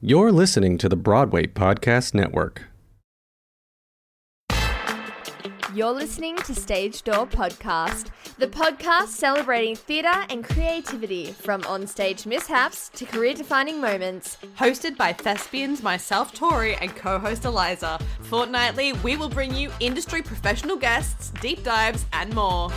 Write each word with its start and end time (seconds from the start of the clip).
You're 0.00 0.30
listening 0.30 0.78
to 0.78 0.88
the 0.88 0.94
Broadway 0.94 1.48
Podcast 1.48 2.14
Network. 2.14 2.68
You're 5.74 5.90
listening 5.90 6.36
to 6.36 6.54
Stage 6.54 7.02
Door 7.02 7.26
Podcast, 7.26 8.10
the 8.38 8.46
podcast 8.46 9.08
celebrating 9.08 9.74
theatre 9.74 10.24
and 10.30 10.44
creativity 10.44 11.32
from 11.32 11.62
onstage 11.62 12.26
mishaps 12.26 12.90
to 12.90 13.06
career 13.06 13.34
defining 13.34 13.80
moments. 13.80 14.38
Hosted 14.56 14.96
by 14.96 15.12
thespians 15.12 15.82
myself, 15.82 16.32
Tori, 16.32 16.76
and 16.76 16.94
co 16.94 17.18
host 17.18 17.44
Eliza. 17.44 17.98
Fortnightly, 18.22 18.92
we 19.02 19.16
will 19.16 19.28
bring 19.28 19.52
you 19.52 19.72
industry 19.80 20.22
professional 20.22 20.76
guests, 20.76 21.30
deep 21.40 21.64
dives, 21.64 22.06
and 22.12 22.32
more. 22.36 22.70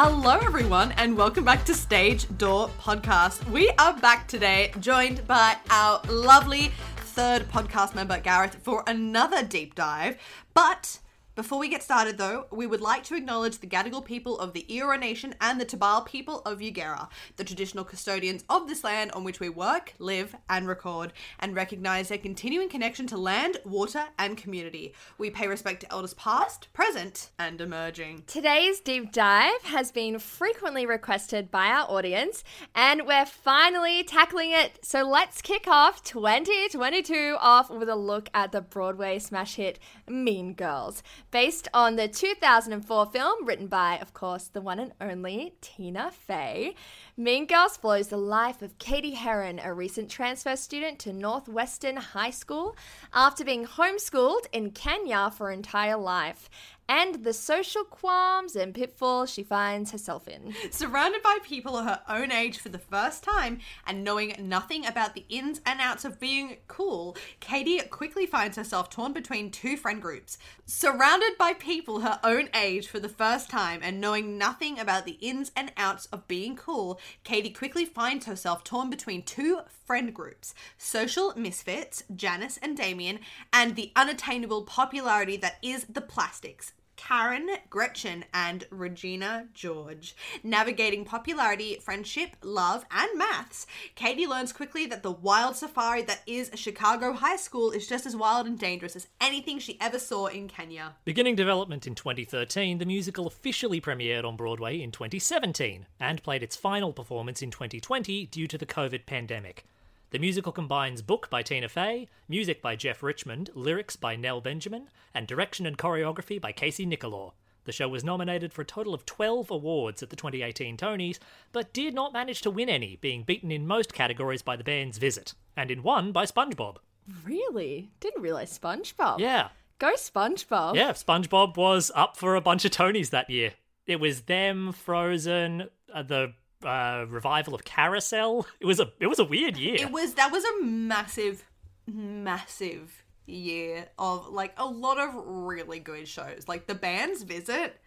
Hello, 0.00 0.38
everyone, 0.38 0.92
and 0.92 1.16
welcome 1.16 1.42
back 1.44 1.64
to 1.64 1.74
Stage 1.74 2.28
Door 2.38 2.70
Podcast. 2.80 3.44
We 3.50 3.68
are 3.80 3.98
back 3.98 4.28
today, 4.28 4.70
joined 4.78 5.26
by 5.26 5.56
our 5.70 6.00
lovely 6.08 6.70
third 6.98 7.48
podcast 7.48 7.96
member, 7.96 8.20
Gareth, 8.20 8.58
for 8.62 8.84
another 8.86 9.42
deep 9.42 9.74
dive. 9.74 10.16
But 10.54 11.00
before 11.38 11.60
we 11.60 11.68
get 11.68 11.84
started, 11.84 12.18
though, 12.18 12.46
we 12.50 12.66
would 12.66 12.80
like 12.80 13.04
to 13.04 13.14
acknowledge 13.14 13.58
the 13.58 13.66
Gadigal 13.68 14.04
people 14.04 14.40
of 14.40 14.54
the 14.54 14.66
Eora 14.68 14.98
Nation 14.98 15.36
and 15.40 15.60
the 15.60 15.64
Tabal 15.64 16.04
people 16.04 16.40
of 16.40 16.58
Ugera, 16.58 17.08
the 17.36 17.44
traditional 17.44 17.84
custodians 17.84 18.42
of 18.48 18.66
this 18.66 18.82
land 18.82 19.12
on 19.12 19.22
which 19.22 19.38
we 19.38 19.48
work, 19.48 19.94
live, 20.00 20.34
and 20.50 20.66
record, 20.66 21.12
and 21.38 21.54
recognise 21.54 22.08
their 22.08 22.18
continuing 22.18 22.68
connection 22.68 23.06
to 23.06 23.16
land, 23.16 23.58
water, 23.64 24.06
and 24.18 24.36
community. 24.36 24.94
We 25.16 25.30
pay 25.30 25.46
respect 25.46 25.82
to 25.82 25.92
elders 25.92 26.14
past, 26.14 26.72
present, 26.72 27.30
and 27.38 27.60
emerging. 27.60 28.24
Today's 28.26 28.80
deep 28.80 29.12
dive 29.12 29.62
has 29.62 29.92
been 29.92 30.18
frequently 30.18 30.86
requested 30.86 31.52
by 31.52 31.68
our 31.68 31.88
audience, 31.88 32.42
and 32.74 33.06
we're 33.06 33.24
finally 33.24 34.02
tackling 34.02 34.50
it. 34.50 34.84
So 34.84 35.04
let's 35.04 35.40
kick 35.40 35.68
off 35.68 36.02
2022 36.02 37.36
off 37.38 37.70
with 37.70 37.88
a 37.88 37.94
look 37.94 38.28
at 38.34 38.50
the 38.50 38.60
Broadway 38.60 39.20
smash 39.20 39.54
hit 39.54 39.78
Mean 40.08 40.54
Girls 40.54 41.00
based 41.30 41.68
on 41.74 41.96
the 41.96 42.08
2004 42.08 43.06
film 43.06 43.46
written 43.46 43.66
by, 43.66 43.98
of 43.98 44.14
course, 44.14 44.44
the 44.44 44.60
one 44.60 44.78
and 44.78 44.92
only 45.00 45.54
Tina 45.60 46.10
Fey. 46.10 46.74
Mean 47.16 47.46
Girls 47.46 47.76
follows 47.76 48.08
the 48.08 48.16
life 48.16 48.62
of 48.62 48.78
Cady 48.78 49.12
Heron, 49.12 49.60
a 49.62 49.74
recent 49.74 50.10
transfer 50.10 50.56
student 50.56 50.98
to 51.00 51.12
Northwestern 51.12 51.96
High 51.96 52.30
School 52.30 52.76
after 53.12 53.44
being 53.44 53.66
homeschooled 53.66 54.46
in 54.52 54.70
Kenya 54.70 55.30
for 55.30 55.46
her 55.46 55.52
entire 55.52 55.96
life 55.96 56.48
and 56.88 57.22
the 57.22 57.32
social 57.34 57.84
qualms 57.84 58.56
and 58.56 58.74
pitfalls 58.74 59.30
she 59.30 59.42
finds 59.42 59.92
herself 59.92 60.26
in. 60.26 60.54
Surrounded 60.70 61.22
by 61.22 61.38
people 61.42 61.82
her 61.82 62.00
own 62.08 62.32
age 62.32 62.58
for 62.58 62.70
the 62.70 62.78
first 62.78 63.22
time 63.22 63.58
and 63.86 64.02
knowing 64.02 64.34
nothing 64.40 64.86
about 64.86 65.14
the 65.14 65.26
ins 65.28 65.60
and 65.66 65.80
outs 65.80 66.04
of 66.06 66.18
being 66.18 66.56
cool, 66.66 67.16
Cady 67.40 67.78
quickly 67.80 68.24
finds 68.24 68.56
herself 68.56 68.88
torn 68.88 69.12
between 69.12 69.50
two 69.50 69.76
friend 69.76 70.00
groups. 70.00 70.38
Surrounded 70.64 71.36
by 71.38 71.52
people 71.52 72.00
her 72.00 72.18
own 72.24 72.48
age 72.54 72.88
for 72.88 72.98
the 72.98 73.08
first 73.08 73.50
time 73.50 73.80
and 73.82 74.00
knowing 74.00 74.38
nothing 74.38 74.78
about 74.78 75.04
the 75.04 75.18
ins 75.20 75.52
and 75.54 75.70
outs 75.76 76.06
of 76.06 76.26
being 76.26 76.56
cool, 76.56 76.98
Cady 77.22 77.50
quickly 77.50 77.84
finds 77.84 78.24
herself 78.24 78.64
torn 78.64 78.88
between 78.88 79.22
two 79.22 79.60
friend 79.86 80.14
groups 80.14 80.54
social 80.78 81.34
misfits, 81.36 82.02
Janis 82.14 82.58
and 82.58 82.76
Damian, 82.76 83.20
and 83.52 83.76
the 83.76 83.92
unattainable 83.94 84.62
popularity 84.62 85.36
that 85.36 85.56
is 85.62 85.84
the 85.84 86.00
plastics. 86.00 86.72
Karen, 86.98 87.48
Gretchen, 87.70 88.24
and 88.34 88.64
Regina 88.70 89.46
George. 89.54 90.14
Navigating 90.42 91.04
popularity, 91.04 91.76
friendship, 91.76 92.36
love, 92.42 92.84
and 92.90 93.08
maths, 93.16 93.66
Cady 93.94 94.26
learns 94.26 94.52
quickly 94.52 94.84
that 94.86 95.02
the 95.02 95.12
wild 95.12 95.56
safari 95.56 96.02
that 96.02 96.20
is 96.26 96.50
Chicago 96.54 97.12
High 97.12 97.36
School 97.36 97.70
is 97.70 97.86
just 97.86 98.04
as 98.04 98.16
wild 98.16 98.46
and 98.46 98.58
dangerous 98.58 98.96
as 98.96 99.06
anything 99.20 99.58
she 99.58 99.80
ever 99.80 99.98
saw 99.98 100.26
in 100.26 100.48
Kenya. 100.48 100.96
Beginning 101.04 101.36
development 101.36 101.86
in 101.86 101.94
2013, 101.94 102.78
the 102.78 102.84
musical 102.84 103.26
officially 103.28 103.80
premiered 103.80 104.24
on 104.24 104.36
Broadway 104.36 104.82
in 104.82 104.90
2017 104.90 105.86
and 106.00 106.22
played 106.22 106.42
its 106.42 106.56
final 106.56 106.92
performance 106.92 107.40
in 107.40 107.50
2020 107.50 108.26
due 108.26 108.48
to 108.48 108.58
the 108.58 108.66
COVID 108.66 109.06
pandemic. 109.06 109.64
The 110.10 110.18
musical 110.18 110.52
combines 110.52 111.02
book 111.02 111.28
by 111.28 111.42
Tina 111.42 111.68
Fey, 111.68 112.08
music 112.30 112.62
by 112.62 112.76
Jeff 112.76 113.02
Richmond, 113.02 113.50
lyrics 113.54 113.94
by 113.94 114.16
Nell 114.16 114.40
Benjamin, 114.40 114.88
and 115.12 115.26
direction 115.26 115.66
and 115.66 115.76
choreography 115.76 116.40
by 116.40 116.50
Casey 116.50 116.86
Nicholaw. 116.86 117.32
The 117.64 117.72
show 117.72 117.88
was 117.88 118.02
nominated 118.02 118.54
for 118.54 118.62
a 118.62 118.64
total 118.64 118.94
of 118.94 119.04
12 119.04 119.50
awards 119.50 120.02
at 120.02 120.08
the 120.08 120.16
2018 120.16 120.78
Tonys, 120.78 121.18
but 121.52 121.74
did 121.74 121.92
not 121.92 122.14
manage 122.14 122.40
to 122.40 122.50
win 122.50 122.70
any, 122.70 122.96
being 122.96 123.22
beaten 123.22 123.52
in 123.52 123.66
most 123.66 123.92
categories 123.92 124.40
by 124.40 124.56
the 124.56 124.64
band's 124.64 124.96
Visit, 124.96 125.34
and 125.54 125.70
in 125.70 125.82
one 125.82 126.10
by 126.10 126.24
SpongeBob. 126.24 126.76
Really? 127.22 127.90
Didn't 128.00 128.22
realize 128.22 128.58
SpongeBob. 128.58 129.18
Yeah. 129.18 129.48
Go 129.78 129.92
SpongeBob. 129.92 130.74
Yeah, 130.74 130.92
SpongeBob 130.92 131.58
was 131.58 131.92
up 131.94 132.16
for 132.16 132.34
a 132.34 132.40
bunch 132.40 132.64
of 132.64 132.70
Tonys 132.70 133.10
that 133.10 133.28
year. 133.28 133.52
It 133.86 134.00
was 134.00 134.22
them, 134.22 134.72
Frozen, 134.72 135.68
uh, 135.92 136.02
the 136.02 136.32
uh, 136.64 137.06
revival 137.08 137.54
of 137.54 137.64
Carousel. 137.64 138.46
It 138.60 138.66
was 138.66 138.80
a 138.80 138.92
it 139.00 139.06
was 139.06 139.18
a 139.18 139.24
weird 139.24 139.56
year. 139.56 139.76
It 139.78 139.92
was 139.92 140.14
that 140.14 140.32
was 140.32 140.44
a 140.44 140.64
massive, 140.64 141.44
massive 141.86 143.04
year 143.26 143.88
of 143.98 144.28
like 144.28 144.54
a 144.56 144.66
lot 144.66 144.98
of 144.98 145.10
really 145.26 145.78
good 145.78 146.08
shows. 146.08 146.44
Like 146.48 146.66
the 146.66 146.74
band's 146.74 147.22
visit, 147.22 147.78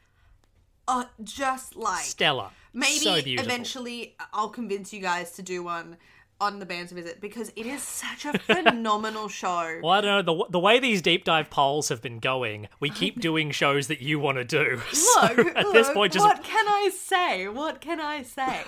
uh, 0.87 1.05
just 1.23 1.75
like 1.75 2.03
stellar. 2.03 2.49
maybe 2.73 2.97
so 2.97 3.15
eventually 3.15 4.15
I'll 4.33 4.49
convince 4.49 4.93
you 4.93 5.01
guys 5.01 5.31
to 5.33 5.41
do 5.41 5.63
one 5.63 5.97
on 6.41 6.57
the 6.57 6.65
band's 6.65 6.91
visit 6.91 7.21
because 7.21 7.53
it 7.55 7.67
is 7.67 7.81
such 8.01 8.25
a 8.25 8.37
phenomenal 8.39 9.29
show. 9.29 9.51
Well, 9.81 9.91
I 9.91 10.01
don't 10.01 10.25
know 10.25 10.45
the 10.45 10.51
the 10.51 10.59
way 10.59 10.79
these 10.79 11.01
deep 11.01 11.23
dive 11.23 11.49
polls 11.49 11.89
have 11.89 12.01
been 12.01 12.19
going. 12.19 12.67
We 12.79 12.89
keep 12.89 13.19
doing 13.19 13.51
shows 13.51 13.87
that 13.87 14.01
you 14.01 14.19
want 14.19 14.37
to 14.37 14.43
do. 14.43 14.81
So 14.91 15.21
Look, 15.21 15.55
at 15.55 15.71
this 15.73 15.89
point, 15.89 16.13
just 16.13 16.25
what 16.25 16.43
can 16.43 16.67
I 16.67 16.89
say? 16.93 17.47
What 17.47 17.81
can 17.81 17.99
I 17.99 18.23
say? 18.23 18.63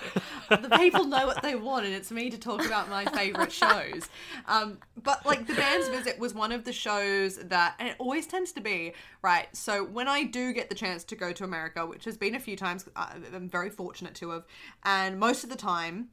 the 0.50 0.76
people 0.78 1.04
know 1.04 1.26
what 1.26 1.42
they 1.42 1.54
want, 1.54 1.86
and 1.86 1.94
it's 1.94 2.10
me 2.10 2.30
to 2.30 2.38
talk 2.38 2.64
about 2.64 2.88
my 2.88 3.04
favorite 3.06 3.50
shows. 3.52 4.08
Um, 4.46 4.78
but 5.02 5.24
like 5.24 5.46
the 5.46 5.54
band's 5.54 5.88
visit 5.88 6.18
was 6.18 6.34
one 6.34 6.52
of 6.52 6.64
the 6.64 6.72
shows 6.72 7.36
that, 7.36 7.74
and 7.78 7.88
it 7.88 7.96
always 7.98 8.26
tends 8.26 8.52
to 8.52 8.60
be 8.60 8.92
right. 9.22 9.48
So 9.52 9.84
when 9.84 10.06
I 10.06 10.24
do 10.24 10.52
get 10.52 10.68
the 10.68 10.74
chance 10.74 11.02
to 11.04 11.16
go 11.16 11.32
to 11.32 11.44
America, 11.44 11.86
which 11.86 12.04
has 12.04 12.16
been 12.16 12.34
a 12.34 12.40
few 12.40 12.56
times, 12.56 12.86
uh, 12.94 13.14
I'm 13.34 13.48
very 13.48 13.70
fortunate 13.70 14.14
to 14.16 14.30
have, 14.30 14.44
and 14.84 15.18
most 15.18 15.44
of 15.44 15.50
the 15.50 15.56
time. 15.56 16.10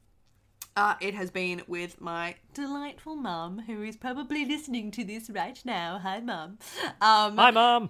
Uh, 0.75 0.95
it 1.01 1.13
has 1.13 1.29
been 1.31 1.61
with 1.67 1.99
my 1.99 2.35
delightful 2.53 3.15
mum, 3.15 3.63
who 3.67 3.83
is 3.83 3.97
probably 3.97 4.45
listening 4.45 4.89
to 4.91 5.03
this 5.03 5.29
right 5.29 5.59
now. 5.65 5.99
Hi, 6.01 6.21
mum. 6.21 6.59
Um, 7.01 7.35
hi, 7.37 7.51
mum. 7.51 7.89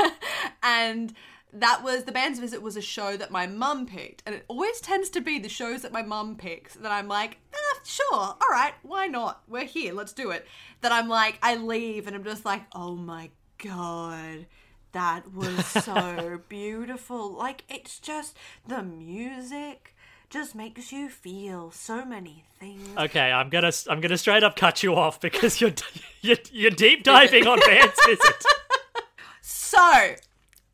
and 0.62 1.12
that 1.52 1.82
was 1.84 2.04
the 2.04 2.12
band's 2.12 2.40
visit 2.40 2.62
was 2.62 2.76
a 2.76 2.82
show 2.82 3.16
that 3.16 3.30
my 3.30 3.46
mum 3.46 3.86
picked 3.86 4.22
and 4.26 4.34
it 4.34 4.44
always 4.48 4.80
tends 4.80 5.08
to 5.10 5.20
be 5.20 5.38
the 5.38 5.48
shows 5.48 5.82
that 5.82 5.92
my 5.92 6.02
mum 6.02 6.36
picks 6.36 6.74
that 6.74 6.90
i'm 6.90 7.06
like 7.06 7.38
ah, 7.54 7.78
sure 7.84 8.12
all 8.12 8.50
right 8.50 8.74
why 8.82 9.06
not 9.06 9.42
we're 9.46 9.64
here 9.64 9.92
let's 9.92 10.12
do 10.12 10.30
it 10.30 10.46
that 10.80 10.90
i'm 10.90 11.08
like 11.08 11.38
i 11.42 11.54
leave 11.54 12.08
and 12.08 12.16
i'm 12.16 12.24
just 12.24 12.44
like 12.44 12.62
oh 12.74 12.96
my 12.96 13.30
god 13.58 14.46
that 14.90 15.32
was 15.32 15.64
so 15.66 16.40
beautiful 16.48 17.32
like 17.32 17.62
it's 17.68 18.00
just 18.00 18.36
the 18.66 18.82
music 18.82 19.93
just 20.30 20.54
makes 20.54 20.92
you 20.92 21.08
feel 21.08 21.70
so 21.70 22.04
many 22.04 22.44
things 22.58 22.88
Okay, 22.96 23.30
I'm 23.32 23.48
gonna 23.48 23.72
I'm 23.88 24.00
gonna 24.00 24.18
straight 24.18 24.42
up 24.42 24.56
cut 24.56 24.82
you 24.82 24.94
off 24.96 25.20
because 25.20 25.60
you're 25.60 25.72
you're, 26.22 26.36
you're 26.52 26.70
deep 26.70 27.02
diving 27.04 27.46
on 27.46 27.58
Band's 27.66 27.94
visit. 28.06 28.44
so 29.40 30.14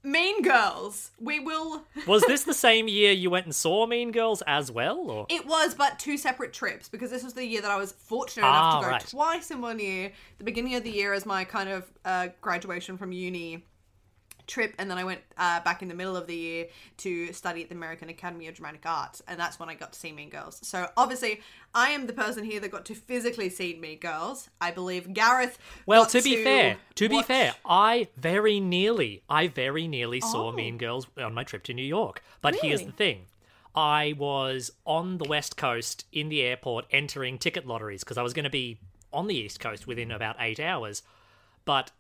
mean 0.02 0.40
girls 0.42 1.10
we 1.20 1.38
will 1.40 1.82
Was 2.06 2.22
this 2.22 2.44
the 2.44 2.54
same 2.54 2.88
year 2.88 3.12
you 3.12 3.28
went 3.28 3.44
and 3.44 3.54
saw 3.54 3.86
Mean 3.86 4.12
Girls 4.12 4.42
as 4.46 4.70
well, 4.72 4.98
or 5.10 5.26
It 5.28 5.46
was, 5.46 5.74
but 5.74 5.98
two 5.98 6.16
separate 6.16 6.52
trips 6.54 6.88
because 6.88 7.10
this 7.10 7.22
was 7.22 7.34
the 7.34 7.44
year 7.44 7.60
that 7.60 7.70
I 7.70 7.76
was 7.76 7.92
fortunate 7.92 8.46
Ah, 8.46 8.70
enough 8.78 8.80
to 8.80 8.86
go 8.86 8.90
right. 8.92 9.06
twice 9.08 9.50
in 9.50 9.60
one 9.60 9.78
year. 9.78 10.12
The 10.38 10.44
beginning 10.44 10.74
of 10.76 10.84
the 10.84 10.90
year 10.90 11.12
as 11.12 11.26
my 11.26 11.44
kind 11.44 11.68
of 11.68 11.90
uh, 12.06 12.28
graduation 12.40 12.96
from 12.96 13.12
uni 13.12 13.62
trip, 14.50 14.74
and 14.78 14.90
then 14.90 14.98
I 14.98 15.04
went 15.04 15.20
uh, 15.38 15.60
back 15.60 15.80
in 15.80 15.88
the 15.88 15.94
middle 15.94 16.16
of 16.16 16.26
the 16.26 16.34
year 16.36 16.66
to 16.98 17.32
study 17.32 17.62
at 17.62 17.68
the 17.70 17.74
American 17.74 18.08
Academy 18.08 18.48
of 18.48 18.54
Dramatic 18.54 18.82
Arts, 18.84 19.22
and 19.26 19.38
that's 19.40 19.58
when 19.58 19.68
I 19.68 19.74
got 19.74 19.92
to 19.94 19.98
see 19.98 20.12
Mean 20.12 20.28
Girls. 20.28 20.58
So 20.62 20.88
obviously, 20.96 21.40
I 21.74 21.90
am 21.90 22.06
the 22.06 22.12
person 22.12 22.44
here 22.44 22.60
that 22.60 22.70
got 22.70 22.84
to 22.86 22.94
physically 22.94 23.48
see 23.48 23.78
Mean 23.80 23.98
Girls. 23.98 24.50
I 24.60 24.70
believe 24.72 25.14
Gareth. 25.14 25.58
Well, 25.86 26.04
to 26.06 26.20
be 26.20 26.44
fair, 26.44 26.76
to 26.96 27.08
be 27.08 27.22
fair, 27.22 27.54
I 27.64 28.08
very 28.16 28.60
nearly, 28.60 29.22
I 29.28 29.46
very 29.46 29.88
nearly 29.88 30.20
saw 30.20 30.48
Oh. 30.48 30.52
Mean 30.52 30.76
Girls 30.78 31.06
on 31.16 31.32
my 31.34 31.44
trip 31.44 31.62
to 31.64 31.74
New 31.74 31.84
York. 31.84 32.22
But 32.42 32.56
here's 32.56 32.82
the 32.82 32.92
thing. 32.92 33.26
I 33.74 34.14
was 34.18 34.72
on 34.84 35.18
the 35.18 35.28
West 35.28 35.56
Coast 35.56 36.04
in 36.12 36.28
the 36.28 36.42
airport 36.42 36.86
entering 36.90 37.38
ticket 37.38 37.66
lotteries 37.66 38.02
because 38.02 38.18
I 38.18 38.22
was 38.22 38.32
going 38.32 38.44
to 38.44 38.50
be 38.50 38.80
on 39.12 39.28
the 39.28 39.34
East 39.36 39.60
Coast 39.60 39.86
within 39.86 40.10
about 40.10 40.36
eight 40.40 40.58
hours. 40.58 41.02
But 41.64 41.92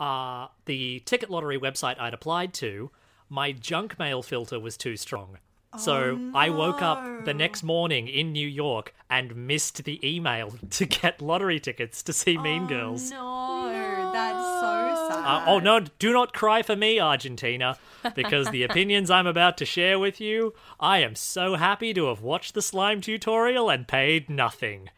uh, 0.00 0.48
the 0.66 1.00
ticket 1.00 1.30
lottery 1.30 1.58
website 1.58 1.98
I'd 1.98 2.14
applied 2.14 2.54
to, 2.54 2.90
my 3.28 3.52
junk 3.52 3.98
mail 3.98 4.22
filter 4.22 4.58
was 4.58 4.76
too 4.76 4.96
strong. 4.96 5.38
So 5.76 6.32
I 6.34 6.48
woke 6.48 6.80
up 6.80 7.26
the 7.26 7.34
next 7.34 7.62
morning 7.62 8.08
in 8.08 8.32
New 8.32 8.48
York 8.48 8.94
and 9.10 9.36
missed 9.36 9.84
the 9.84 10.00
email 10.02 10.54
to 10.70 10.86
get 10.86 11.20
lottery 11.20 11.60
tickets 11.60 12.02
to 12.04 12.12
see 12.14 12.38
Mean 12.38 12.66
Girls. 12.66 13.10
No, 13.10 14.10
that's 14.12 14.38
so 14.38 15.08
sad. 15.10 15.24
Uh, 15.24 15.44
oh 15.46 15.58
no, 15.58 15.80
do 15.98 16.12
not 16.12 16.32
cry 16.32 16.62
for 16.62 16.74
me, 16.74 16.98
Argentina, 16.98 17.76
because 18.14 18.50
the 18.50 18.62
opinions 18.62 19.10
I'm 19.10 19.26
about 19.26 19.56
to 19.58 19.64
share 19.64 19.98
with 19.98 20.20
you, 20.20 20.54
I 20.80 20.98
am 20.98 21.14
so 21.14 21.54
happy 21.56 21.92
to 21.94 22.06
have 22.06 22.20
watched 22.22 22.54
the 22.54 22.62
slime 22.62 23.00
tutorial 23.00 23.70
and 23.70 23.86
paid 23.88 24.28
nothing. 24.30 24.90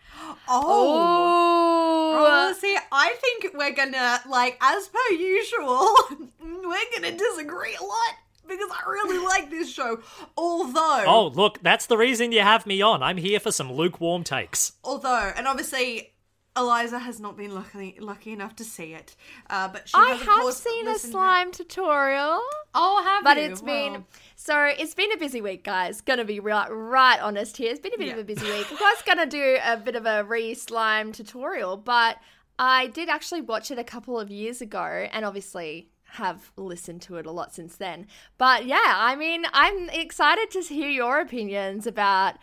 Oh. 0.48 2.16
Oh, 2.22 2.52
see, 2.58 2.76
I 2.92 3.14
think 3.20 3.54
we're 3.54 3.72
gonna, 3.74 4.20
like, 4.28 4.58
as 4.60 4.88
per 4.88 5.14
usual, 5.14 5.88
we're 6.42 6.90
gonna 6.94 7.16
disagree 7.16 7.74
a 7.80 7.82
lot 7.84 8.14
because 8.48 8.70
I 8.70 8.90
really 8.90 9.24
like 9.24 9.50
this 9.50 9.72
show. 9.72 10.00
Although, 10.36 11.04
Oh, 11.06 11.26
look, 11.34 11.62
that's 11.62 11.86
the 11.86 11.96
reason 11.96 12.32
you 12.32 12.40
have 12.40 12.66
me 12.66 12.82
on. 12.82 13.02
I'm 13.02 13.16
here 13.16 13.38
for 13.40 13.52
some 13.52 13.72
lukewarm 13.72 14.24
takes. 14.24 14.72
although, 14.84 15.32
and 15.36 15.46
obviously, 15.46 16.12
Eliza 16.60 16.98
has 17.00 17.18
not 17.18 17.36
been 17.36 17.54
lucky 17.54 17.96
lucky 17.98 18.32
enough 18.32 18.54
to 18.56 18.64
see 18.64 18.92
it, 18.94 19.16
uh, 19.48 19.66
but 19.68 19.88
she 19.88 19.94
I 19.96 20.10
has, 20.10 20.20
have 20.22 20.40
course, 20.40 20.58
seen 20.58 20.86
a 20.86 20.90
listened 20.90 21.12
to- 21.12 21.18
slime 21.18 21.50
tutorial. 21.52 22.40
Oh, 22.74 23.02
have 23.04 23.24
But 23.24 23.36
you? 23.36 23.44
it's 23.44 23.62
been 23.62 24.04
so 24.36 24.64
it's 24.64 24.94
been 24.94 25.10
a 25.12 25.16
busy 25.16 25.40
week, 25.40 25.64
guys. 25.64 26.00
Gonna 26.00 26.24
be 26.24 26.38
right, 26.38 26.68
right 26.68 27.18
honest 27.20 27.56
here. 27.56 27.70
It's 27.70 27.80
been 27.80 27.94
a 27.94 27.98
bit 27.98 28.12
of 28.12 28.18
a 28.18 28.24
busy 28.24 28.46
week. 28.46 28.66
I 28.70 28.74
was 28.94 29.02
gonna 29.06 29.26
do 29.26 29.58
a 29.64 29.76
bit 29.76 29.96
of 29.96 30.06
a 30.06 30.22
re 30.24 30.54
slime 30.54 31.12
tutorial, 31.12 31.76
but 31.78 32.18
I 32.58 32.88
did 32.88 33.08
actually 33.08 33.40
watch 33.40 33.70
it 33.70 33.78
a 33.78 33.84
couple 33.84 34.20
of 34.20 34.30
years 34.30 34.60
ago, 34.60 35.08
and 35.12 35.24
obviously 35.24 35.88
have 36.14 36.50
listened 36.56 37.00
to 37.02 37.16
it 37.16 37.24
a 37.24 37.30
lot 37.30 37.54
since 37.54 37.76
then. 37.76 38.06
But 38.36 38.66
yeah, 38.66 38.80
I 38.84 39.14
mean, 39.16 39.44
I'm 39.52 39.88
excited 39.90 40.50
to 40.50 40.60
hear 40.62 40.90
your 40.90 41.20
opinions 41.20 41.86
about 41.86 42.34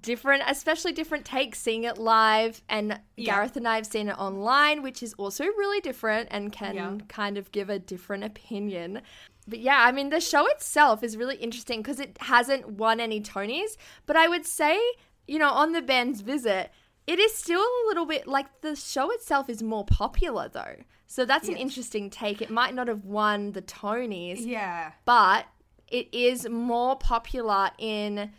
different, 0.00 0.42
especially 0.46 0.92
different 0.92 1.24
takes, 1.24 1.58
seeing 1.58 1.84
it 1.84 1.98
live. 1.98 2.62
And 2.68 3.00
Yeah. 3.16 3.34
Gareth 3.34 3.56
and 3.56 3.68
I 3.68 3.76
have 3.76 3.86
seen 3.86 4.08
it 4.08 4.18
online, 4.18 4.82
which 4.82 5.02
is 5.02 5.14
also 5.14 5.44
really 5.44 5.80
different 5.80 6.28
and 6.30 6.52
can 6.52 6.74
Yeah. 6.74 6.96
kind 7.08 7.36
of 7.36 7.52
give 7.52 7.68
a 7.68 7.78
different 7.78 8.24
opinion. 8.24 9.02
But 9.46 9.58
yeah, 9.58 9.82
I 9.84 9.92
mean, 9.92 10.10
the 10.10 10.20
show 10.20 10.46
itself 10.46 11.02
is 11.02 11.16
really 11.16 11.36
interesting 11.36 11.82
because 11.82 12.00
it 12.00 12.16
hasn't 12.20 12.68
won 12.68 13.00
any 13.00 13.20
Tonys. 13.20 13.76
But 14.06 14.16
I 14.16 14.28
would 14.28 14.46
say, 14.46 14.80
you 15.26 15.38
know, 15.38 15.50
on 15.50 15.72
the 15.72 15.82
band's 15.82 16.20
visit, 16.20 16.70
it 17.06 17.18
is 17.18 17.34
still 17.34 17.60
a 17.60 17.84
little 17.88 18.06
bit 18.06 18.26
like 18.28 18.60
the 18.60 18.76
show 18.76 19.10
itself 19.10 19.50
is 19.50 19.62
more 19.62 19.84
popular 19.84 20.48
though. 20.48 20.76
So 21.06 21.26
that's 21.26 21.48
an 21.48 21.56
interesting 21.56 22.08
take. 22.08 22.40
It 22.40 22.48
might 22.50 22.74
not 22.74 22.88
have 22.88 23.04
won 23.04 23.52
the 23.52 23.60
Tonys, 23.60 24.46
yeah. 24.46 24.92
but 25.04 25.46
it 25.88 26.08
is 26.12 26.48
more 26.48 26.96
popular 26.96 27.70
in 27.76 28.32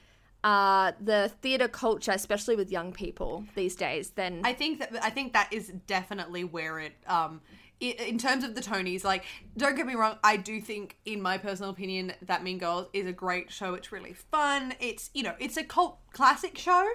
uh, 0.43 0.91
the 0.99 1.31
theatre 1.41 1.67
culture, 1.67 2.11
especially 2.11 2.55
with 2.55 2.71
young 2.71 2.91
people 2.91 3.45
these 3.55 3.75
days, 3.75 4.11
then 4.11 4.41
I 4.43 4.53
think 4.53 4.79
that 4.79 4.91
I 5.01 5.09
think 5.09 5.33
that 5.33 5.51
is 5.51 5.73
definitely 5.87 6.43
where 6.43 6.79
it 6.79 6.93
um 7.07 7.41
in 7.79 8.17
terms 8.17 8.43
of 8.43 8.55
the 8.55 8.61
Tonys, 8.61 9.03
like, 9.03 9.25
don't 9.57 9.75
get 9.75 9.85
me 9.85 9.95
wrong, 9.95 10.17
I 10.23 10.37
do 10.37 10.61
think, 10.61 10.97
in 11.05 11.21
my 11.21 11.37
personal 11.37 11.69
opinion, 11.69 12.13
that 12.21 12.43
Mean 12.43 12.57
Girls 12.57 12.87
is 12.93 13.05
a 13.05 13.11
great 13.11 13.51
show. 13.51 13.73
It's 13.73 13.91
really 13.91 14.13
fun. 14.13 14.73
It's, 14.79 15.09
you 15.13 15.23
know, 15.23 15.35
it's 15.39 15.57
a 15.57 15.63
cult 15.63 15.97
classic 16.13 16.57
show. 16.57 16.87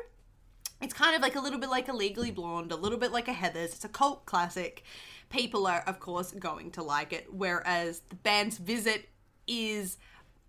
It's 0.81 0.95
kind 0.95 1.15
of 1.15 1.21
like 1.21 1.35
a 1.35 1.41
little 1.41 1.59
bit 1.59 1.69
like 1.69 1.89
a 1.89 1.93
Legally 1.93 2.31
Blonde, 2.31 2.73
a 2.73 2.77
little 2.77 2.99
bit 2.99 3.13
like 3.13 3.29
a 3.29 3.33
Heather's. 3.33 3.75
It's 3.75 3.85
a 3.85 3.89
cult 3.89 4.25
classic. 4.25 4.83
People 5.29 5.67
are, 5.67 5.83
of 5.87 6.01
course, 6.01 6.33
going 6.33 6.71
to 6.73 6.83
like 6.83 7.13
it. 7.13 7.27
Whereas 7.35 8.01
the 8.09 8.17
band's 8.17 8.57
visit 8.57 9.09
is 9.47 9.99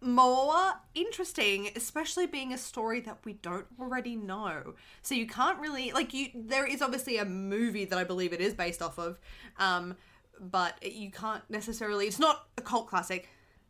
more 0.02 0.74
interesting, 0.96 1.70
especially 1.76 2.26
being 2.26 2.54
a 2.54 2.58
story 2.58 3.02
that 3.02 3.18
we 3.26 3.34
don't 3.34 3.66
already 3.80 4.16
know. 4.16 4.76
So 5.02 5.16
you 5.16 5.28
can't 5.28 5.60
really 5.60 5.92
like 5.92 6.14
you. 6.14 6.28
There 6.34 6.66
is 6.66 6.82
obviously 6.82 7.18
a 7.18 7.26
movie 7.26 7.86
that 7.86 7.98
I 7.98 8.04
believe 8.04 8.34
it 8.34 8.42
is 8.42 8.54
based 8.54 8.82
off 8.82 8.98
of, 8.98 9.20
um, 9.58 9.96
but 10.40 10.76
you 10.82 11.12
can't 11.12 11.44
necessarily. 11.50 12.08
It's 12.08 12.20
not 12.20 12.48
a 12.58 12.62
cult 12.62 12.88
classic 12.88 13.30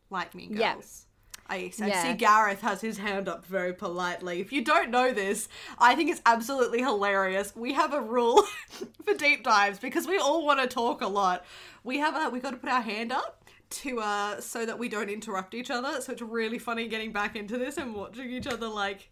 like 0.10 0.36
Mean 0.36 0.50
Girls. 0.54 0.60
Yeah. 0.60 1.06
I, 1.52 1.72
I 1.82 1.88
Yeah. 1.88 2.04
see 2.04 2.14
Gareth 2.14 2.62
has 2.62 2.80
his 2.82 3.00
hand 3.00 3.28
up 3.28 3.44
very 3.44 3.74
politely. 3.74 4.40
If 4.40 4.52
you 4.52 4.64
don't 4.64 4.92
know 4.92 5.12
this, 5.12 5.48
I 5.80 5.96
think 5.96 6.12
it's 6.12 6.22
absolutely 6.28 6.80
hilarious. 6.80 7.56
We 7.56 7.74
have 7.74 7.92
a 7.92 8.02
rule 8.02 8.44
for 9.04 9.16
deep 9.16 9.44
dives 9.44 9.80
because 9.80 10.06
we 10.06 10.20
all 10.20 10.46
want 10.46 10.60
to 10.60 10.68
talk 10.68 11.02
a 11.02 11.08
lot. 11.08 11.44
We 11.84 11.98
have 11.98 12.16
a 12.16 12.30
we 12.30 12.40
got 12.40 12.52
to 12.52 12.58
put 12.58 12.70
our 12.70 12.82
hand 12.82 13.12
up 13.12 13.39
to 13.70 14.00
uh 14.00 14.42
so 14.42 14.66
that 14.66 14.80
we 14.80 14.90
don't 14.90 15.10
interrupt 15.10 15.54
each 15.54 15.70
other. 15.72 16.02
So 16.02 16.14
it's 16.14 16.22
really 16.22 16.60
funny 16.60 16.88
getting 16.88 17.12
back 17.12 17.36
into 17.36 17.58
this 17.58 17.78
and 17.78 17.94
watching 17.94 18.32
each 18.32 18.48
other 18.48 18.68
like 18.68 19.10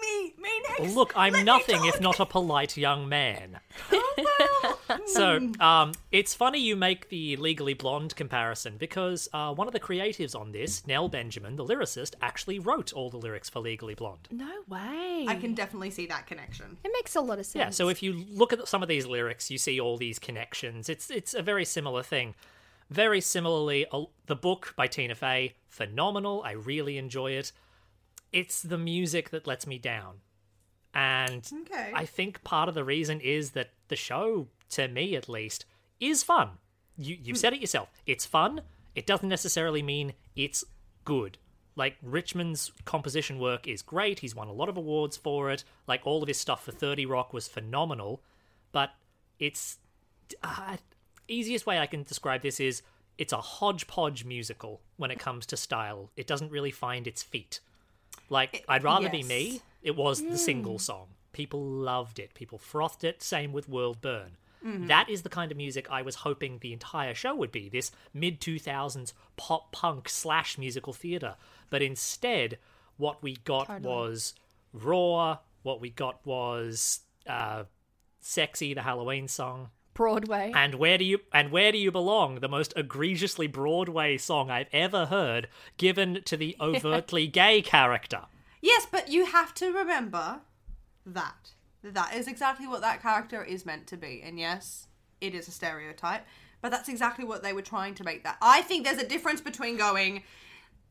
me, 0.00 0.34
me 0.40 0.50
next. 0.68 0.94
Look, 0.94 1.12
I'm 1.16 1.32
Let 1.32 1.44
nothing 1.44 1.84
if 1.84 2.00
not 2.00 2.20
a 2.20 2.26
polite 2.26 2.76
young 2.76 3.08
man. 3.08 3.60
Oh, 4.20 4.78
well. 4.88 4.98
So, 5.06 5.52
um, 5.60 5.92
it's 6.10 6.34
funny 6.34 6.58
you 6.58 6.74
make 6.74 7.08
the 7.08 7.36
Legally 7.36 7.74
Blonde 7.74 8.16
comparison 8.16 8.76
because 8.78 9.28
uh, 9.32 9.52
one 9.54 9.66
of 9.66 9.72
the 9.72 9.80
creatives 9.80 10.38
on 10.38 10.52
this, 10.52 10.86
Nell 10.86 11.08
Benjamin, 11.08 11.56
the 11.56 11.64
lyricist, 11.64 12.14
actually 12.20 12.58
wrote 12.58 12.92
all 12.92 13.10
the 13.10 13.16
lyrics 13.16 13.48
for 13.48 13.60
Legally 13.60 13.94
Blonde. 13.94 14.28
no 14.30 14.50
way. 14.66 15.26
I 15.28 15.36
can 15.40 15.54
definitely 15.54 15.90
see 15.90 16.06
that 16.06 16.26
connection. 16.26 16.78
It 16.84 16.90
makes 16.92 17.14
a 17.16 17.20
lot 17.20 17.38
of 17.38 17.46
sense. 17.46 17.54
Yeah, 17.60 17.70
so 17.70 17.88
if 17.88 18.02
you 18.02 18.24
look 18.30 18.52
at 18.52 18.66
some 18.66 18.82
of 18.82 18.88
these 18.88 19.06
lyrics, 19.06 19.50
you 19.50 19.58
see 19.58 19.78
all 19.78 19.96
these 19.98 20.18
connections. 20.18 20.88
It's 20.88 21.10
it's 21.10 21.34
a 21.34 21.42
very 21.42 21.64
similar 21.64 22.02
thing. 22.02 22.34
Very 22.90 23.20
similarly, 23.20 23.86
the 24.26 24.36
book 24.36 24.72
by 24.76 24.86
Tina 24.86 25.14
Fey, 25.14 25.54
phenomenal. 25.66 26.42
I 26.44 26.52
really 26.52 26.96
enjoy 26.98 27.32
it. 27.32 27.52
It's 28.32 28.62
the 28.62 28.78
music 28.78 29.30
that 29.30 29.46
lets 29.46 29.66
me 29.66 29.78
down. 29.78 30.16
And 30.94 31.48
Okay. 31.62 31.92
I 31.94 32.06
think 32.06 32.42
part 32.44 32.68
of 32.68 32.74
the 32.74 32.84
reason 32.84 33.20
is 33.20 33.50
that 33.50 33.70
the 33.88 33.96
show, 33.96 34.48
to 34.70 34.88
me 34.88 35.14
at 35.16 35.28
least, 35.28 35.66
is 36.00 36.22
fun. 36.22 36.52
You 36.96 37.16
you've 37.22 37.38
said 37.38 37.52
it 37.52 37.60
yourself. 37.60 37.90
It's 38.06 38.26
fun. 38.26 38.62
It 38.94 39.06
doesn't 39.06 39.28
necessarily 39.28 39.82
mean 39.82 40.14
it's 40.34 40.64
good. 41.04 41.38
Like 41.76 41.96
Richmond's 42.02 42.72
composition 42.84 43.38
work 43.38 43.68
is 43.68 43.82
great. 43.82 44.18
He's 44.20 44.34
won 44.34 44.48
a 44.48 44.52
lot 44.52 44.68
of 44.68 44.76
awards 44.76 45.16
for 45.16 45.50
it. 45.50 45.62
Like 45.86 46.00
all 46.04 46.22
of 46.22 46.28
his 46.28 46.38
stuff 46.38 46.64
for 46.64 46.72
30 46.72 47.06
Rock 47.06 47.32
was 47.32 47.46
phenomenal, 47.46 48.22
but 48.72 48.90
it's 49.38 49.78
uh, 50.42 50.76
easiest 51.28 51.66
way 51.66 51.78
I 51.78 51.86
can 51.86 52.02
describe 52.02 52.42
this 52.42 52.60
is 52.60 52.82
it's 53.16 53.32
a 53.32 53.40
hodgepodge 53.40 54.24
musical 54.24 54.80
when 54.96 55.10
it 55.10 55.18
comes 55.18 55.46
to 55.46 55.56
style. 55.56 56.10
It 56.16 56.26
doesn't 56.26 56.50
really 56.50 56.70
find 56.70 57.06
its 57.06 57.22
feet. 57.22 57.60
Like 58.30 58.64
I'd 58.68 58.84
rather 58.84 59.08
be 59.08 59.22
me. 59.22 59.62
It 59.82 59.96
was 59.96 60.22
the 60.22 60.38
single 60.38 60.78
song. 60.78 61.08
People 61.32 61.62
loved 61.64 62.18
it. 62.18 62.34
People 62.34 62.58
frothed 62.58 63.04
it. 63.04 63.22
Same 63.22 63.52
with 63.52 63.68
World 63.68 64.00
Burn. 64.00 64.36
That 64.88 65.08
is 65.08 65.22
the 65.22 65.28
kind 65.28 65.50
of 65.50 65.56
music 65.56 65.86
I 65.90 66.02
was 66.02 66.16
hoping 66.16 66.58
the 66.58 66.72
entire 66.72 67.14
show 67.14 67.34
would 67.36 67.52
be. 67.52 67.68
This 67.68 67.90
mid 68.12 68.40
2000s 68.40 69.12
pop 69.36 69.72
punk 69.72 70.08
slash 70.08 70.58
musical 70.58 70.92
theatre. 70.92 71.36
But 71.70 71.80
instead, 71.80 72.58
what 72.96 73.22
we 73.22 73.36
got 73.44 73.68
Totally. 73.68 73.88
was 73.88 74.34
raw. 74.72 75.38
What 75.62 75.80
we 75.80 75.90
got 75.90 76.24
was 76.26 77.00
uh, 77.26 77.64
sexy, 78.20 78.74
the 78.74 78.82
Halloween 78.82 79.28
song. 79.28 79.70
Broadway. 79.98 80.52
And 80.54 80.76
where 80.76 80.96
do 80.96 81.04
you 81.04 81.18
and 81.32 81.50
where 81.50 81.72
do 81.72 81.78
you 81.78 81.90
belong? 81.90 82.36
The 82.36 82.48
most 82.48 82.72
egregiously 82.76 83.48
Broadway 83.48 84.16
song 84.16 84.48
I've 84.48 84.68
ever 84.72 85.06
heard, 85.06 85.48
given 85.76 86.22
to 86.24 86.36
the 86.36 86.56
overtly 86.60 87.26
gay 87.26 87.60
character. 87.60 88.22
Yes, 88.62 88.86
but 88.88 89.08
you 89.08 89.26
have 89.26 89.52
to 89.54 89.72
remember 89.72 90.40
that 91.04 91.50
that 91.82 92.14
is 92.14 92.28
exactly 92.28 92.68
what 92.68 92.80
that 92.80 93.02
character 93.02 93.42
is 93.42 93.66
meant 93.66 93.88
to 93.88 93.96
be. 93.96 94.22
And 94.24 94.38
yes, 94.38 94.86
it 95.20 95.34
is 95.34 95.48
a 95.48 95.50
stereotype, 95.50 96.24
but 96.62 96.70
that's 96.70 96.88
exactly 96.88 97.24
what 97.24 97.42
they 97.42 97.52
were 97.52 97.62
trying 97.62 97.94
to 97.96 98.04
make 98.04 98.22
that. 98.22 98.38
I 98.40 98.62
think 98.62 98.84
there's 98.84 99.02
a 99.02 99.08
difference 99.08 99.40
between 99.40 99.76
going, 99.76 100.22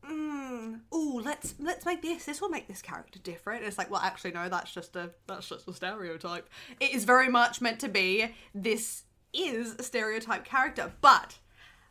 mm, 0.04 0.80
"Ooh, 0.94 1.20
let's 1.20 1.54
let's 1.58 1.86
make 1.86 2.02
this. 2.02 2.24
This 2.24 2.40
will 2.40 2.48
make 2.48 2.68
this 2.68 2.82
character 2.82 3.18
different." 3.18 3.64
It's 3.64 3.78
like, 3.78 3.90
well, 3.90 4.00
actually, 4.00 4.32
no, 4.32 4.48
that's 4.48 4.72
just 4.72 4.96
a 4.96 5.10
that's 5.26 5.48
just 5.48 5.68
a 5.68 5.72
stereotype. 5.72 6.48
It 6.80 6.94
is 6.94 7.04
very 7.04 7.28
much 7.28 7.60
meant 7.60 7.80
to 7.80 7.88
be. 7.88 8.34
This 8.54 9.04
is 9.32 9.74
a 9.78 9.82
stereotype 9.82 10.44
character, 10.44 10.92
but 11.00 11.38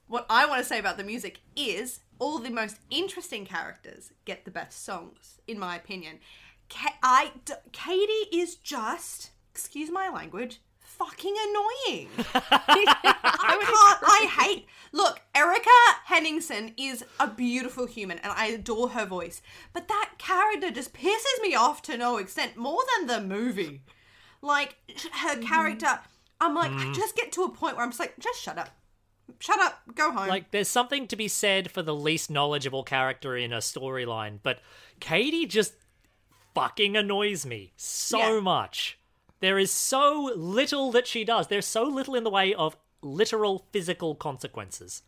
what 0.08 0.26
I 0.30 0.46
want 0.46 0.62
to 0.62 0.68
say 0.68 0.80
about 0.80 0.98
the 0.98 1.04
music 1.04 1.42
is 1.56 2.00
all 2.20 2.40
the 2.40 2.50
most 2.50 2.78
interesting 2.90 3.46
characters 3.46 4.12
get 4.26 4.46
the 4.46 4.52
best 4.52 4.84
songs, 4.84 5.40
in 5.48 5.60
my 5.60 5.76
opinion. 5.76 6.20
Ka- 6.70 6.98
I, 7.04 7.32
d- 7.46 7.54
Cady 7.72 8.28
is 8.34 8.56
just, 8.56 9.32
excuse 9.52 9.92
my 9.92 10.10
language, 10.10 10.62
fucking 10.98 11.36
annoying. 11.36 12.10
I 12.34 13.58
can't, 13.62 14.00
I 14.04 14.28
hate, 14.40 14.66
look, 14.92 15.22
Erica 15.36 15.70
Henningsen 16.06 16.74
is 16.78 17.04
a 17.20 17.28
beautiful 17.28 17.86
human 17.86 18.20
and 18.20 18.32
I 18.32 18.48
adore 18.48 18.90
her 18.90 19.06
voice, 19.06 19.42
but 19.74 19.88
that 19.88 20.14
character 20.18 20.72
just 20.72 20.94
pisses 20.94 21.42
me 21.42 21.56
off 21.56 21.82
to 21.84 21.98
no 21.98 22.18
extent, 22.18 22.58
more 22.58 22.82
than 22.98 23.08
the 23.08 23.22
movie. 23.22 23.82
Like, 24.42 24.76
her 25.14 25.36
mm-hmm. 25.36 25.42
character, 25.42 26.00
I'm 26.40 26.56
like, 26.56 26.72
I 26.72 26.86
mm. 26.86 26.96
just 26.96 27.16
get 27.16 27.32
to 27.34 27.44
a 27.44 27.50
point 27.50 27.76
where 27.76 27.84
I'm 27.84 27.92
just 27.92 28.00
like, 28.00 28.16
just 28.20 28.42
shut 28.42 28.58
up 28.58 28.70
Shut 29.40 29.60
up. 29.60 29.82
Go 29.94 30.12
home. 30.12 30.28
Like, 30.28 30.52
there's 30.52 30.70
something 30.70 31.08
to 31.08 31.16
be 31.16 31.28
said 31.28 31.70
for 31.70 31.82
the 31.82 31.94
least 31.94 32.30
knowledgeable 32.30 32.84
character 32.84 33.36
in 33.36 33.54
a 33.54 33.58
storyline, 33.58 34.40
but 34.42 34.60
Cady 35.00 35.46
just 35.46 35.74
fucking 36.56 36.96
annoys 36.96 37.46
me 37.46 37.74
so 37.76 38.18
Yeah. 38.18 38.40
much. 38.40 38.98
There 39.40 39.60
is 39.60 39.72
so 39.72 40.32
little 40.36 40.92
that 40.92 41.08
she 41.08 41.24
does. 41.24 41.48
There's 41.48 41.66
so 41.66 41.84
little 41.84 42.16
in 42.16 42.24
the 42.24 42.30
way 42.30 42.54
of 42.54 42.76
literal 43.02 43.66
physical 43.72 44.16
consequences. 44.16 45.04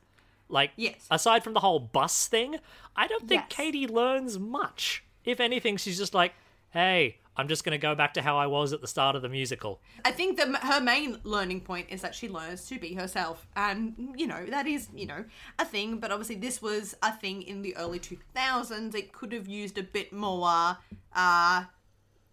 Like, 0.48 0.72
Yes. 0.76 1.08
aside 1.12 1.44
from 1.44 1.54
the 1.54 1.60
whole 1.60 1.80
bus 1.80 2.28
thing, 2.28 2.58
I 2.96 3.08
don't 3.08 3.28
think 3.28 3.42
Yes. 3.42 3.48
Cady 3.50 3.88
learns 3.88 4.38
much. 4.40 5.04
If 5.26 5.40
anything, 5.40 5.78
she's 5.78 5.98
just 5.98 6.14
like, 6.14 6.34
hey, 6.72 7.18
I'm 7.36 7.48
just 7.48 7.64
going 7.64 7.72
to 7.72 7.78
go 7.82 7.96
back 7.96 8.14
to 8.16 8.22
how 8.22 8.38
I 8.38 8.48
was 8.48 8.74
at 8.74 8.82
the 8.82 8.88
start 8.88 9.16
of 9.16 9.22
the 9.22 9.30
musical. 9.30 9.80
I 10.04 10.12
think 10.12 10.38
that 10.38 10.54
her 10.64 10.82
main 10.82 11.20
learning 11.24 11.62
point 11.62 11.88
is 11.90 12.02
that 12.02 12.14
she 12.14 12.28
learns 12.28 12.66
to 12.68 12.78
be 12.80 12.96
herself, 12.96 13.48
and 13.56 14.14
you 14.18 14.28
know 14.28 14.46
that 14.48 14.68
is 14.68 14.90
you 14.94 15.06
know 15.06 15.24
a 15.58 15.64
thing. 15.64 16.00
But 16.00 16.12
obviously, 16.12 16.36
this 16.36 16.62
was 16.62 16.96
a 17.02 17.14
thing 17.14 17.42
in 17.44 17.62
the 17.62 17.76
early 17.78 17.98
two 18.00 18.18
thousands. 18.36 18.94
It 18.94 19.14
could 19.14 19.32
have 19.32 19.48
used 19.48 19.78
a 19.78 19.84
bit 19.84 20.12
more 20.12 20.78
uh, 21.16 21.64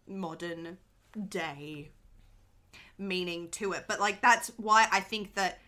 modern 0.08 0.78
day 1.28 1.90
meaning 2.98 3.48
to 3.50 3.72
it. 3.72 3.84
But 3.86 4.00
like 4.00 4.20
that's 4.20 4.50
why 4.56 4.88
I 4.90 5.00
think 5.00 5.34
that 5.34 5.58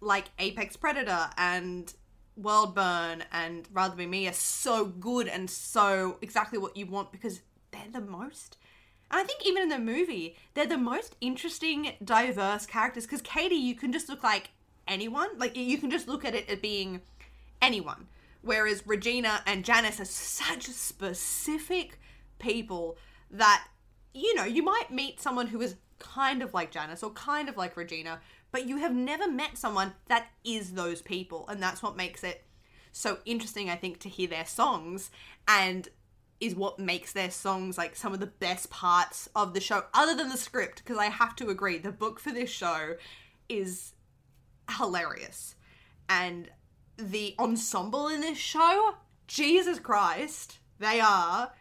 like 0.00 0.26
Apex 0.38 0.76
Predator 0.76 1.30
and 1.36 1.92
World 2.36 2.74
Burn 2.74 3.24
and 3.32 3.68
Rather 3.72 3.96
Be 3.96 4.06
Me 4.06 4.28
are 4.28 4.32
so 4.32 4.86
good 4.86 5.28
and 5.28 5.48
so 5.48 6.18
exactly 6.20 6.58
what 6.58 6.76
you 6.76 6.86
want 6.86 7.12
because 7.12 7.40
they're 7.70 7.82
the 7.92 8.00
most. 8.00 8.56
And 9.10 9.20
I 9.20 9.24
think 9.24 9.46
even 9.46 9.62
in 9.62 9.68
the 9.68 9.78
movie, 9.78 10.36
they're 10.54 10.66
the 10.66 10.76
most 10.76 11.14
interesting, 11.20 11.92
diverse 12.02 12.66
characters. 12.66 13.04
Because 13.04 13.22
Cady, 13.22 13.54
you 13.54 13.74
can 13.74 13.92
just 13.92 14.08
look 14.08 14.22
like 14.22 14.50
anyone. 14.88 15.38
Like 15.38 15.56
you 15.56 15.78
can 15.78 15.90
just 15.90 16.08
look 16.08 16.24
at 16.24 16.34
it 16.34 16.48
as 16.48 16.58
being 16.58 17.00
anyone. 17.62 18.08
Whereas 18.42 18.86
Regina 18.86 19.40
and 19.46 19.64
Janis 19.64 20.00
are 20.00 20.04
such 20.04 20.64
specific 20.64 21.98
people 22.38 22.96
that 23.30 23.66
you 24.14 24.34
know 24.34 24.44
you 24.44 24.62
might 24.62 24.90
meet 24.90 25.20
someone 25.20 25.48
who 25.48 25.60
is 25.60 25.76
kind 25.98 26.42
of 26.42 26.54
like 26.54 26.70
Janis 26.70 27.02
or 27.02 27.10
kind 27.10 27.48
of 27.48 27.56
like 27.56 27.76
Regina, 27.76 28.20
but 28.52 28.66
you 28.66 28.78
have 28.78 28.94
never 28.94 29.30
met 29.30 29.58
someone 29.58 29.92
that 30.06 30.28
is 30.44 30.72
those 30.72 31.02
people, 31.02 31.46
and 31.48 31.62
that's 31.62 31.82
what 31.82 31.96
makes 31.96 32.22
it 32.22 32.44
so 32.92 33.18
interesting. 33.24 33.68
I 33.68 33.76
think 33.76 33.98
to 34.00 34.08
hear 34.08 34.28
their 34.28 34.46
songs 34.46 35.10
and 35.48 35.88
is 36.40 36.54
what 36.54 36.78
makes 36.78 37.12
their 37.12 37.30
songs 37.30 37.78
like 37.78 37.96
some 37.96 38.12
of 38.12 38.20
the 38.20 38.26
best 38.26 38.70
parts 38.70 39.28
of 39.34 39.54
the 39.54 39.60
show, 39.60 39.84
other 39.94 40.14
than 40.14 40.28
the 40.28 40.36
script. 40.36 40.82
Because 40.82 40.98
I 40.98 41.06
have 41.06 41.34
to 41.36 41.48
agree, 41.48 41.78
the 41.78 41.92
book 41.92 42.20
for 42.20 42.32
this 42.32 42.50
show 42.50 42.96
is 43.48 43.92
hilarious, 44.78 45.54
and 46.08 46.50
the 46.96 47.34
ensemble 47.38 48.08
in 48.08 48.20
this 48.20 48.38
show, 48.38 48.94
Jesus 49.26 49.78
Christ, 49.78 50.58
they 50.78 51.00
are 51.00 51.52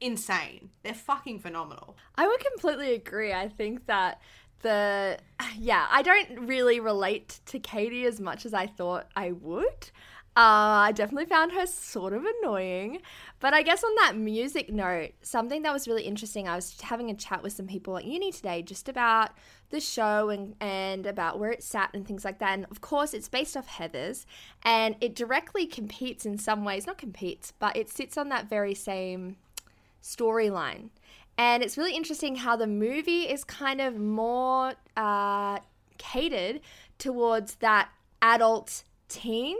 insane. 0.00 0.70
They're 0.82 0.94
fucking 0.94 1.40
phenomenal. 1.40 1.96
I 2.16 2.26
would 2.26 2.40
completely 2.40 2.94
agree. 2.94 3.32
I 3.32 3.48
think 3.48 3.86
that 3.86 4.20
the 4.62 5.18
yeah, 5.58 5.86
I 5.90 6.02
don't 6.02 6.46
really 6.46 6.80
relate 6.80 7.40
to 7.46 7.58
Cady 7.58 8.04
as 8.04 8.20
much 8.20 8.46
as 8.46 8.54
I 8.54 8.66
thought 8.66 9.06
I 9.14 9.32
would. 9.32 9.90
Uh, 10.36 10.84
I 10.84 10.92
definitely 10.92 11.24
found 11.24 11.52
her 11.52 11.64
sort 11.64 12.12
of 12.12 12.26
annoying. 12.26 13.00
But 13.40 13.54
I 13.54 13.62
guess 13.62 13.82
on 13.82 13.94
that 13.96 14.18
music 14.18 14.70
note, 14.70 15.12
something 15.22 15.62
that 15.62 15.72
was 15.72 15.88
really 15.88 16.02
interesting, 16.02 16.46
I 16.46 16.56
was 16.56 16.78
having 16.78 17.10
a 17.10 17.14
chat 17.14 17.42
with 17.42 17.54
some 17.54 17.66
people 17.66 17.96
at 17.96 18.04
uni 18.04 18.30
today 18.30 18.60
just 18.60 18.86
about 18.90 19.30
the 19.70 19.80
show 19.80 20.28
and, 20.28 20.54
and 20.60 21.06
about 21.06 21.38
where 21.38 21.50
it 21.50 21.62
sat 21.62 21.88
and 21.94 22.06
things 22.06 22.22
like 22.22 22.38
that. 22.40 22.52
And 22.52 22.66
of 22.70 22.82
course, 22.82 23.14
it's 23.14 23.30
based 23.30 23.56
off 23.56 23.66
Heather's 23.66 24.26
and 24.62 24.94
it 25.00 25.14
directly 25.14 25.64
competes 25.64 26.26
in 26.26 26.36
some 26.36 26.66
ways, 26.66 26.86
not 26.86 26.98
competes, 26.98 27.54
but 27.58 27.74
it 27.74 27.88
sits 27.88 28.18
on 28.18 28.28
that 28.28 28.46
very 28.46 28.74
same 28.74 29.36
storyline. 30.06 30.90
And 31.38 31.62
it's 31.62 31.76
really 31.76 31.94
interesting 31.94 32.36
how 32.36 32.56
the 32.56 32.66
movie 32.66 33.22
is 33.22 33.44
kind 33.44 33.80
of 33.80 33.98
more 33.98 34.74
uh, 34.96 35.58
catered 35.98 36.60
towards 36.98 37.56
that 37.56 37.90
adult 38.22 38.84
teen. 39.08 39.56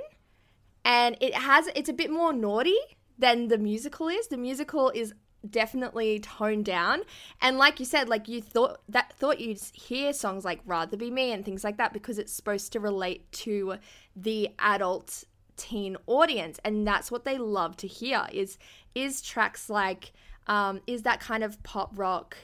And 0.85 1.17
it 1.21 1.35
has, 1.35 1.69
it's 1.75 1.89
a 1.89 1.93
bit 1.93 2.11
more 2.11 2.33
naughty 2.33 2.79
than 3.19 3.49
the 3.49 3.59
musical 3.59 4.09
is. 4.09 4.29
The 4.29 4.37
musical 4.37 4.91
is 4.95 5.13
definitely 5.51 6.21
toned 6.21 6.65
down. 6.65 7.03
And 7.43 7.59
like 7.59 7.79
you 7.79 7.85
said, 7.85 8.09
like 8.09 8.29
you 8.29 8.41
thought 8.41 8.81
that 8.89 9.13
thought 9.13 9.41
you'd 9.41 9.61
hear 9.73 10.13
songs 10.13 10.45
like 10.45 10.61
Rather 10.65 10.97
Be 10.97 11.11
Me 11.11 11.33
and 11.33 11.45
things 11.45 11.65
like 11.65 11.77
that 11.77 11.93
because 11.93 12.19
it's 12.19 12.33
supposed 12.33 12.73
to 12.73 12.81
relate 12.81 13.31
to 13.33 13.77
the 14.15 14.51
adult 14.59 15.25
teen 15.57 15.97
audience. 16.07 16.59
And 16.65 16.87
that's 16.87 17.11
what 17.11 17.25
they 17.25 17.39
love 17.39 17.77
to 17.79 17.87
hear 17.87 18.27
is 18.33 18.59
is 18.95 19.21
tracks 19.21 19.69
like 19.69 20.13
um, 20.47 20.81
is 20.87 21.03
that 21.03 21.21
kind 21.21 21.43
of 21.45 21.63
pop 21.63 21.91
rock 21.95 22.37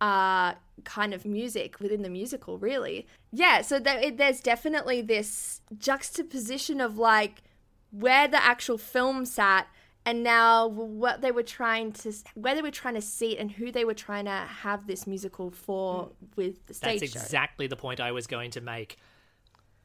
uh, 0.00 0.54
kind 0.84 1.14
of 1.14 1.24
music 1.24 1.80
within 1.80 2.02
the 2.02 2.10
musical, 2.10 2.58
really. 2.58 3.06
Yeah, 3.32 3.62
so 3.62 3.78
there, 3.78 3.98
it, 3.98 4.16
there's 4.18 4.40
definitely 4.40 5.02
this 5.02 5.60
juxtaposition 5.78 6.80
of 6.80 6.98
like 6.98 7.42
where 7.90 8.26
the 8.28 8.42
actual 8.42 8.76
film 8.76 9.24
sat 9.24 9.68
and 10.04 10.22
now 10.22 10.66
what 10.66 11.22
they 11.22 11.30
were 11.30 11.42
trying 11.44 11.92
to 11.92 12.12
where 12.34 12.54
they 12.54 12.60
were 12.60 12.70
trying 12.70 12.94
to 12.94 13.00
see 13.00 13.36
it 13.36 13.38
and 13.38 13.52
who 13.52 13.72
they 13.72 13.84
were 13.84 13.94
trying 13.94 14.26
to 14.26 14.30
have 14.32 14.86
this 14.86 15.06
musical 15.06 15.50
for 15.50 16.10
with 16.36 16.66
the 16.66 16.74
stage 16.74 17.00
That's 17.00 17.12
show. 17.12 17.20
exactly 17.20 17.66
the 17.66 17.76
point 17.76 18.00
I 18.00 18.12
was 18.12 18.26
going 18.26 18.50
to 18.52 18.60
make. 18.60 18.98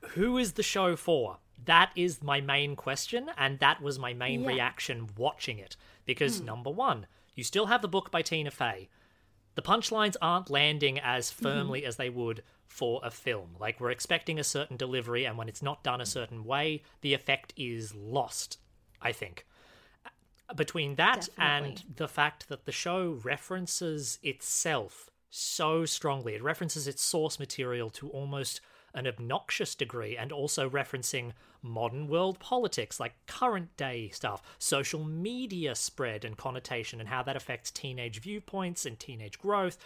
Who 0.10 0.38
is 0.38 0.54
the 0.54 0.64
show 0.64 0.96
for? 0.96 1.38
That 1.66 1.92
is 1.96 2.24
my 2.24 2.42
main 2.42 2.76
question, 2.76 3.30
and 3.38 3.60
that 3.60 3.82
was 3.82 4.00
my 4.00 4.14
main 4.14 4.42
Yeah. 4.42 4.48
reaction 4.48 5.10
watching 5.18 5.60
it. 5.60 5.76
Because, 6.06 6.42
number 6.42 6.70
one, 6.72 7.06
you 7.40 7.44
still 7.44 7.68
have 7.68 7.82
the 7.82 7.88
book 7.88 8.12
by 8.12 8.22
Tina 8.22 8.52
Fey. 8.52 8.90
The 9.56 9.62
punchlines 9.62 10.18
aren't 10.22 10.50
landing 10.50 11.00
as 11.00 11.32
mm-hmm. 11.32 11.44
firmly 11.44 11.86
as 11.86 11.96
they 11.96 12.10
would 12.10 12.44
for 12.68 13.00
a 13.02 13.10
film. 13.10 13.56
Like, 13.60 13.80
we're 13.80 13.92
expecting 13.92 14.38
a 14.38 14.44
certain 14.44 14.78
delivery, 14.78 15.26
and 15.26 15.38
when 15.38 15.48
it's 15.48 15.64
not 15.64 15.84
done 15.84 16.02
a 16.02 16.06
certain 16.06 16.44
way, 16.44 16.84
the 17.02 17.14
effect 17.14 17.54
is 17.56 17.96
lost, 17.96 18.60
I 19.02 19.14
think. 19.14 19.48
Between 20.56 20.96
that 20.96 21.30
and 21.38 21.82
the 21.96 22.08
fact 22.10 22.50
that 22.50 22.66
the 22.66 22.72
show 22.72 23.20
references 23.24 24.20
itself 24.22 25.10
so 25.30 25.86
strongly, 25.86 26.36
it 26.36 26.44
references 26.44 26.88
its 26.88 27.02
source 27.02 27.40
material 27.40 27.90
to 27.92 28.10
almost 28.10 28.60
an 29.00 29.08
obnoxious 29.08 29.74
degree, 29.74 30.16
and 30.16 30.32
also 30.32 30.70
referencing 30.70 31.32
modern 31.62 32.08
world 32.08 32.40
politics, 32.40 33.00
like 33.00 33.14
current 33.26 33.76
day 33.78 34.10
stuff, 34.10 34.44
social 34.60 35.04
media 35.04 35.74
spread 35.74 36.24
and 36.24 36.38
connotation, 36.38 37.00
and 37.00 37.10
how 37.10 37.24
that 37.24 37.36
affects 37.36 37.72
teenage 37.72 38.22
viewpoints 38.22 38.86
and 38.86 39.00
teenage 39.00 39.40
growth. 39.40 39.78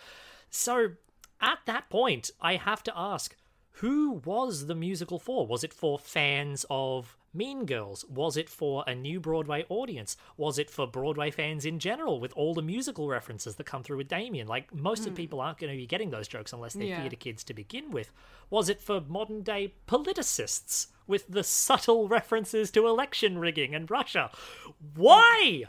So, 0.50 0.91
at 1.39 1.60
that 1.65 1.89
point, 1.89 2.32
I 2.41 2.55
have 2.55 2.84
to 2.84 2.93
ask 2.96 3.36
who 3.77 4.22
was 4.25 4.67
the 4.67 4.75
musical 4.75 5.20
for? 5.20 5.48
Was 5.48 5.63
it 5.63 5.74
for 5.74 5.98
fans 5.98 6.65
of 6.70 7.17
Mean 7.34 7.66
Girls? 7.66 8.06
Was 8.06 8.38
it 8.38 8.50
for 8.50 8.84
a 8.86 8.94
new 8.94 9.20
Broadway 9.20 9.66
audience? 9.70 10.16
Was 10.38 10.60
it 10.60 10.70
for 10.70 10.86
Broadway 10.86 11.32
fans 11.32 11.66
in 11.66 11.80
general 11.80 12.20
with 12.20 12.34
all 12.34 12.54
the 12.54 12.62
musical 12.62 13.08
references 13.08 13.56
that 13.56 13.66
come 13.66 13.84
through 13.84 13.98
with 13.98 14.08
Damian? 14.08 14.48
Like, 14.48 14.74
most 14.74 15.02
of 15.02 15.10
hmm. 15.10 15.16
people 15.16 15.42
aren't 15.42 15.58
going 15.58 15.72
to 15.72 15.78
be 15.78 15.88
getting 15.88 16.12
those 16.12 16.28
jokes 16.28 16.54
unless 16.54 16.74
they're 16.74 16.84
Yeah. 16.88 17.02
theatre 17.02 17.16
kids 17.16 17.44
to 17.46 17.54
begin 17.54 17.92
with. 17.92 18.12
Was 18.50 18.70
it 18.70 18.82
for 18.82 19.02
modern 19.02 19.42
day 19.42 19.74
politicists 19.88 20.88
with 21.08 21.28
the 21.28 21.44
subtle 21.44 22.08
references 22.08 22.70
to 22.72 22.88
election 22.88 23.40
rigging 23.40 23.74
and 23.74 23.90
Russia? 23.90 24.30
Why? 24.96 25.63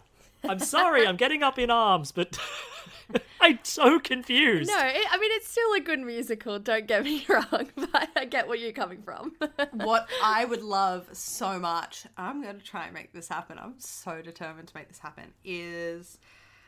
I'm 0.47 0.59
sorry, 0.59 1.07
I'm 1.07 1.17
getting 1.17 1.43
up 1.43 1.59
in 1.59 1.71
arms, 1.71 2.13
but 2.13 2.39
I'm 3.41 3.59
so 3.63 3.99
confused. 3.99 4.71
No, 4.71 4.79
it, 4.79 5.07
I 5.11 5.19
mean 5.19 5.31
it's 5.35 5.49
still 5.49 5.73
a 5.75 5.81
good 5.81 6.01
musical. 6.01 6.59
Don't 6.59 6.87
get 6.87 7.05
me 7.05 7.25
wrong, 7.29 7.71
but 7.77 8.09
I 8.17 8.25
get 8.25 8.49
where 8.49 8.57
you're 8.57 8.73
coming 8.73 9.03
from. 9.03 9.35
what 9.73 10.09
I 10.23 10.45
would 10.45 10.63
love 10.63 11.09
so 11.13 11.59
much, 11.59 12.07
I'm 12.17 12.43
going 12.43 12.59
to 12.59 12.65
try 12.65 12.85
and 12.85 12.95
make 12.95 13.13
this 13.13 13.29
happen. 13.29 13.59
I'm 13.59 13.75
so 13.79 14.23
determined 14.23 14.69
to 14.69 14.77
make 14.77 14.89
this 14.89 14.99
happen. 14.99 15.33
Is 15.45 16.19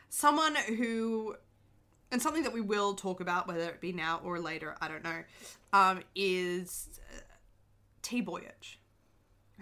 someone 0.09 0.55
who, 0.55 1.35
and 2.11 2.21
something 2.21 2.43
that 2.43 2.53
we 2.53 2.61
will 2.61 2.93
talk 2.93 3.19
about, 3.19 3.47
whether 3.47 3.69
it 3.69 3.81
be 3.81 3.91
now 3.91 4.21
or 4.23 4.39
later, 4.39 4.75
I 4.81 4.87
don't 4.87 5.03
know, 5.03 5.23
um, 5.73 6.01
is 6.15 6.99
uh, 7.13 7.19
Tee 8.01 8.21
Boyich. 8.21 8.77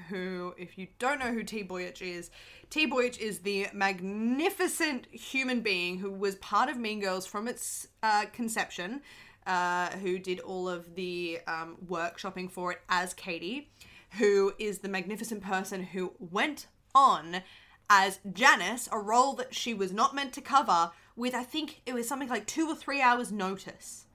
Who, 0.09 0.53
if 0.57 0.77
you 0.77 0.87
don't 0.99 1.19
know 1.19 1.31
who 1.31 1.43
Tee 1.43 1.63
Boyich 1.63 2.01
is, 2.01 2.29
Tee 2.69 2.89
Boyich 2.89 3.17
is 3.17 3.39
the 3.39 3.67
magnificent 3.73 5.07
human 5.11 5.61
being 5.61 5.99
who 5.99 6.11
was 6.11 6.35
part 6.35 6.69
of 6.69 6.77
Mean 6.77 6.99
Girls 6.99 7.25
from 7.25 7.47
its 7.47 7.87
uh, 8.03 8.25
conception, 8.33 9.01
uh, 9.47 9.91
who 9.91 10.19
did 10.19 10.41
all 10.41 10.67
of 10.67 10.95
the 10.95 11.39
um, 11.47 11.77
workshopping 11.87 12.51
for 12.51 12.73
it 12.73 12.81
as 12.89 13.13
Cady, 13.13 13.69
who 14.17 14.53
is 14.59 14.79
the 14.79 14.89
magnificent 14.89 15.41
person 15.41 15.83
who 15.83 16.13
went 16.19 16.67
on 16.93 17.41
as 17.89 18.19
Janis, 18.33 18.89
a 18.91 18.97
role 18.99 19.33
that 19.33 19.53
she 19.53 19.73
was 19.73 19.91
not 19.93 20.15
meant 20.15 20.33
to 20.33 20.41
cover, 20.41 20.91
with 21.15 21.35
I 21.35 21.43
think 21.43 21.81
it 21.85 21.93
was 21.93 22.07
something 22.07 22.29
like 22.29 22.47
two 22.47 22.67
or 22.67 22.75
three 22.75 23.01
hours' 23.01 23.31
notice 23.31 24.05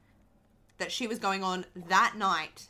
that 0.79 0.91
she 0.91 1.07
was 1.07 1.19
going 1.19 1.45
on 1.45 1.67
that 1.89 2.15
night 2.17 2.69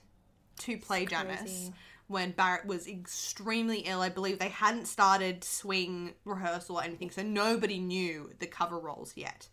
to 0.58 0.76
play 0.76 1.06
Janis. 1.06 1.70
When 2.10 2.32
Barrett 2.32 2.66
was 2.66 2.88
extremely 2.88 3.78
ill. 3.80 4.00
I 4.00 4.08
believe 4.08 4.40
they 4.40 4.48
hadn't 4.48 4.86
started 4.86 5.44
swing 5.44 6.14
rehearsal 6.24 6.80
or 6.80 6.82
anything, 6.82 7.08
so 7.10 7.22
nobody 7.22 7.78
knew 7.78 8.32
the 8.40 8.48
cover 8.48 8.80
roles 8.80 9.12
yet. 9.14 9.48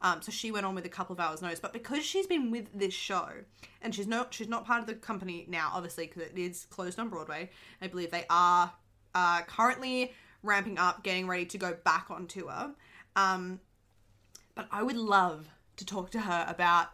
Um, 0.00 0.22
so 0.22 0.32
she 0.32 0.50
went 0.50 0.64
on 0.64 0.74
with 0.74 0.86
a 0.86 0.88
couple 0.88 1.12
of 1.12 1.20
hours 1.20 1.42
notice, 1.42 1.60
but 1.60 1.74
because 1.74 2.02
she's 2.02 2.26
been 2.26 2.50
with 2.50 2.68
this 2.72 2.94
show 2.94 3.28
and 3.82 3.94
she's 3.94 4.06
not 4.06 4.32
she's 4.32 4.48
not 4.48 4.64
part 4.64 4.80
of 4.80 4.86
the 4.86 4.94
company 4.94 5.44
now, 5.46 5.72
obviously 5.74 6.06
because 6.06 6.22
it 6.22 6.38
is 6.38 6.64
closed 6.70 6.98
on 6.98 7.10
Broadway. 7.10 7.50
I 7.82 7.86
believe 7.88 8.10
they 8.10 8.24
are 8.30 8.72
uh, 9.14 9.42
currently 9.42 10.14
ramping 10.42 10.78
up, 10.78 11.04
getting 11.04 11.26
ready 11.26 11.44
to 11.44 11.58
go 11.58 11.76
back 11.84 12.06
on 12.10 12.26
tour. 12.26 12.70
Um, 13.14 13.60
but 14.54 14.68
I 14.72 14.82
would 14.82 14.96
love 14.96 15.48
to 15.76 15.84
talk 15.84 16.10
to 16.12 16.20
her 16.20 16.46
about 16.48 16.92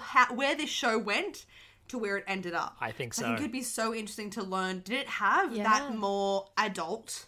how, 0.00 0.34
where 0.34 0.54
this 0.56 0.70
show 0.70 0.98
went 0.98 1.44
to 1.88 1.98
where 1.98 2.16
it 2.16 2.24
ended 2.26 2.54
up. 2.54 2.76
I 2.80 2.92
think 2.92 3.14
so. 3.14 3.24
I 3.24 3.28
think 3.28 3.40
it'd 3.40 3.52
be 3.52 3.62
so 3.62 3.94
interesting 3.94 4.30
to 4.30 4.42
learn. 4.42 4.80
Did 4.80 5.00
it 5.00 5.08
have 5.08 5.52
Yeah. 5.54 5.64
that 5.64 5.94
more 5.96 6.48
adult 6.56 7.26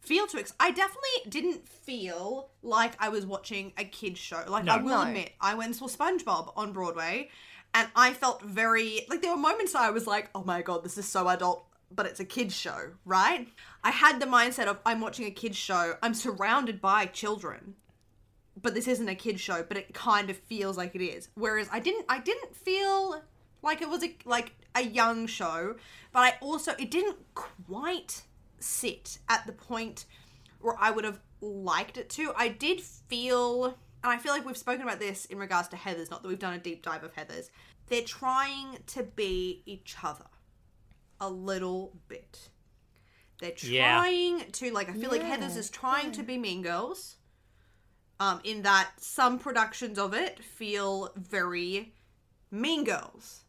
feel 0.00 0.26
to 0.28 0.38
it? 0.38 0.52
I 0.60 0.70
definitely 0.70 1.30
didn't 1.30 1.68
feel 1.68 2.50
like 2.62 2.92
I 3.00 3.08
was 3.08 3.24
watching 3.26 3.72
a 3.78 3.84
kid's 3.84 4.18
show. 4.20 4.44
Like 4.48 4.68
I 4.68 4.76
will 4.78 4.98
No. 4.98 5.02
admit, 5.02 5.32
I 5.40 5.54
went 5.54 5.68
and 5.68 5.76
saw 5.76 5.86
SpongeBob 5.88 6.52
on 6.56 6.72
Broadway, 6.72 7.30
and 7.74 7.88
I 7.96 8.12
felt 8.12 8.42
very 8.42 9.06
like 9.08 9.22
there 9.22 9.30
were 9.32 9.36
moments 9.36 9.74
I 9.74 9.90
was 9.90 10.06
like, 10.06 10.30
"Oh 10.34 10.44
my 10.44 10.62
god, 10.62 10.84
this 10.84 10.98
is 10.98 11.06
so 11.08 11.28
adult." 11.28 11.66
But 11.94 12.06
it's 12.06 12.20
a 12.20 12.24
kids 12.24 12.56
show, 12.56 12.92
right? 13.04 13.48
I 13.84 13.90
had 13.90 14.18
the 14.18 14.24
mindset 14.26 14.66
of 14.66 14.78
I'm 14.86 15.00
watching 15.02 15.26
a 15.26 15.30
kids 15.30 15.58
show. 15.58 15.96
I'm 16.02 16.14
surrounded 16.14 16.80
by 16.80 17.06
children 17.06 17.76
but 18.60 18.74
this 18.74 18.86
isn't 18.86 19.08
a 19.08 19.14
kids 19.14 19.40
show 19.40 19.62
but 19.66 19.78
it 19.78 19.94
kind 19.94 20.28
of 20.28 20.36
feels 20.36 20.76
like 20.76 20.94
it 20.94 21.00
is 21.02 21.30
whereas 21.34 21.66
i 21.72 21.80
didn't 21.80 22.04
i 22.10 22.18
didn't 22.18 22.54
feel 22.54 23.22
like 23.62 23.80
it 23.80 23.88
was 23.88 24.02
a 24.02 24.14
like 24.24 24.52
a 24.74 24.82
young 24.82 25.26
show 25.26 25.76
but 26.12 26.20
i 26.20 26.34
also 26.40 26.72
it 26.78 26.90
didn't 26.90 27.16
quite 27.34 28.22
sit 28.58 29.18
at 29.28 29.46
the 29.46 29.52
point 29.52 30.04
where 30.60 30.76
i 30.80 30.90
would 30.90 31.04
have 31.04 31.20
liked 31.40 31.96
it 31.96 32.08
to 32.08 32.32
i 32.36 32.48
did 32.48 32.80
feel 32.80 33.64
and 33.66 34.12
i 34.12 34.16
feel 34.16 34.32
like 34.32 34.44
we've 34.44 34.56
spoken 34.56 34.82
about 34.82 34.98
this 35.00 35.24
in 35.26 35.38
regards 35.38 35.68
to 35.68 35.76
heathers 35.76 36.10
not 36.10 36.22
that 36.22 36.28
we've 36.28 36.38
done 36.38 36.54
a 36.54 36.58
deep 36.58 36.82
dive 36.82 37.02
of 37.04 37.14
heathers 37.14 37.50
they're 37.88 38.02
trying 38.02 38.78
to 38.86 39.02
be 39.02 39.62
each 39.66 39.96
other 40.02 40.26
a 41.20 41.28
little 41.28 41.92
bit 42.08 42.48
they're 43.40 43.52
Yeah. 43.62 43.98
trying 43.98 44.50
to 44.52 44.72
like 44.72 44.88
i 44.88 44.92
feel 44.92 45.10
like 45.10 45.22
heathers 45.22 45.56
is 45.56 45.70
trying 45.70 46.12
to 46.12 46.22
be 46.22 46.38
mean 46.38 46.62
girls 46.62 47.16
um, 48.20 48.40
in 48.44 48.62
that 48.62 48.90
some 48.98 49.40
productions 49.40 49.98
of 49.98 50.14
it 50.14 50.44
feel 50.44 51.10
very 51.16 51.92
Mean 52.52 52.84
Girls. 52.84 53.41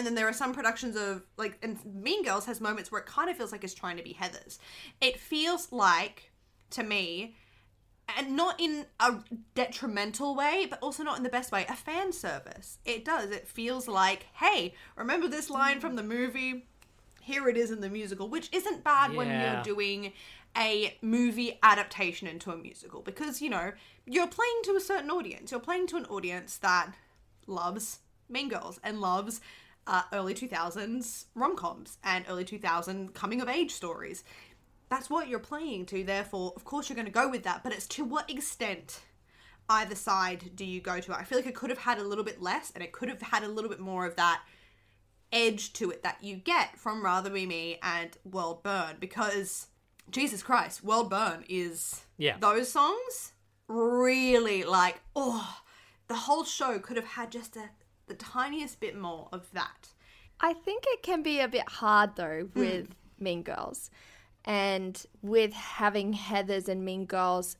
And 0.00 0.06
then 0.06 0.14
there 0.14 0.26
are 0.26 0.32
some 0.32 0.54
productions 0.54 0.96
of, 0.96 1.24
like, 1.36 1.58
and 1.62 1.78
Mean 1.84 2.24
Girls 2.24 2.46
has 2.46 2.58
moments 2.58 2.90
where 2.90 3.02
it 3.02 3.06
kind 3.06 3.28
of 3.28 3.36
feels 3.36 3.52
like 3.52 3.64
it's 3.64 3.74
trying 3.74 3.98
to 3.98 4.02
be 4.02 4.14
Heather's. 4.14 4.58
It 4.98 5.20
feels 5.20 5.70
like, 5.72 6.32
to 6.70 6.82
me, 6.82 7.34
and 8.16 8.34
not 8.34 8.58
in 8.58 8.86
a 8.98 9.16
detrimental 9.54 10.34
way, 10.34 10.66
but 10.70 10.78
also 10.80 11.02
not 11.02 11.18
in 11.18 11.22
the 11.22 11.28
best 11.28 11.52
way, 11.52 11.66
a 11.68 11.76
fan 11.76 12.14
service. 12.14 12.78
It 12.86 13.04
does. 13.04 13.30
It 13.30 13.46
feels 13.46 13.88
like, 13.88 14.24
hey, 14.36 14.72
remember 14.96 15.28
this 15.28 15.50
line 15.50 15.80
from 15.80 15.96
the 15.96 16.02
movie? 16.02 16.64
Here 17.20 17.46
it 17.46 17.58
is 17.58 17.70
in 17.70 17.82
the 17.82 17.90
musical, 17.90 18.30
which 18.30 18.48
isn't 18.54 18.82
bad 18.82 19.14
when 19.14 19.28
you're 19.28 19.62
doing 19.62 20.14
a 20.56 20.96
movie 21.02 21.58
adaptation 21.62 22.26
into 22.26 22.50
a 22.50 22.56
musical 22.56 23.02
because, 23.02 23.42
you 23.42 23.50
know, 23.50 23.72
you're 24.06 24.26
playing 24.26 24.60
to 24.64 24.76
a 24.76 24.80
certain 24.80 25.10
audience. 25.10 25.50
You're 25.50 25.60
playing 25.60 25.88
to 25.88 25.98
an 25.98 26.06
audience 26.06 26.56
that 26.56 26.94
loves 27.46 27.98
Mean 28.30 28.48
Girls 28.48 28.80
and 28.82 29.02
loves 29.02 29.42
uh, 29.86 30.02
early 30.12 30.34
2000s 30.34 31.24
rom 31.34 31.56
coms 31.56 31.98
and 32.04 32.24
early 32.28 32.44
2000 32.44 33.14
coming 33.14 33.40
of 33.40 33.48
age 33.48 33.70
stories. 33.72 34.22
That's 34.88 35.08
what 35.08 35.28
you're 35.28 35.38
playing 35.38 35.86
to, 35.86 36.02
therefore, 36.02 36.52
of 36.56 36.64
course, 36.64 36.88
you're 36.88 36.96
going 36.96 37.06
to 37.06 37.12
go 37.12 37.28
with 37.28 37.44
that, 37.44 37.62
but 37.62 37.72
it's 37.72 37.86
to 37.88 38.04
what 38.04 38.28
extent 38.30 39.00
either 39.68 39.94
side 39.94 40.50
do 40.56 40.64
you 40.64 40.80
go 40.80 40.98
to? 40.98 41.14
I 41.16 41.22
feel 41.22 41.38
like 41.38 41.46
it 41.46 41.54
could 41.54 41.70
have 41.70 41.78
had 41.78 41.98
a 41.98 42.02
little 42.02 42.24
bit 42.24 42.42
less 42.42 42.72
and 42.74 42.82
it 42.82 42.90
could 42.92 43.08
have 43.08 43.22
had 43.22 43.44
a 43.44 43.48
little 43.48 43.70
bit 43.70 43.78
more 43.78 44.04
of 44.04 44.16
that 44.16 44.42
edge 45.32 45.72
to 45.74 45.90
it 45.92 46.02
that 46.02 46.18
you 46.22 46.34
get 46.36 46.76
from 46.76 47.04
Rather 47.04 47.30
Be 47.30 47.46
Me 47.46 47.78
and 47.82 48.10
World 48.24 48.64
Burn 48.64 48.96
because 48.98 49.68
Jesus 50.10 50.42
Christ, 50.42 50.82
World 50.82 51.08
Burn 51.08 51.44
is 51.48 52.02
Yeah. 52.18 52.36
those 52.40 52.68
songs 52.72 53.32
really 53.68 54.64
like 54.64 55.00
oh 55.14 55.60
the 56.08 56.14
whole 56.16 56.42
show 56.42 56.80
could 56.80 56.96
have 56.96 57.06
had 57.06 57.30
just 57.30 57.56
a 57.56 57.70
the 58.10 58.16
tiniest 58.16 58.80
bit 58.80 58.98
more 58.98 59.28
of 59.32 59.50
that. 59.52 59.88
I 60.40 60.52
think 60.52 60.84
it 60.88 61.02
can 61.02 61.22
be 61.22 61.38
a 61.38 61.48
bit 61.48 61.68
hard 61.68 62.16
though 62.16 62.48
hmm. 62.52 62.58
with 62.58 62.88
Mean 63.18 63.42
Girls 63.42 63.90
and 64.44 65.00
with 65.22 65.52
having 65.52 66.12
Heathers 66.12 66.68
and 66.68 66.84
Mean 66.84 67.06
Girls 67.06 67.56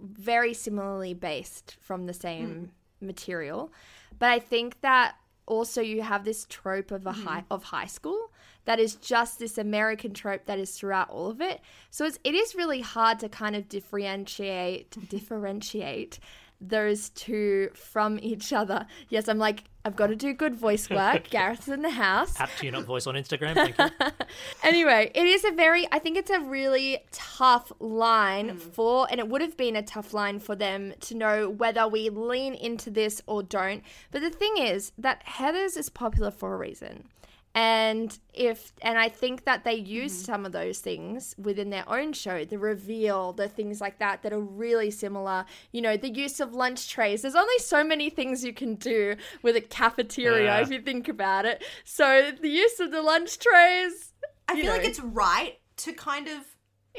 very 0.00 0.54
similarly 0.54 1.12
based 1.12 1.76
from 1.80 2.06
the 2.06 2.14
same 2.14 2.70
hmm. 2.98 3.06
material. 3.06 3.72
But 4.18 4.30
I 4.30 4.38
think 4.38 4.80
that 4.80 5.16
also 5.44 5.82
you 5.82 6.00
have 6.00 6.24
this 6.24 6.46
trope 6.48 6.92
of 6.92 7.06
a 7.06 7.12
hmm. 7.12 7.22
high 7.22 7.44
of 7.50 7.64
high 7.64 7.86
school 7.86 8.32
that 8.64 8.80
is 8.80 8.94
just 8.94 9.38
this 9.38 9.58
American 9.58 10.14
trope 10.14 10.46
that 10.46 10.58
is 10.58 10.70
throughout 10.70 11.10
all 11.10 11.28
of 11.28 11.42
it. 11.42 11.60
So 11.90 12.06
it's, 12.06 12.18
it 12.24 12.34
is 12.34 12.54
really 12.54 12.80
hard 12.80 13.18
to 13.18 13.28
kind 13.28 13.54
of 13.54 13.68
differentiate 13.68 14.96
differentiate 15.10 16.18
those 16.60 17.10
two 17.10 17.70
from 17.74 18.18
each 18.20 18.52
other. 18.52 18.86
Yes, 19.08 19.28
I'm 19.28 19.38
like 19.38 19.64
I've 19.84 19.96
got 19.96 20.08
to 20.08 20.16
do 20.16 20.34
good 20.34 20.54
voice 20.54 20.90
work. 20.90 21.30
Gareth's 21.30 21.68
in 21.68 21.80
the 21.80 21.90
house. 21.90 22.38
At 22.38 22.50
Tune 22.58 22.74
Up 22.74 22.84
Voice 22.84 23.06
on 23.06 23.14
Instagram. 23.14 23.54
Thank 23.54 23.78
you. 23.78 23.86
Anyway, 24.62 25.10
it 25.14 25.26
is 25.26 25.44
a 25.44 25.52
very, 25.52 25.88
I 25.90 25.98
think 25.98 26.18
it's 26.18 26.30
a 26.30 26.38
really 26.38 26.98
tough 27.12 27.72
line 27.80 28.50
hmm. 28.50 28.58
for, 28.58 29.06
and 29.10 29.18
it 29.18 29.28
would 29.28 29.40
have 29.40 29.56
been 29.56 29.74
a 29.74 29.82
tough 29.82 30.12
line 30.12 30.38
for 30.38 30.54
them 30.54 30.92
to 31.00 31.14
know 31.14 31.48
whether 31.48 31.88
we 31.88 32.10
lean 32.10 32.54
into 32.54 32.90
this 32.90 33.22
or 33.26 33.42
don't. 33.42 33.82
But 34.10 34.20
the 34.20 34.30
thing 34.30 34.58
is 34.58 34.92
that 34.98 35.22
Heather's 35.24 35.78
is 35.78 35.88
popular 35.88 36.30
for 36.30 36.54
a 36.54 36.58
reason. 36.58 37.08
And 37.52 38.16
if, 38.32 38.72
and 38.80 38.96
I 38.96 39.08
think 39.08 39.44
that 39.44 39.64
they 39.64 39.74
use 39.74 40.12
some 40.12 40.46
of 40.46 40.52
those 40.52 40.78
things 40.78 41.34
within 41.36 41.70
their 41.70 41.88
own 41.88 42.12
show, 42.12 42.44
the 42.44 42.58
reveal, 42.58 43.32
the 43.32 43.48
things 43.48 43.80
like 43.80 43.98
that, 43.98 44.22
that 44.22 44.32
are 44.32 44.40
really 44.40 44.92
similar. 44.92 45.44
You 45.72 45.82
know, 45.82 45.96
the 45.96 46.10
use 46.10 46.38
of 46.38 46.54
lunch 46.54 46.88
trays. 46.88 47.22
There's 47.22 47.34
only 47.34 47.58
so 47.58 47.82
many 47.82 48.08
things 48.08 48.44
you 48.44 48.52
can 48.52 48.76
do 48.76 49.16
with 49.42 49.56
a 49.56 49.60
cafeteria 49.60 50.44
Yeah. 50.44 50.60
if 50.60 50.70
you 50.70 50.80
think 50.80 51.08
about 51.08 51.44
it. 51.44 51.64
So 51.84 52.30
the 52.40 52.48
use 52.48 52.78
of 52.78 52.92
the 52.92 53.02
lunch 53.02 53.38
trays, 53.40 54.12
I 54.46 54.54
feel 54.54 54.70
like 54.72 54.84
it's 54.84 55.00
right 55.00 55.58
to 55.78 55.92
kind 55.92 56.28
of 56.28 56.44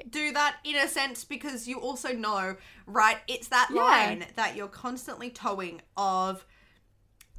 do 0.09 0.31
that 0.33 0.57
in 0.65 0.75
a 0.75 0.87
sense 0.87 1.23
because 1.23 1.67
you 1.67 1.79
also 1.79 2.13
know, 2.13 2.57
right? 2.85 3.17
It's 3.27 3.47
that 3.49 3.69
Yeah. 3.73 3.81
line 3.81 4.25
that 4.35 4.55
you're 4.57 4.67
constantly 4.67 5.29
towing 5.29 5.81
of 5.95 6.45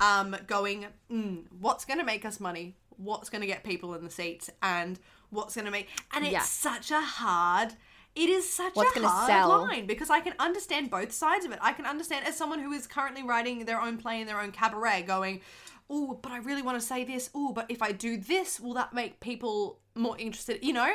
um 0.01 0.37
going, 0.47 0.87
mm, 1.11 1.45
what's 1.61 1.85
going 1.85 1.99
to 1.99 2.05
make 2.07 2.25
us 2.25 2.41
money? 2.41 2.77
What's 2.97 3.31
going 3.31 3.41
to 3.43 3.47
get 3.47 3.65
people 3.65 3.95
in 3.95 4.05
the 4.05 4.11
seats 4.11 4.51
and 4.63 4.99
what's 5.31 5.55
going 5.55 5.65
to 5.65 5.71
make 5.71 5.89
and 6.15 6.25
it's 6.25 6.33
Yeah. 6.33 6.43
such 6.43 6.91
a 6.91 7.01
hard 7.01 7.75
it 8.15 8.29
is 8.29 8.53
such 8.53 8.75
What's 8.77 8.95
a 8.97 9.09
hard 9.09 9.27
sell? 9.27 9.49
line 9.49 9.87
because 9.87 10.11
I 10.11 10.21
can 10.21 10.35
understand 10.39 10.91
both 10.91 11.13
sides 11.13 11.47
of 11.47 11.53
it. 11.53 11.59
I 11.63 11.73
can 11.73 11.87
understand 11.87 12.27
as 12.27 12.37
someone 12.37 12.59
who 12.59 12.71
is 12.73 12.87
currently 12.87 13.23
writing 13.23 13.65
their 13.65 13.81
own 13.81 13.97
play 13.97 14.21
in 14.21 14.27
their 14.27 14.39
own 14.39 14.53
cabaret 14.53 15.05
going, 15.05 15.41
oh, 15.89 16.19
but 16.23 16.31
I 16.31 16.37
really 16.39 16.61
want 16.61 16.79
to 16.79 16.87
say 16.87 17.05
this. 17.05 17.31
Oh, 17.35 17.53
but 17.55 17.65
if 17.71 17.81
I 17.81 17.93
do 17.93 18.19
this, 18.19 18.61
will 18.61 18.75
that 18.75 18.93
make 18.93 19.21
people 19.21 19.81
more 19.95 20.19
interested? 20.19 20.63
You 20.63 20.75
know, 20.75 20.93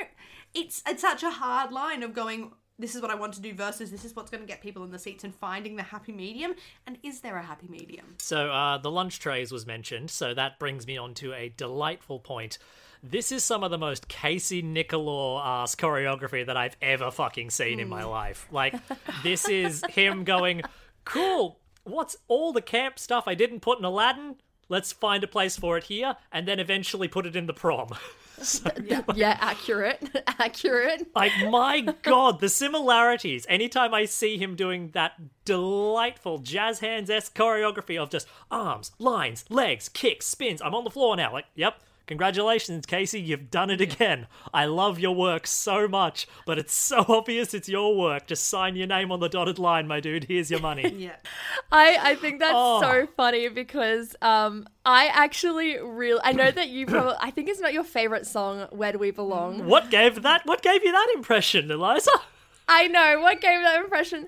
it's 0.53 0.83
it's 0.87 1.01
such 1.01 1.23
a 1.23 1.31
hard 1.31 1.71
line 1.71 2.03
of 2.03 2.13
going. 2.13 2.51
This 2.79 2.95
is 2.95 3.01
what 3.01 3.09
I 3.09 3.15
want 3.15 3.33
to 3.33 3.41
do 3.41 3.53
versus 3.53 3.89
this 3.89 4.05
is 4.05 4.15
what's 4.15 4.29
going 4.29 4.41
to 4.41 4.47
get 4.47 4.61
people 4.61 4.83
in 4.83 4.91
the 4.91 4.99
seats 4.99 5.23
and 5.23 5.33
finding 5.33 5.77
the 5.77 5.83
happy 5.83 6.11
medium. 6.11 6.53
And 6.85 6.99
is 7.01 7.21
there 7.21 7.37
a 7.37 7.43
happy 7.43 7.67
medium? 7.67 8.15
So 8.19 8.51
uh, 8.51 8.77
the 8.77 8.91
lunch 8.91 9.19
trays 9.19 9.51
was 9.51 9.65
mentioned, 9.65 10.11
so 10.11 10.35
that 10.35 10.59
brings 10.59 10.85
me 10.85 10.95
on 10.95 11.15
to 11.15 11.33
a 11.33 11.49
delightful 11.49 12.19
point. 12.19 12.59
This 13.01 13.31
is 13.31 13.43
some 13.43 13.63
of 13.63 13.71
the 13.71 13.79
most 13.79 14.07
Casey 14.07 14.61
Nicholaw 14.61 15.43
ass 15.43 15.75
choreography 15.75 16.45
that 16.45 16.57
I've 16.57 16.77
ever 16.81 17.09
fucking 17.09 17.49
seen 17.49 17.79
in 17.79 17.89
my 17.89 18.03
life. 18.03 18.47
Like, 18.51 18.75
this 19.23 19.47
is 19.47 19.83
him 19.89 20.23
going, 20.23 20.61
cool, 21.03 21.59
what's 21.83 22.17
all 22.27 22.53
the 22.53 22.61
camp 22.61 22.99
stuff 22.99 23.23
I 23.27 23.33
didn't 23.33 23.61
put 23.61 23.79
in 23.79 23.85
Aladdin? 23.85 24.35
Let's 24.69 24.91
find 24.91 25.23
a 25.23 25.27
place 25.27 25.57
for 25.57 25.77
it 25.77 25.85
here, 25.85 26.17
and 26.31 26.47
then 26.47 26.59
eventually 26.59 27.07
put 27.07 27.25
it 27.25 27.35
in 27.35 27.47
the 27.47 27.53
prom. 27.53 27.89
So, 28.43 28.69
yeah, 29.15 29.37
accurate, 29.41 29.99
accurate. 30.39 31.07
like, 31.15 31.31
my 31.49 31.81
god, 32.03 32.39
the 32.39 32.49
similarities. 32.49 33.47
Anytime 33.49 33.95
I 33.95 34.05
see 34.05 34.37
him 34.37 34.55
doing 34.55 34.91
that 34.91 35.13
delightful 35.43 36.37
jazz 36.37 36.79
hands 36.79 37.09
esque 37.09 37.35
choreography 37.35 37.97
of 37.97 38.11
just 38.11 38.27
arms, 38.51 38.91
lines, 38.99 39.43
legs, 39.49 39.89
kicks, 39.89 40.27
spins, 40.27 40.61
I'm 40.61 40.75
on 40.75 40.83
the 40.83 40.91
floor 40.91 41.15
now. 41.15 41.33
Like, 41.33 41.45
yep, 41.55 41.81
Congratulations, 42.07 42.85
Casey, 42.85 43.19
you've 43.19 43.51
done 43.51 43.69
it 43.69 43.81
again. 43.81 44.27
I 44.53 44.65
love 44.65 44.97
your 44.99 45.13
work 45.13 45.45
so 45.45 45.87
much, 45.87 46.27
but 46.45 46.57
it's 46.57 46.73
so 46.73 47.05
obvious 47.07 47.53
it's 47.53 47.69
your 47.69 47.95
work. 47.97 48.27
Just 48.27 48.47
sign 48.49 48.75
your 48.75 48.87
name 48.87 49.11
on 49.11 49.19
the 49.19 49.27
dotted 49.29 49.59
line, 49.59 49.87
my 49.87 49.99
dude. 49.99 50.23
Here's 50.23 50.49
your 50.49 50.61
money. 50.61 50.87
Yeah. 50.97 51.17
I, 51.71 51.99
I 52.11 52.15
think 52.15 52.39
that's 52.39 52.53
Oh. 52.55 52.81
so 52.81 53.07
funny 53.15 53.49
because 53.49 54.15
um 54.21 54.67
I 54.85 55.07
actually 55.07 55.77
really 55.77 56.19
I 56.23 56.31
know 56.31 56.49
that 56.49 56.69
you 56.69 56.85
probably 56.87 57.15
I 57.19 57.29
think 57.29 57.49
it's 57.49 57.59
not 57.59 57.73
your 57.73 57.83
favorite 57.83 58.25
song 58.25 58.67
Where 58.71 58.91
Do 58.93 58.97
We 58.99 59.11
Belong 59.11 59.65
What 59.67 59.91
gave 59.91 60.21
that? 60.23 60.45
What 60.45 60.61
gave 60.63 60.83
you 60.83 60.91
that 60.91 61.09
impression, 61.15 61.69
Eliza? 61.69 62.11
I 62.69 62.87
know 62.87 63.19
what 63.21 63.39
gave 63.41 63.61
that 63.61 63.79
impression 63.79 64.27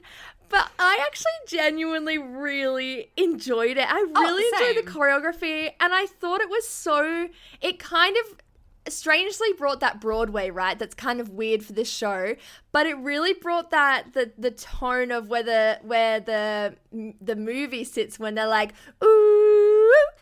but 0.50 0.72
I 0.80 1.00
actually 1.06 1.32
genuinely 1.48 2.18
really 2.18 3.12
enjoyed 3.16 3.78
it. 3.78 3.86
I 3.88 4.06
oh, 4.16 4.22
really 4.22 4.44
enjoyed 4.54 4.86
the 4.86 4.92
choreography 4.92 5.72
and 5.80 5.94
I 5.94 6.06
thought 6.06 6.42
it 6.42 6.50
was 6.50 6.68
so 6.68 7.30
it 7.62 7.80
kind 7.80 8.16
of 8.18 8.42
strangely 8.88 9.54
brought 9.54 9.80
that 9.82 10.02
Broadway 10.02 10.50
right 10.50 10.80
that's 10.80 10.96
kind 10.96 11.20
of 11.20 11.30
weird 11.30 11.64
for 11.64 11.74
this 11.74 11.90
show 11.90 12.36
but 12.72 12.88
it 12.88 12.98
really 12.98 13.34
brought 13.34 13.70
that 13.70 14.14
the 14.14 14.32
the 14.38 14.50
tone 14.50 15.12
of 15.12 15.30
where 15.30 15.44
the 15.44 15.80
where 15.84 16.20
the 16.20 16.76
the 17.22 17.36
movie 17.36 17.84
sits 17.84 18.18
when 18.18 18.34
they're 18.34 18.48
like 18.48 18.74
ooh 19.04 19.69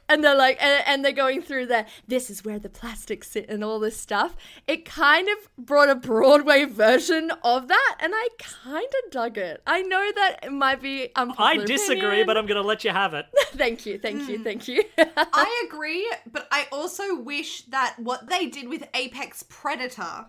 and 0.10 0.24
they're 0.24 0.38
like 0.38 0.58
and, 0.62 0.84
and 0.88 1.06
they're 1.06 1.12
going 1.12 1.42
through 1.42 1.66
the 1.66 1.86
this 2.08 2.30
is 2.30 2.44
where 2.44 2.60
the 2.60 2.70
plastics 2.70 3.32
sit 3.32 3.50
and 3.50 3.64
all 3.64 3.80
this 3.80 3.98
stuff 3.98 4.36
it 4.68 4.86
kind 4.86 5.28
of 5.28 5.66
brought 5.66 5.90
a 5.90 5.96
broadway 5.96 6.64
version 6.64 7.32
of 7.44 7.68
that 7.68 7.98
and 8.00 8.14
i 8.16 8.28
kind 8.40 8.88
of 9.06 9.12
dug 9.12 9.38
it 9.38 9.62
i 9.68 9.82
know 9.82 10.12
that 10.16 10.40
it 10.44 10.52
might 10.52 10.82
be 10.82 11.10
unpopular 11.16 11.64
I 11.64 11.66
disagree, 11.66 12.00
opinion. 12.00 12.28
but 12.28 12.38
I'm 12.38 12.46
going 12.46 12.62
to 12.62 12.68
let 12.68 12.84
you 12.84 12.92
have 12.92 13.14
it. 13.14 13.26
thank 13.56 13.86
you 13.86 13.98
thank 13.98 14.28
you 14.30 14.38
hmm. 14.38 14.44
thank 14.44 14.68
you 14.68 14.84
I 14.98 15.66
agree, 15.68 16.10
but 16.32 16.48
I 16.52 16.68
also 16.72 17.20
wish 17.20 17.64
that 17.64 17.96
what 17.98 18.30
they 18.30 18.48
did 18.48 18.68
with 18.68 18.88
Apex 18.94 19.44
Predator, 19.44 20.26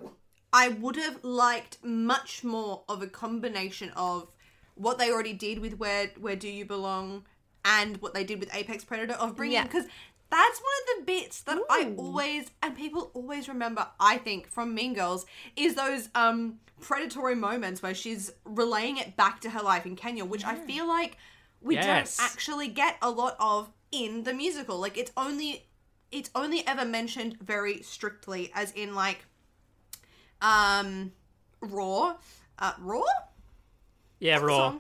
I 0.53 0.69
would 0.69 0.97
have 0.97 1.23
liked 1.25 1.79
much 1.83 2.45
more 2.45 2.83
of 2.89 3.03
a 3.03 3.07
combination 3.07 3.91
of 3.97 4.31
what 4.75 4.99
they 4.99 5.11
already 5.11 5.33
did 5.33 5.59
with 5.59 5.79
Where 5.79 6.11
Where 6.19 6.37
Do 6.37 6.49
You 6.49 6.65
Belong 6.65 7.25
and 7.65 7.97
what 8.03 8.15
they 8.15 8.25
did 8.25 8.41
with 8.41 8.55
Apex 8.55 8.85
Predator 8.85 9.15
of 9.15 9.37
bringing 9.37 9.55
Yeah. 9.55 9.65
because 9.65 9.85
that's 10.31 10.61
one 10.61 10.99
of 11.01 11.07
the 11.07 11.13
bits 11.13 11.41
that 11.43 11.59
I 11.71 11.95
always 11.97 12.51
and 12.63 12.77
people 12.77 13.11
always 13.15 13.49
remember. 13.49 13.87
I 13.99 14.19
think 14.19 14.49
from 14.51 14.75
Mean 14.75 14.95
Girls 14.95 15.25
is 15.57 15.75
those 15.75 16.09
um 16.15 16.61
predatory 16.81 17.35
moments 17.35 17.83
where 17.83 17.95
she's 17.95 18.31
relaying 18.45 18.99
it 18.99 19.17
back 19.17 19.41
to 19.41 19.51
her 19.51 19.63
life 19.63 19.85
in 19.87 19.97
Kenya, 19.97 20.25
which 20.25 20.45
I 20.45 20.55
feel 20.55 20.87
like 20.87 21.17
we 21.61 21.75
Yes. 21.75 22.17
don't 22.19 22.25
actually 22.27 22.69
get 22.69 22.97
a 23.03 23.11
lot 23.11 23.37
of 23.41 23.71
in 23.91 24.23
the 24.25 24.33
musical. 24.35 24.79
Like 24.79 24.97
it's 24.99 25.11
only 25.17 25.65
it's 26.13 26.31
only 26.35 26.67
ever 26.67 26.85
mentioned 26.85 27.39
very 27.41 27.83
strictly 27.83 28.51
as 28.55 28.71
in 28.73 28.95
like 28.95 29.25
um 30.41 31.13
raw 31.61 32.17
uh 32.59 32.73
raw 32.81 33.03
Yeah, 34.21 34.39
The 34.39 34.47
Raw. 34.47 34.79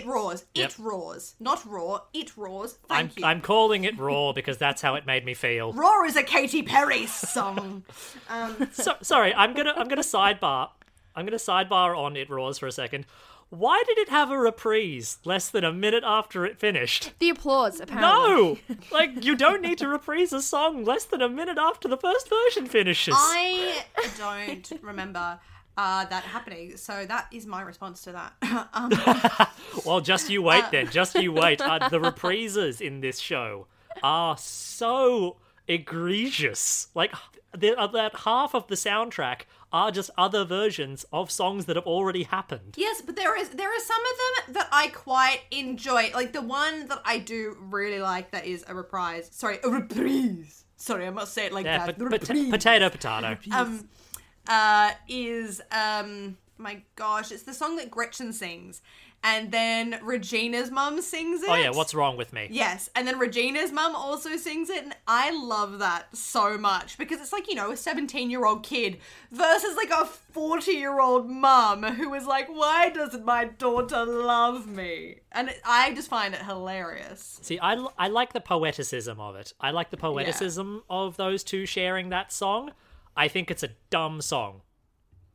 Song? 0.00 0.02
it 0.02 0.06
roars 0.06 0.44
Yep. 0.54 0.70
it 0.70 0.78
roars 0.78 1.34
not 1.40 1.64
raw 1.64 2.00
it 2.12 2.36
roars 2.36 2.78
I'm, 2.90 3.08
thank 3.08 3.18
you 3.20 3.24
I'm 3.26 3.40
calling 3.40 3.84
it 3.84 3.98
Raw 3.98 4.32
because 4.32 4.58
that's 4.58 4.82
how 4.82 4.94
it 4.94 5.06
made 5.06 5.24
me 5.24 5.34
feel. 5.34 5.72
raw 5.72 6.04
is 6.04 6.16
a 6.16 6.22
Katy 6.22 6.62
Perry 6.62 7.06
song 7.06 7.84
um 8.28 8.68
So, 8.72 8.94
sorry, 9.02 9.34
I'm 9.34 9.54
gonna 9.54 9.74
I'm 9.76 9.88
gonna 9.88 10.02
sidebar. 10.02 10.70
I'm 11.16 11.24
gonna 11.24 11.36
sidebar 11.36 11.96
on 11.96 12.16
it 12.16 12.28
roars 12.30 12.58
for 12.58 12.66
a 12.66 12.72
second. 12.72 13.06
Why 13.50 13.84
did 13.86 13.98
it 13.98 14.08
have 14.08 14.32
a 14.32 14.38
reprise 14.38 15.18
less 15.24 15.48
than 15.48 15.62
a 15.62 15.72
minute 15.72 16.02
after 16.04 16.44
it 16.44 16.58
finished? 16.58 17.12
the 17.20 17.28
applause 17.28 17.78
apparently 17.78 18.60
No! 18.68 18.76
like, 18.90 19.24
you 19.24 19.36
don't 19.36 19.62
need 19.62 19.78
to 19.78 19.86
reprise 19.86 20.32
a 20.32 20.42
song 20.42 20.84
less 20.84 21.04
than 21.04 21.22
a 21.22 21.28
minute 21.28 21.58
after 21.58 21.86
the 21.86 21.96
first 21.98 22.28
version 22.28 22.66
finishes. 22.66 23.14
I 23.16 23.84
don't 24.18 24.72
remember 24.82 25.38
uh 25.76 26.04
that 26.06 26.22
happening 26.24 26.76
so 26.76 27.04
that 27.06 27.26
is 27.32 27.46
my 27.46 27.62
response 27.62 28.02
to 28.02 28.12
that 28.12 28.32
um 28.72 28.90
Well, 29.84 30.00
just 30.00 30.30
you 30.30 30.40
wait 30.42 30.64
then. 30.70 30.88
Just 30.90 31.14
you 31.16 31.32
wait. 31.32 31.60
Uh, 31.60 31.88
the 31.88 31.98
reprises 32.10 32.80
in 32.80 33.00
this 33.00 33.18
show 33.18 33.66
are 34.02 34.36
so 34.38 35.36
egregious. 35.66 36.88
Like, 36.94 37.12
uh, 37.52 37.86
that 37.88 38.16
half 38.20 38.54
of 38.54 38.66
the 38.68 38.74
soundtrack 38.74 39.42
are 39.72 39.90
just 39.90 40.10
other 40.16 40.44
versions 40.44 41.04
of 41.12 41.30
songs 41.30 41.66
that 41.66 41.76
have 41.76 41.86
already 41.86 42.22
happened. 42.24 42.74
Yes, 42.76 43.02
but 43.02 43.16
there 43.16 43.36
is 43.36 43.48
there 43.50 43.68
are 43.68 43.80
some 43.80 44.00
of 44.00 44.16
them 44.46 44.54
that 44.54 44.68
I 44.72 44.88
quite 44.88 45.40
enjoy. 45.50 46.10
Like 46.14 46.32
the 46.32 46.42
one 46.42 46.86
that 46.88 47.00
I 47.04 47.18
do 47.18 47.56
really 47.60 48.00
like 48.00 48.30
that 48.30 48.46
is 48.46 48.64
a 48.68 48.74
reprise. 48.74 49.28
Sorry, 49.32 49.58
a 49.64 49.68
reprise. 49.68 50.64
Sorry, 50.76 51.06
I 51.06 51.10
must 51.10 51.32
say 51.34 51.46
it 51.46 51.52
like 51.52 51.64
Yeah, 51.64 51.78
that. 51.78 51.86
but, 51.86 51.98
The 51.98 52.04
but, 52.10 52.28
reprise. 52.28 52.50
potato, 52.50 52.88
potato. 52.90 53.36
um 53.52 53.88
uh 54.48 54.92
is 55.08 55.60
um 55.72 56.36
my 56.56 56.82
gosh, 56.96 57.32
it's 57.32 57.42
the 57.42 57.54
song 57.54 57.76
that 57.76 57.90
Gretchen 57.90 58.32
sings. 58.32 58.80
And 59.26 59.50
then 59.50 59.98
Regina's 60.02 60.70
mum 60.70 61.00
sings 61.00 61.42
it. 61.42 61.48
Oh 61.48 61.54
yeah, 61.54 61.70
what's 61.70 61.94
wrong 61.94 62.18
with 62.18 62.34
me? 62.34 62.46
Yes, 62.50 62.90
and 62.94 63.08
then 63.08 63.18
Regina's 63.18 63.72
mum 63.72 63.96
also 63.96 64.36
sings 64.36 64.68
it, 64.68 64.84
and 64.84 64.94
I 65.08 65.30
love 65.30 65.78
that 65.78 66.14
so 66.14 66.58
much 66.58 66.98
because 66.98 67.22
it's 67.22 67.32
like, 67.32 67.48
you 67.48 67.54
know, 67.54 67.70
a 67.70 67.76
17 67.76 68.30
year 68.30 68.44
old 68.44 68.62
kid 68.62 68.98
versus 69.32 69.76
like 69.76 69.88
a 69.90 70.04
40 70.04 70.72
year 70.72 71.00
old 71.00 71.30
mum 71.30 71.82
who 71.84 72.12
is 72.12 72.26
like, 72.26 72.48
why 72.48 72.90
doesn't 72.90 73.24
my 73.24 73.46
daughter 73.46 74.04
love 74.04 74.66
me? 74.66 75.20
And 75.32 75.48
it, 75.48 75.58
I 75.64 75.94
just 75.94 76.08
find 76.10 76.34
it 76.34 76.42
hilarious. 76.42 77.38
See, 77.40 77.58
I, 77.58 77.76
l- 77.76 77.94
I 77.98 78.08
like 78.08 78.34
the 78.34 78.40
poeticism 78.42 79.18
of 79.18 79.36
it. 79.36 79.54
I 79.58 79.70
like 79.70 79.90
the 79.90 79.96
poeticism 79.96 80.82
of 80.90 81.16
those 81.16 81.42
two 81.42 81.64
sharing 81.64 82.10
that 82.10 82.30
song. 82.30 82.72
I 83.16 83.28
think 83.28 83.50
it's 83.50 83.62
a 83.62 83.70
dumb 83.90 84.20
song. 84.20 84.62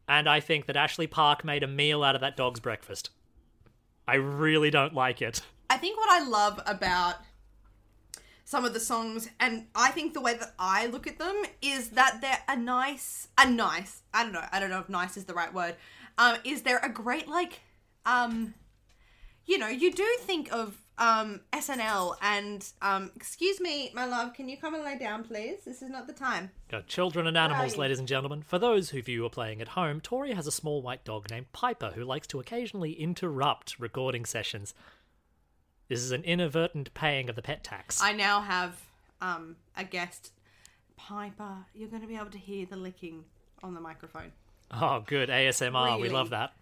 And 0.07 0.27
I 0.27 0.39
think 0.39 0.65
that 0.65 0.75
Ashley 0.75 1.07
Park 1.07 1.43
made 1.43 1.63
a 1.63 1.67
meal 1.67 2.03
out 2.03 2.15
of 2.15 2.21
that 2.21 2.35
dog's 2.35 2.59
breakfast. 2.59 3.11
I 4.07 4.15
really 4.15 4.71
don't 4.71 4.93
like 4.93 5.21
it. 5.21 5.41
I 5.69 5.77
think 5.77 5.97
what 5.97 6.09
I 6.09 6.27
love 6.27 6.59
about 6.65 7.17
some 8.43 8.65
of 8.65 8.73
the 8.73 8.79
songs, 8.79 9.29
and 9.39 9.67
I 9.75 9.91
think 9.91 10.15
the 10.15 10.21
way 10.21 10.33
that 10.33 10.55
I 10.57 10.87
look 10.87 11.05
at 11.05 11.19
them 11.19 11.43
is 11.61 11.91
that 11.91 12.17
they're 12.21 12.41
a 12.47 12.57
nice, 12.57 13.27
a 13.37 13.47
nice. 13.47 14.01
I 14.11 14.23
don't 14.23 14.33
know. 14.33 14.43
I 14.51 14.59
don't 14.59 14.71
know 14.71 14.79
if 14.79 14.89
nice 14.89 15.15
is 15.15 15.25
the 15.25 15.35
right 15.35 15.53
word. 15.53 15.75
Um, 16.17 16.37
is 16.43 16.63
there 16.63 16.79
a 16.79 16.89
great 16.89 17.27
like, 17.27 17.59
um, 18.07 18.55
you 19.45 19.59
know, 19.59 19.67
you 19.67 19.93
do 19.93 20.07
think 20.21 20.51
of 20.51 20.81
um 20.99 21.41
SNL 21.53 22.15
and 22.21 22.67
um. 22.81 23.11
Excuse 23.15 23.59
me, 23.59 23.91
my 23.93 24.05
love. 24.05 24.33
Can 24.33 24.47
you 24.49 24.57
come 24.57 24.75
and 24.75 24.83
lay 24.83 24.97
down, 24.97 25.23
please? 25.23 25.63
This 25.65 25.81
is 25.81 25.89
not 25.89 26.05
the 26.05 26.13
time. 26.13 26.51
Uh, 26.71 26.81
children 26.87 27.25
and 27.25 27.37
animals, 27.37 27.77
ladies 27.77 27.97
and 27.99 28.07
gentlemen. 28.07 28.43
For 28.43 28.59
those 28.59 28.93
of 28.93 29.07
you 29.07 29.19
who 29.21 29.25
are 29.25 29.29
playing 29.29 29.61
at 29.61 29.69
home, 29.69 30.01
Tori 30.01 30.33
has 30.33 30.45
a 30.45 30.51
small 30.51 30.81
white 30.81 31.03
dog 31.03 31.29
named 31.31 31.51
Piper 31.53 31.91
who 31.95 32.03
likes 32.03 32.27
to 32.27 32.39
occasionally 32.39 32.93
interrupt 32.93 33.79
recording 33.79 34.25
sessions. 34.25 34.73
This 35.87 36.01
is 36.01 36.11
an 36.11 36.23
inadvertent 36.23 36.93
paying 36.93 37.29
of 37.29 37.35
the 37.35 37.41
pet 37.41 37.63
tax. 37.63 38.01
I 38.01 38.13
now 38.13 38.41
have 38.41 38.79
um 39.21 39.55
a 39.75 39.83
guest, 39.83 40.33
Piper. 40.97 41.65
You're 41.73 41.89
going 41.89 42.01
to 42.01 42.07
be 42.07 42.15
able 42.15 42.27
to 42.31 42.37
hear 42.37 42.65
the 42.65 42.77
licking 42.77 43.23
on 43.63 43.73
the 43.73 43.81
microphone. 43.81 44.31
Oh, 44.71 45.03
good. 45.05 45.29
ASMR. 45.29 45.99
We 45.99 46.09
love 46.09 46.29
that. 46.29 46.53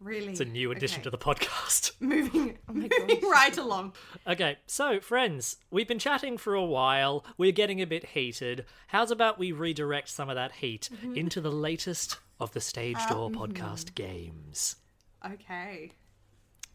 Really, 0.00 0.28
It's 0.28 0.40
a 0.40 0.46
new 0.46 0.72
addition 0.72 1.02
to 1.02 1.10
the 1.10 1.18
podcast. 1.18 1.92
moving, 2.00 2.56
oh 2.68 2.72
moving 2.72 3.20
right 3.30 3.56
along. 3.58 3.92
Okay, 4.26 4.56
so 4.66 4.98
friends, 4.98 5.58
we've 5.70 5.86
been 5.86 5.98
chatting 5.98 6.38
for 6.38 6.54
a 6.54 6.64
while. 6.64 7.22
We're 7.36 7.52
getting 7.52 7.82
a 7.82 7.86
bit 7.86 8.06
heated. 8.06 8.64
How's 8.88 9.10
about 9.10 9.38
we 9.38 9.52
redirect 9.52 10.08
some 10.08 10.30
of 10.30 10.36
that 10.36 10.52
heat 10.52 10.88
mm-hmm. 10.90 11.16
into 11.16 11.42
the 11.42 11.52
latest 11.52 12.16
of 12.40 12.52
the 12.52 12.62
Stage 12.62 12.96
Door 13.10 13.26
um, 13.26 13.34
podcast 13.34 13.94
games? 13.94 14.76
Okay. 15.24 15.92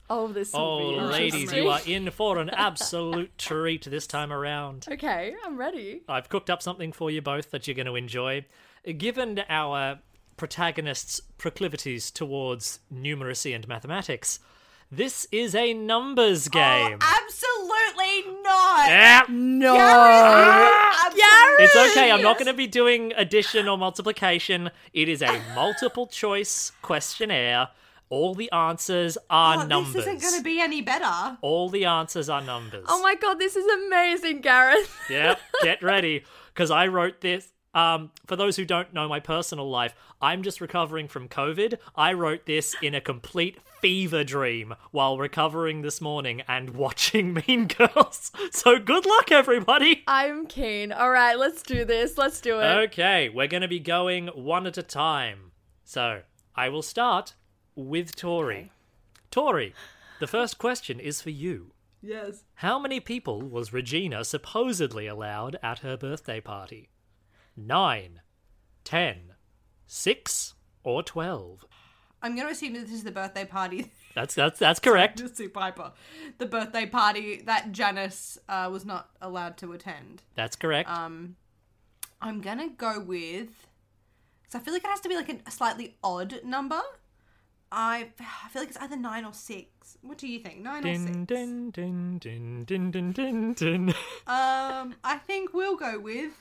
oh 0.08 0.28
this 0.28 0.52
Oh, 0.54 0.90
ladies, 0.90 1.52
you 1.52 1.70
are 1.70 1.82
in 1.88 2.12
for 2.12 2.38
an 2.38 2.52
absolute 2.52 3.36
treat 3.40 3.86
this 3.86 4.06
time 4.06 4.32
around. 4.32 4.86
okay 4.92 5.34
i'm 5.44 5.58
ready 5.58 6.04
I've 6.08 6.30
cooked 6.30 6.52
up 6.52 6.62
something 6.62 6.92
for 6.92 7.10
you 7.10 7.24
both 7.24 7.50
that 7.50 7.68
you're 7.68 7.74
going 7.74 7.88
to 7.88 7.96
enjoy. 7.96 8.46
Given 9.00 9.42
our 9.50 9.98
protagonists' 10.38 11.21
proclivities 11.38 12.12
towards 12.12 12.80
numeracy 12.93 13.56
and 13.56 13.67
mathematics, 13.67 14.39
this 14.91 15.28
is 15.32 15.56
a 15.56 15.74
numbers 15.74 16.48
oh, 16.48 16.52
game. 16.52 17.00
Oh, 17.02 17.21
absolutely 17.26 18.41
not. 18.43 18.88
Yeah. 18.88 19.21
no 19.30 19.76
Absolutely. 21.06 21.63
It's 21.65 21.76
okay. 21.76 22.12
I'm 22.12 22.21
not 22.21 22.38
going 22.38 22.48
to 22.48 22.54
be 22.54 22.67
doing 22.67 23.13
addition 23.15 23.67
or 23.67 23.78
multiplication. 23.78 24.71
It 24.93 25.10
is 25.10 25.21
a 25.21 25.41
multiple 25.56 26.08
choice 26.08 26.71
questionnaire. 26.82 27.69
All 28.10 28.36
the 28.36 28.52
answers 28.52 29.17
are 29.30 29.63
Oh, 29.63 29.65
numbers. 29.65 29.93
This 29.93 30.06
isn't 30.06 30.21
going 30.21 30.38
to 30.38 30.43
be 30.43 30.62
any 30.62 30.82
better. 30.82 31.38
All 31.41 31.69
the 31.69 31.86
answers 31.86 32.30
are 32.30 32.41
numbers. 32.41 32.86
oh 32.88 33.02
my 33.02 33.15
god 33.15 33.39
this 33.39 33.56
is 33.56 33.65
amazing 33.88 34.41
gareth 34.41 34.95
Yep. 35.10 35.39
Get 35.63 35.82
ready, 35.82 36.24
because 36.54 36.69
I 36.69 36.88
wrote 36.88 37.21
this. 37.21 37.52
Um, 37.76 38.12
for 38.26 38.38
those 38.38 38.56
who 38.56 38.64
don't 38.64 38.94
know 38.94 39.10
my 39.10 39.20
personal 39.20 39.70
life, 39.70 39.94
I'm 40.22 40.42
just 40.42 40.62
recovering 40.62 41.10
from 41.10 41.28
COVID. 41.28 41.78
I 41.96 42.14
wrote 42.14 42.46
this 42.46 42.74
in 42.82 42.96
a 42.96 43.02
complete 43.02 43.58
fever 43.82 44.24
dream 44.24 44.74
while 44.92 45.18
recovering 45.18 45.82
this 45.82 46.00
morning 46.00 46.42
and 46.48 46.70
watching 46.76 47.34
Mean 47.34 47.68
Girls. 47.68 48.32
So 48.52 48.80
good 48.80 49.06
luck, 49.06 49.32
everybody. 49.32 50.04
I'm 50.08 50.48
keen. 50.48 50.94
All 50.94 51.10
right, 51.12 51.38
let's 51.38 51.62
do 51.62 51.84
this. 51.84 52.18
Let's 52.18 52.40
do 52.40 52.60
it. 52.60 52.64
Okay, 52.64 53.28
we're 53.28 53.48
going 53.48 53.62
to 53.62 53.68
be 53.68 53.80
going 53.80 54.28
one 54.28 54.66
at 54.66 54.78
a 54.78 54.84
time. 54.84 55.52
So 55.84 56.22
I 56.56 56.70
will 56.70 56.82
start 56.82 57.34
with 57.76 58.16
Tori. 58.16 58.72
Tori, 59.30 59.74
the 60.20 60.28
first 60.28 60.58
question 60.58 61.00
is 61.00 61.22
for 61.22 61.32
you. 61.32 61.74
Yes. 62.02 62.46
How 62.56 62.80
many 62.80 63.00
people 63.00 63.42
was 63.42 63.74
Regina 63.74 64.24
supposedly 64.24 65.08
allowed 65.08 65.58
at 65.62 65.80
her 65.80 65.98
birthday 65.98 66.40
party? 66.40 66.90
Nine, 67.58 68.22
ten, 68.84 69.34
six, 69.86 70.54
or 70.84 71.04
twelve? 71.04 71.65
I'm 72.22 72.36
going 72.36 72.48
to 72.48 72.54
assume 72.54 72.74
that 72.74 72.82
this 72.88 72.91
is 72.91 73.04
the 73.04 73.12
birthday 73.12 73.46
party. 73.46 73.91
That's 74.15 74.34
that's 74.34 74.58
that's 74.58 74.80
correct. 74.80 75.20
Just 75.20 75.36
super 75.36 75.60
hyper. 75.60 75.91
The 76.38 76.46
birthday 76.46 76.86
party 76.86 77.41
that 77.41 77.74
Janis 77.74 78.38
uh, 78.48 78.70
was 78.72 78.86
not 78.86 79.10
allowed 79.22 79.58
to 79.58 79.74
attend. 79.74 80.24
That's 80.36 80.56
correct. 80.56 80.89
Um, 80.89 81.36
I'm 82.22 82.39
going 82.39 82.60
to 82.60 82.70
go 82.70 83.02
with. 83.02 83.68
Because 84.41 84.56
I 84.56 84.60
feel 84.60 84.74
like 84.74 84.86
it 84.86 84.89
has 84.89 85.02
to 85.02 85.10
be 85.10 85.15
like 85.18 85.41
a 85.46 85.52
slightly 85.52 85.98
odd 86.02 86.39
number. 86.46 86.80
I, 87.74 88.08
I 88.20 88.48
feel 88.50 88.62
like 88.62 88.70
it's 88.70 88.78
either 88.78 88.96
nine 88.96 89.26
or 89.26 89.34
six. 89.34 89.98
What 90.02 90.18
do 90.18 90.30
you 90.30 90.39
think? 90.39 90.62
Nine 90.62 90.88
or 90.88 90.94
six? 90.96 91.12
din, 91.26 91.72
din, 91.72 92.20
din, 92.20 92.63
din, 92.63 92.91
din, 92.91 93.12
din, 93.12 93.54
din. 93.54 93.88
Um, 94.28 94.96
I 95.04 95.20
think 95.28 95.54
we'll 95.54 95.76
go 95.76 96.00
with 96.00 96.32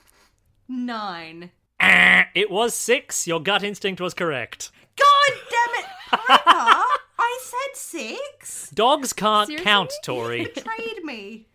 nine. 0.68 1.50
Ah, 1.80 2.26
it 2.34 2.50
was 2.50 2.74
six. 2.74 3.26
Your 3.26 3.40
gut 3.40 3.62
instinct 3.62 4.00
was 4.00 4.14
correct. 4.14 4.70
God 4.96 5.38
damn 5.50 5.84
it, 5.84 5.90
Piper! 6.10 6.82
I 7.18 7.38
said 7.42 7.76
six. 7.76 8.70
Dogs 8.70 9.12
can't 9.12 9.48
Seriously? 9.48 9.64
count, 9.64 9.92
Tori. 10.04 10.46
Trade 10.46 11.04
me. 11.04 11.46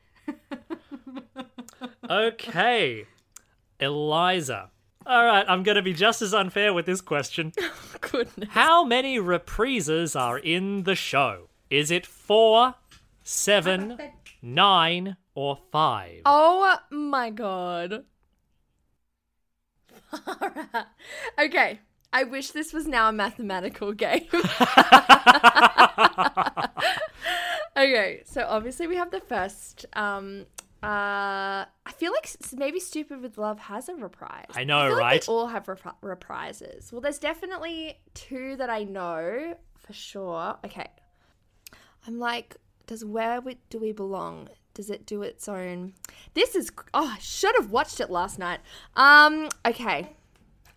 okay. 2.09 3.05
Eliza. 3.79 4.69
All 5.05 5.25
right, 5.25 5.45
I'm 5.47 5.63
going 5.63 5.77
to 5.77 5.81
be 5.81 5.93
just 5.93 6.21
as 6.21 6.33
unfair 6.33 6.73
with 6.73 6.85
this 6.85 7.01
question. 7.01 7.53
Goodness. 8.01 8.49
How 8.51 8.83
many 8.83 9.17
reprises 9.17 10.19
are 10.19 10.37
in 10.37 10.83
the 10.83 10.95
show? 10.95 11.49
Is 11.69 11.89
it 11.89 12.05
four, 12.05 12.75
seven, 13.23 13.97
nine, 14.41 15.17
or 15.33 15.57
five? 15.71 16.21
Oh 16.25 16.77
my 16.91 17.29
god. 17.31 18.03
okay. 21.39 21.79
I 22.11 22.23
wish 22.23 22.51
this 22.51 22.73
was 22.73 22.87
now 22.87 23.09
a 23.09 23.11
mathematical 23.11 23.93
game. 23.93 24.27
okay, 27.77 28.23
so 28.25 28.45
obviously 28.47 28.87
we 28.87 28.95
have 28.95 29.11
the 29.11 29.19
first. 29.19 29.85
Um, 29.93 30.47
uh, 30.81 31.65
I 31.85 31.91
feel 31.95 32.11
like 32.11 32.29
maybe 32.55 32.79
Stupid 32.79 33.21
with 33.21 33.37
Love 33.37 33.59
has 33.59 33.89
a 33.89 33.95
reprise. 33.95 34.47
I 34.55 34.63
know, 34.63 34.77
I 34.77 34.89
like 34.89 34.97
right? 34.97 35.21
they 35.21 35.31
all 35.31 35.47
have 35.47 35.65
repri- 35.65 35.93
reprises. 36.01 36.91
Well, 36.91 37.01
there's 37.01 37.19
definitely 37.19 37.99
two 38.13 38.55
that 38.55 38.69
I 38.69 38.85
know 38.85 39.55
for 39.77 39.93
sure. 39.93 40.57
Okay, 40.65 40.87
I'm 42.07 42.17
like, 42.17 42.55
does 42.87 43.05
where 43.05 43.41
do 43.69 43.77
we 43.77 43.91
belong? 43.91 44.49
Does 44.79 44.89
it 44.89 45.05
do 45.05 45.23
its 45.23 45.49
own? 45.49 45.91
This 46.35 46.55
is 46.55 46.71
oh, 46.93 47.13
I 47.13 47.17
should 47.19 47.53
have 47.57 47.69
watched 47.69 47.99
it 47.99 48.09
last 48.09 48.39
night. 48.39 48.61
Um, 48.95 49.49
okay, 49.67 50.15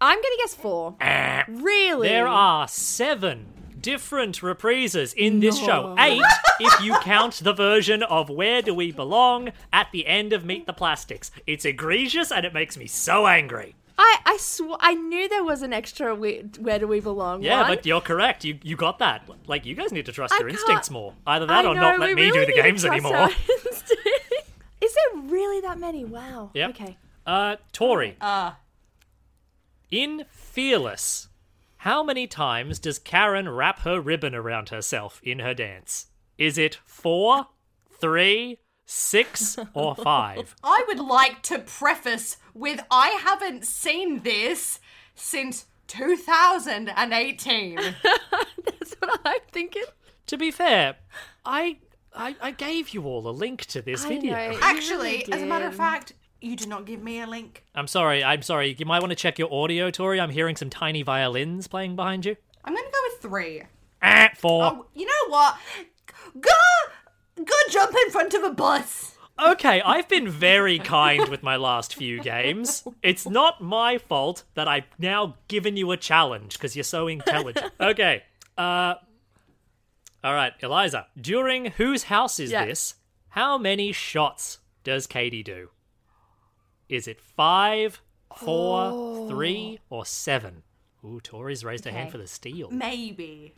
I'm 0.00 0.18
gonna 0.18 0.36
guess 0.38 0.56
four. 0.56 0.96
really? 1.48 2.08
There 2.08 2.26
are 2.26 2.66
seven 2.66 3.46
different 3.80 4.40
reprises 4.40 5.14
in 5.14 5.38
this 5.38 5.56
show. 5.56 5.94
Eight 6.00 6.20
if 6.58 6.80
you 6.80 6.96
count 7.02 7.44
the 7.44 7.52
version 7.52 8.02
of 8.02 8.28
Where 8.28 8.60
Do 8.60 8.74
We 8.74 8.90
Belong 8.90 9.52
at 9.72 9.86
the 9.92 10.08
end 10.08 10.32
of 10.32 10.44
Meet 10.44 10.66
the 10.66 10.72
Plastics. 10.72 11.30
It's 11.46 11.64
egregious 11.64 12.32
and 12.32 12.44
it 12.44 12.52
makes 12.52 12.76
me 12.76 12.88
so 12.88 13.28
angry. 13.28 13.76
I 14.04 14.18
I 14.26 14.36
sw- 14.38 14.76
I 14.80 14.94
knew 14.94 15.28
there 15.28 15.44
was 15.44 15.62
an 15.62 15.72
extra. 15.72 16.14
We- 16.14 16.44
Where 16.58 16.78
do 16.78 16.88
we 16.88 16.98
belong? 17.00 17.42
Yeah, 17.42 17.60
one. 17.62 17.70
but 17.70 17.86
you're 17.86 18.00
correct. 18.00 18.44
You 18.44 18.58
you 18.62 18.74
got 18.76 18.98
that. 18.98 19.28
Like 19.46 19.64
you 19.64 19.74
guys 19.74 19.92
need 19.92 20.06
to 20.06 20.12
trust 20.12 20.34
I 20.34 20.38
your 20.38 20.48
can't- 20.48 20.58
instincts 20.60 20.90
more. 20.90 21.14
Either 21.26 21.46
that 21.46 21.64
I 21.64 21.68
or 21.68 21.74
know, 21.74 21.80
not 21.80 22.00
let 22.00 22.14
me 22.14 22.22
really 22.22 22.46
do 22.46 22.52
the 22.52 22.60
games 22.62 22.84
anymore. 22.84 23.28
Is 24.80 24.94
there 24.94 25.22
really 25.22 25.60
that 25.60 25.78
many? 25.78 26.04
Wow. 26.04 26.50
Yep. 26.54 26.70
Okay. 26.70 26.96
Uh, 27.24 27.56
Tori, 27.72 28.16
Uh, 28.20 28.52
in 29.90 30.24
Fearless, 30.30 31.28
how 31.78 32.02
many 32.02 32.26
times 32.26 32.78
does 32.80 32.98
Karen 32.98 33.48
wrap 33.48 33.80
her 33.80 34.00
ribbon 34.00 34.34
around 34.34 34.70
herself 34.70 35.20
in 35.22 35.38
her 35.38 35.54
dance? 35.54 36.06
Is 36.38 36.58
it 36.58 36.78
four, 36.84 37.46
three, 38.00 38.58
six, 38.92 39.58
or 39.74 39.94
five? 39.96 40.54
I 40.64 40.84
would 40.86 41.00
like 41.00 41.42
to 41.42 41.58
preface 41.58 42.36
with 42.54 42.80
I 42.90 43.08
haven't 43.22 43.66
seen 43.66 44.22
this 44.22 44.80
since 45.14 45.66
2018. 45.88 47.76
That's 48.64 48.94
what 48.98 49.20
I'm 49.24 49.40
thinking. 49.50 49.84
to 50.26 50.36
be 50.36 50.50
fair, 50.50 50.96
I, 51.44 51.78
I 52.14 52.36
I 52.40 52.50
gave 52.52 52.90
you 52.90 53.04
all 53.04 53.26
a 53.28 53.30
link 53.30 53.64
to 53.66 53.82
this 53.82 54.04
I 54.04 54.08
video. 54.08 54.32
know. 54.34 54.58
Actually, 54.60 55.24
really 55.26 55.32
as 55.32 55.42
a 55.42 55.46
matter 55.46 55.66
of 55.66 55.74
fact, 55.74 56.12
you 56.40 56.56
did 56.56 56.68
not 56.68 56.84
give 56.84 57.02
me 57.02 57.20
a 57.20 57.26
link. 57.26 57.64
I'm 57.74 57.86
sorry. 57.86 58.22
I'm 58.22 58.42
sorry. 58.42 58.76
You 58.78 58.86
might 58.86 59.00
want 59.00 59.10
to 59.10 59.16
check 59.16 59.38
your 59.38 59.52
audio, 59.52 59.90
Tori. 59.90 60.20
I'm 60.20 60.30
hearing 60.30 60.56
some 60.56 60.70
tiny 60.70 61.02
violins 61.02 61.66
playing 61.68 61.96
behind 61.96 62.26
you. 62.26 62.36
I'm 62.64 62.74
gonna 62.74 62.86
go 62.86 62.98
with 63.10 63.22
three. 63.22 63.62
Ah, 64.02 64.30
four. 64.36 64.64
Oh, 64.64 64.86
you 64.94 65.06
know 65.06 65.28
what? 65.28 65.56
Go, 66.40 66.50
go 67.44 67.54
jump 67.70 67.94
in 68.04 68.10
front 68.10 68.34
of 68.34 68.42
a 68.44 68.50
bus. 68.50 69.16
Okay, 69.42 69.80
I've 69.80 70.08
been 70.08 70.28
very 70.28 70.78
kind 70.78 71.28
with 71.28 71.42
my 71.42 71.56
last 71.56 71.94
few 71.94 72.20
games. 72.20 72.84
It's 73.02 73.26
not 73.26 73.62
my 73.62 73.98
fault 73.98 74.44
that 74.54 74.68
I've 74.68 74.84
now 74.98 75.36
given 75.48 75.76
you 75.76 75.90
a 75.90 75.96
challenge 75.96 76.52
because 76.54 76.76
you're 76.76 76.84
so 76.84 77.08
intelligent. 77.08 77.72
Okay. 77.80 78.22
Uh 78.58 78.94
All 80.22 80.34
right, 80.34 80.52
Eliza. 80.60 81.06
During 81.20 81.66
whose 81.72 82.04
house 82.04 82.38
is 82.38 82.50
Yeah. 82.52 82.66
this? 82.66 82.94
How 83.30 83.56
many 83.58 83.92
shots 83.92 84.58
does 84.84 85.06
Cady 85.06 85.42
do? 85.42 85.70
Is 86.88 87.08
it 87.08 87.20
five, 87.20 88.02
four, 88.36 89.28
three, 89.30 89.78
or 89.88 90.04
seven? 90.04 90.62
Ooh, 91.04 91.20
Tori's 91.22 91.64
raised 91.64 91.86
her 91.86 91.90
hand 91.90 92.12
for 92.12 92.18
the 92.18 92.26
steal. 92.26 92.70
Maybe. 92.70 93.54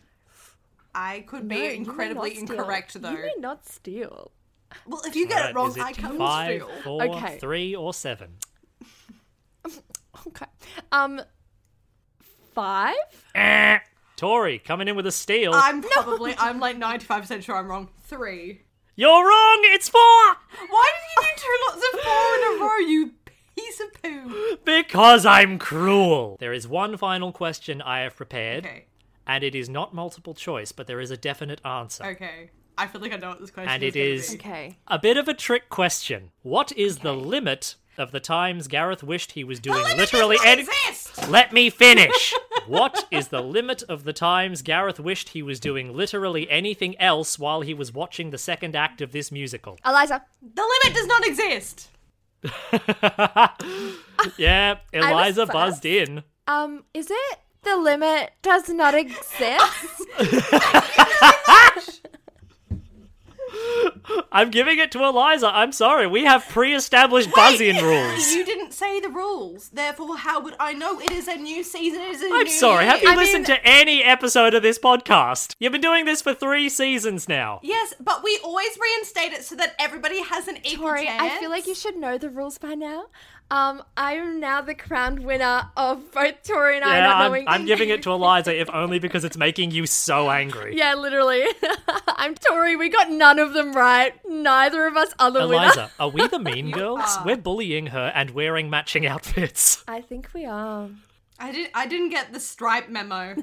I 0.94 1.20
could 1.26 1.44
No, 1.44 1.54
be 1.56 1.62
you 1.62 1.70
incredibly 1.70 2.30
not 2.34 2.38
steal. 2.38 2.56
incorrect 2.58 3.00
though. 3.02 3.10
You 3.10 3.16
may 3.18 3.34
not 3.38 3.66
steal. 3.66 4.30
Well, 4.86 5.02
if 5.04 5.14
you 5.16 5.26
get 5.28 5.36
Alright, 5.36 5.50
it 5.50 5.54
wrong, 5.56 5.70
is 5.70 5.78
I 5.78 5.92
can't 5.92 6.18
five, 6.18 6.62
steal. 6.62 6.70
four, 6.82 7.02
Okay. 7.04 7.38
three, 7.38 7.74
or 7.74 7.92
seven? 7.94 8.36
Okay. 10.28 10.46
Um. 10.92 11.20
Five. 12.54 12.94
Ah, 13.34 13.80
Tori 14.16 14.58
coming 14.60 14.86
in 14.88 14.94
with 14.96 15.06
a 15.06 15.12
steal. 15.12 15.52
I'm 15.54 15.82
probably, 15.82 16.34
I'm 16.38 16.60
like 16.60 16.76
95% 16.78 17.42
sure 17.42 17.56
I'm 17.56 17.66
wrong. 17.68 17.88
Three. 18.04 18.62
You're 18.96 19.10
wrong. 19.28 19.60
It's 19.64 19.88
four. 19.88 20.00
Why 20.00 20.92
did 20.94 21.10
you 21.16 21.22
do 21.22 21.28
two 21.36 21.56
lots 21.68 21.84
of 21.92 22.00
four 22.00 22.34
in 22.36 22.60
a 22.60 22.64
row, 22.64 22.76
you 22.78 23.12
piece 23.56 23.80
of 23.80 24.02
poo? 24.02 24.56
Because 24.64 25.26
I'm 25.26 25.58
cruel. 25.58 26.36
There 26.38 26.52
is 26.52 26.68
one 26.68 26.96
final 26.96 27.32
question 27.32 27.82
I 27.82 28.00
have 28.00 28.14
prepared, 28.14 28.64
Okay, 28.66 28.86
and 29.26 29.42
it 29.44 29.54
is 29.54 29.68
not 29.68 29.94
multiple 29.94 30.34
choice, 30.34 30.72
but 30.72 30.86
there 30.86 31.00
is 31.00 31.10
a 31.10 31.16
definite 31.16 31.60
answer. 31.64 32.04
okay. 32.04 32.50
I 32.76 32.88
feel 32.88 33.00
like 33.00 33.12
I 33.12 33.16
know 33.18 33.28
what 33.28 33.40
this 33.40 33.52
question 33.52 33.72
And 33.72 33.82
is. 33.84 33.94
it 33.94 33.98
gonna 33.98 34.10
is- 34.14 34.30
be. 34.30 34.36
Okay. 34.38 34.78
A 34.88 34.98
bit 34.98 35.16
of 35.16 35.28
a 35.28 35.34
trick 35.34 35.68
question. 35.68 36.30
What 36.42 36.72
is 36.72 36.98
the 36.98 37.12
limit 37.14 37.76
of 37.96 38.10
the 38.10 38.18
times 38.18 38.66
Gareth 38.66 39.04
wished 39.04 39.32
he 39.32 39.44
was 39.44 39.60
doing 39.60 39.80
limit 39.80 39.96
literally 39.96 40.36
does 40.42 41.16
not! 41.16 41.30
Let 41.30 41.52
me 41.52 41.70
finish. 41.70 42.34
what 42.66 43.06
is 43.12 43.28
the 43.28 43.40
limit 43.40 43.84
of 43.84 44.02
the 44.02 44.12
times 44.12 44.62
Gareth 44.62 44.98
wished 44.98 45.28
he 45.28 45.42
was 45.42 45.60
doing 45.60 45.96
literally 45.96 46.50
anything 46.50 46.98
else 47.00 47.38
while 47.38 47.60
he 47.60 47.72
was 47.74 47.92
watching 47.94 48.30
the 48.30 48.38
second 48.38 48.74
act 48.74 49.00
of 49.00 49.12
this 49.12 49.30
musical? 49.30 49.78
Eliza. 49.86 50.24
The 50.42 50.62
limit 50.82 50.96
does 50.96 51.06
not 51.06 51.24
exist. 51.24 51.90
yeah, 54.36 54.76
Eliza 54.92 55.46
buzzed 55.46 55.84
in. 55.86 56.24
Um. 56.46 56.84
Is 56.92 57.08
it 57.10 57.38
the 57.64 57.76
limit 57.76 58.32
does 58.42 58.68
not 58.68 58.94
exist? 59.04 60.06
I'm 64.32 64.50
giving 64.50 64.78
it 64.78 64.90
to 64.92 65.04
Eliza. 65.04 65.46
I'm 65.46 65.70
sorry. 65.72 66.06
We 66.06 66.24
have 66.24 66.46
pre-established 66.48 67.30
buzzing 67.34 67.76
rules. 67.82 68.32
You 68.32 68.44
didn't 68.44 68.72
say 68.72 69.00
the 69.00 69.08
rules, 69.08 69.68
therefore, 69.70 70.16
how 70.18 70.40
would 70.42 70.54
I 70.58 70.72
know 70.74 71.00
it 71.00 71.12
is 71.12 71.28
a 71.28 71.36
new 71.36 71.62
season? 71.62 72.00
It 72.00 72.10
is 72.16 72.22
a 72.22 72.26
I'm 72.26 72.44
new 72.44 72.50
sorry. 72.50 72.84
Have 72.84 73.00
you 73.02 73.08
year? 73.10 73.16
listened 73.16 73.46
to 73.46 73.64
any 73.66 74.02
episode 74.02 74.54
of 74.54 74.62
this 74.62 74.78
podcast? 74.78 75.54
You've 75.60 75.72
been 75.72 75.80
doing 75.80 76.04
this 76.04 76.20
for 76.20 76.34
three 76.34 76.68
seasons 76.68 77.28
now. 77.28 77.60
Yes, 77.62 77.94
but 78.00 78.24
we 78.24 78.38
always 78.44 78.76
reinstate 78.80 79.32
it 79.32 79.44
so 79.44 79.54
that 79.56 79.74
everybody 79.78 80.20
has 80.22 80.48
an 80.48 80.58
equal 80.64 80.88
Tori, 80.88 81.04
chance. 81.06 81.22
I 81.22 81.38
feel 81.38 81.50
like 81.50 81.66
you 81.68 81.74
should 81.74 81.96
know 81.96 82.18
the 82.18 82.28
rules 82.30 82.58
by 82.58 82.74
now. 82.74 83.06
Um, 83.50 83.82
I 83.96 84.14
am 84.14 84.40
now 84.40 84.62
the 84.62 84.74
crowned 84.74 85.20
winner 85.20 85.68
of 85.76 86.10
both 86.12 86.42
Tori 86.42 86.76
and 86.76 86.84
I 86.84 86.96
Yeah, 86.96 87.06
not 87.06 87.16
I'm, 87.16 87.28
knowing. 87.30 87.44
I'm 87.46 87.66
giving 87.66 87.90
it 87.90 88.02
to 88.04 88.10
Eliza, 88.10 88.58
if 88.58 88.68
only 88.70 88.98
because 88.98 89.24
it's 89.24 89.36
making 89.36 89.70
you 89.70 89.86
so 89.86 90.30
angry. 90.30 90.76
Yeah, 90.76 90.94
literally. 90.94 91.44
I'm 92.08 92.34
Tori. 92.34 92.74
We 92.74 92.88
got 92.88 93.10
none 93.10 93.38
of 93.38 93.52
them 93.52 93.72
right. 93.74 94.12
Neither 94.26 94.86
of 94.86 94.96
us 94.96 95.12
are 95.18 95.30
the 95.30 95.40
winner. 95.46 95.62
Eliza, 95.64 95.90
are 96.00 96.08
we 96.08 96.26
the 96.26 96.38
mean 96.40 96.70
girls? 96.70 97.18
We're 97.24 97.36
bullying 97.36 97.86
her 97.88 98.10
and 98.14 98.30
wearing 98.30 98.70
matching 98.70 99.06
outfits. 99.06 99.84
I 99.88 100.00
think 100.00 100.30
we 100.34 100.46
are. 100.46 100.88
I 101.38 101.52
didn't. 101.52 101.70
I 101.74 101.86
didn't 101.86 102.10
get 102.10 102.32
the 102.32 102.40
stripe 102.40 102.88
memo. 102.88 103.34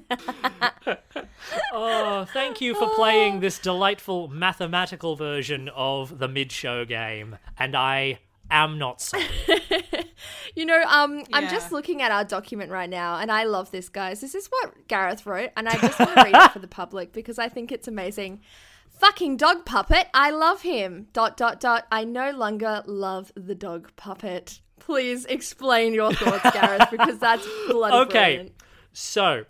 Oh, 1.74 2.26
thank 2.34 2.62
you 2.62 2.74
for 2.74 2.90
playing 2.96 3.42
this 3.42 3.60
delightful 3.60 4.30
mathematical 4.30 5.16
version 5.16 5.70
of 5.76 6.18
the 6.20 6.28
mid-show 6.28 6.86
game, 6.86 7.38
and 7.58 7.76
I 7.76 8.20
am 8.52 8.78
not 8.78 9.02
sorry. 9.02 9.24
You 10.54 10.66
know, 10.66 10.82
um, 10.84 11.24
I'm 11.32 11.48
just 11.50 11.72
looking 11.72 12.02
at 12.02 12.12
our 12.12 12.26
document 12.26 12.72
right 12.72 12.90
now, 12.90 13.18
and 13.18 13.32
I 13.32 13.46
love 13.46 13.72
this, 13.72 13.88
guys. 13.88 14.20
This 14.20 14.36
is 14.36 14.48
what 14.48 14.88
Gareth 14.90 15.26
wrote, 15.26 15.50
and 15.56 15.68
I 15.70 15.78
just 15.78 15.98
want 16.00 16.14
to 16.14 16.24
read 16.24 16.36
it 16.36 16.52
for 16.52 16.60
the 16.60 16.68
public 16.68 17.14
because 17.14 17.40
I 17.40 17.48
think 17.48 17.72
it's 17.72 17.88
amazing. 17.88 18.42
Fucking 18.90 19.38
dog 19.38 19.66
puppet, 19.66 20.08
I 20.14 20.30
love 20.32 20.62
him. 20.62 21.08
Dot 21.14 21.38
dot 21.38 21.62
dot. 21.62 21.88
I 21.92 22.04
no 22.04 22.32
longer 22.32 22.84
love 22.86 23.32
the 23.36 23.56
dog 23.56 23.92
puppet. 23.96 24.60
Please 24.80 25.24
explain 25.26 25.94
your 25.94 26.14
thoughts, 26.14 26.52
Gareth, 26.52 26.90
because 26.92 27.18
that's 27.18 27.48
bloody 27.70 27.96
Okay. 27.96 28.36
brilliant. 28.36 28.52
So, 28.92 29.46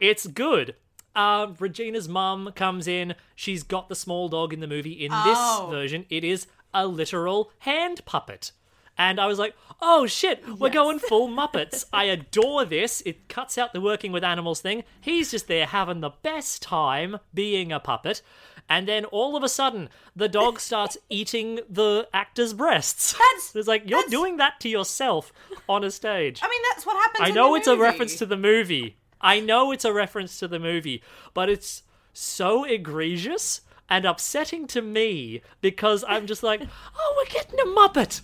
it's 0.00 0.26
good. 0.26 0.74
Uh, 1.14 1.48
Regina's 1.58 2.08
mum 2.08 2.50
comes 2.56 2.88
in. 2.88 3.14
She's 3.36 3.62
got 3.62 3.88
the 3.90 3.94
small 3.94 4.28
dog 4.30 4.54
in 4.54 4.60
the 4.60 4.66
movie. 4.66 4.92
In 4.92 5.10
Oh. 5.12 5.66
this 5.68 5.70
version, 5.70 6.06
it 6.08 6.24
is 6.24 6.46
a 6.74 6.86
literal 6.86 7.50
hand 7.60 8.04
puppet. 8.04 8.52
And 8.98 9.18
I 9.18 9.26
was 9.26 9.38
like, 9.38 9.54
oh 9.80 10.06
shit, 10.06 10.44
we're 10.58 10.68
going 10.68 10.98
full 10.98 11.28
Muppets. 11.40 11.86
I 11.92 12.04
adore 12.04 12.66
this. 12.66 13.02
It 13.06 13.28
cuts 13.28 13.56
out 13.56 13.72
the 13.72 13.80
working 13.80 14.12
with 14.12 14.22
animals 14.22 14.60
thing. 14.60 14.84
He's 15.00 15.30
just 15.30 15.48
there 15.48 15.64
having 15.66 16.00
the 16.00 16.10
best 16.22 16.60
time 16.60 17.18
being 17.32 17.72
a 17.72 17.80
puppet. 17.80 18.20
And 18.68 18.86
then 18.86 19.04
all 19.06 19.36
of 19.36 19.42
a 19.42 19.48
sudden, 19.48 19.88
the 20.14 20.28
dog 20.28 20.60
starts 20.68 20.98
eating 21.08 21.60
the 21.68 22.08
actor's 22.12 22.52
breasts. 22.52 23.12
That's- 23.14 23.56
it's 23.56 23.66
like, 23.68 23.88
you're 23.88 24.00
that's- 24.00 24.10
doing 24.10 24.36
that 24.36 24.60
to 24.60 24.68
yourself 24.68 25.32
on 25.68 25.82
a 25.82 25.90
stage. 25.90 26.40
I 26.42 26.48
mean, 26.48 26.60
that's 26.70 26.84
what 26.84 26.96
happens. 26.96 27.28
I 27.28 27.32
know 27.32 27.54
it's 27.54 27.66
a 27.68 27.76
reference 27.78 28.16
to 28.16 28.26
the 28.26 28.36
movie. 28.36 28.96
I 29.20 29.40
know 29.40 29.72
it's 29.72 29.84
a 29.86 29.92
reference 29.94 30.38
to 30.40 30.48
the 30.48 30.58
movie, 30.58 31.02
but 31.34 31.48
it's 31.48 31.84
so 32.12 32.64
egregious 32.64 33.62
and 33.90 34.06
upsetting 34.06 34.66
to 34.68 34.80
me 34.80 35.42
because 35.60 36.04
I'm 36.08 36.26
just 36.26 36.42
like, 36.42 36.62
oh, 36.96 37.14
we're 37.16 37.32
getting 37.32 37.58
a 37.60 37.64
Muppet. 37.64 38.22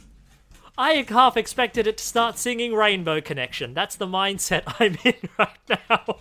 I 0.79 1.07
half 1.09 1.39
expected 1.39 1.87
it 1.87 1.97
to 1.97 2.05
start 2.05 2.37
singing 2.37 2.75
Rainbow 2.75 3.23
Connection. 3.23 3.73
That's 3.73 3.97
the 3.97 4.07
mindset 4.07 4.63
I'm 4.79 4.99
in 5.05 5.29
right 5.39 5.49
now. 5.69 6.19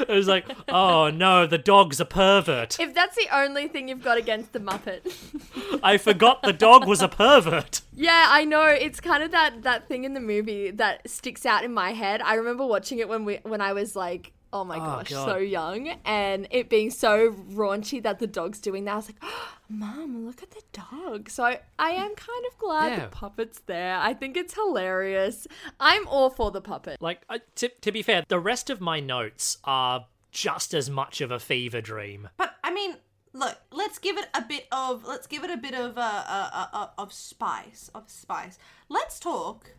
It 0.00 0.08
was 0.08 0.26
like, 0.26 0.46
oh 0.68 1.10
no, 1.10 1.46
the 1.46 1.58
dog's 1.58 2.00
a 2.00 2.06
pervert. 2.06 2.80
If 2.80 2.94
that's 2.94 3.16
the 3.16 3.28
only 3.30 3.68
thing 3.68 3.88
you've 3.88 4.02
got 4.02 4.16
against 4.16 4.52
the 4.52 4.60
Muppet. 4.60 5.80
I 5.82 5.98
forgot 5.98 6.42
the 6.42 6.54
dog 6.54 6.86
was 6.86 7.02
a 7.02 7.08
pervert. 7.08 7.82
Yeah, 7.94 8.26
I 8.28 8.44
know. 8.44 8.64
It's 8.64 9.00
kind 9.00 9.22
of 9.22 9.30
that 9.32 9.62
that 9.62 9.88
thing 9.88 10.04
in 10.04 10.14
the 10.14 10.20
movie 10.20 10.70
that 10.70 11.08
sticks 11.08 11.44
out 11.44 11.62
in 11.62 11.74
my 11.74 11.92
head. 11.92 12.22
I 12.22 12.34
remember 12.34 12.64
watching 12.66 13.00
it 13.00 13.08
when 13.08 13.26
we 13.26 13.40
when 13.42 13.60
I 13.60 13.74
was 13.74 13.94
like, 13.94 14.32
oh 14.52 14.64
my 14.64 14.78
gosh, 14.78 15.10
God. 15.10 15.26
so 15.26 15.36
young, 15.38 15.88
and 16.04 16.46
it 16.50 16.68
being 16.68 16.90
so 16.90 17.32
raunchy 17.52 18.02
that 18.02 18.18
the 18.18 18.26
dog's 18.26 18.58
doing 18.60 18.84
that. 18.84 18.92
I 18.92 18.96
was 18.96 19.08
like, 19.08 19.16
oh, 19.22 19.48
Mom, 19.68 20.26
look 20.26 20.42
at 20.42 20.50
the 20.50 20.62
dog. 20.72 21.28
So 21.30 21.44
I, 21.44 21.60
I 21.78 21.90
am 21.90 22.14
kind 22.14 22.44
of 22.50 22.58
glad 22.58 22.92
Yeah. 22.92 23.04
the 23.04 23.08
puppet's 23.08 23.60
there. 23.66 23.96
I 23.98 24.14
think 24.14 24.36
it's 24.36 24.54
hilarious. 24.54 25.46
I'm 25.78 26.06
all 26.08 26.30
for 26.30 26.50
the 26.50 26.60
puppet. 26.60 27.00
Like, 27.00 27.22
uh, 27.28 27.38
to, 27.56 27.68
to 27.68 27.92
be 27.92 28.02
fair, 28.02 28.24
the 28.28 28.40
rest 28.40 28.70
of 28.70 28.80
my 28.80 29.00
notes 29.00 29.58
are 29.64 30.06
just 30.30 30.74
as 30.74 30.88
much 30.90 31.20
of 31.20 31.30
a 31.30 31.38
fever 31.38 31.80
dream. 31.80 32.28
But 32.36 32.54
I 32.62 32.72
mean, 32.72 32.96
look, 33.32 33.56
let's 33.72 33.98
give 33.98 34.16
it 34.18 34.28
a 34.34 34.42
bit 34.42 34.66
of 34.72 35.04
let's 35.04 35.26
give 35.26 35.42
it 35.44 35.50
a 35.50 35.56
bit 35.56 35.74
of 35.74 35.96
uh, 35.96 36.00
uh, 36.26 36.50
uh, 36.52 36.66
uh, 36.72 36.86
of 36.98 37.12
spice 37.12 37.90
of 37.94 38.10
spice. 38.10 38.58
Let's 38.88 39.18
talk 39.18 39.70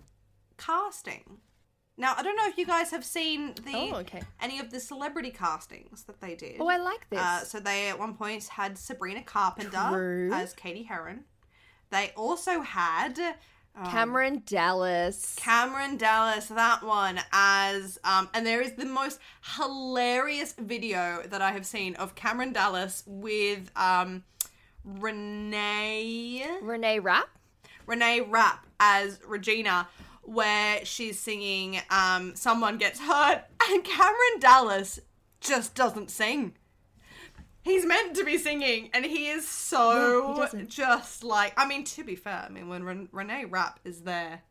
casting. 0.58 1.38
Now, 2.00 2.14
I 2.18 2.24
don't 2.24 2.38
know 2.38 2.48
if 2.48 2.58
you 2.58 2.66
guys 2.66 2.92
have 2.92 3.04
seen 3.04 3.54
the 3.66 3.76
Oh, 3.76 3.96
okay. 3.98 4.22
any 4.42 4.58
of 4.60 4.72
the 4.72 4.80
celebrity 4.80 5.32
castings 5.32 6.04
that 6.04 6.22
they 6.22 6.34
did. 6.34 6.56
Oh, 6.60 6.68
I 6.68 6.78
like 6.78 7.10
this. 7.10 7.20
Uh, 7.20 7.44
so 7.44 7.60
they 7.60 7.90
at 7.90 8.00
one 8.00 8.14
point 8.16 8.46
had 8.48 8.78
Sabrina 8.78 9.22
Carpenter 9.22 9.90
True. 9.92 10.30
as 10.34 10.54
Cady 10.54 10.84
Heron. 10.84 11.26
They 11.92 12.12
also 12.16 12.62
had 12.62 13.20
Cameron 13.86 14.44
Dallas. 14.46 15.36
Cameron 15.38 15.98
Dallas, 15.98 16.48
that 16.48 16.84
one, 16.84 17.20
as 17.34 18.00
um, 18.06 18.30
and 18.34 18.46
there 18.48 18.62
is 18.62 18.74
the 18.74 18.86
most 18.86 19.20
hilarious 19.58 20.54
video 20.54 21.24
that 21.28 21.42
I 21.42 21.52
have 21.52 21.66
seen 21.66 21.96
of 21.96 22.16
Cameron 22.16 22.54
Dallas 22.54 23.04
with 23.06 23.72
um, 23.76 24.24
Renee 24.86 26.46
Renee 26.62 27.00
Rapp. 27.00 27.30
Renee 27.86 28.22
Rapp 28.22 28.66
as 28.80 29.20
Regina, 29.26 29.88
where 30.30 30.86
she's 30.86 31.20
singing 31.20 31.80
um, 31.90 32.36
"Someone 32.36 32.78
Gets 32.78 33.00
Hurt," 33.00 33.44
and 33.70 33.84
Cameron 33.84 34.40
Dallas 34.40 35.00
just 35.42 35.74
doesn't 35.74 36.12
sing. 36.12 36.54
He's 37.62 37.86
meant 37.86 38.16
to 38.16 38.24
be 38.24 38.38
singing, 38.38 38.90
and 38.94 39.06
he 39.06 39.28
is 39.30 39.44
Yeah, 39.44 39.50
so 39.50 40.48
he 40.56 40.64
just 40.66 41.24
like. 41.24 41.54
I 41.58 41.68
mean, 41.68 41.84
to 41.86 42.04
be 42.04 42.16
fair, 42.16 42.46
I 42.48 42.50
mean 42.50 42.70
when 42.70 42.84
Ren- 42.84 43.10
Renee 43.12 43.46
Rapp 43.46 43.80
is 43.84 44.02
there 44.02 44.44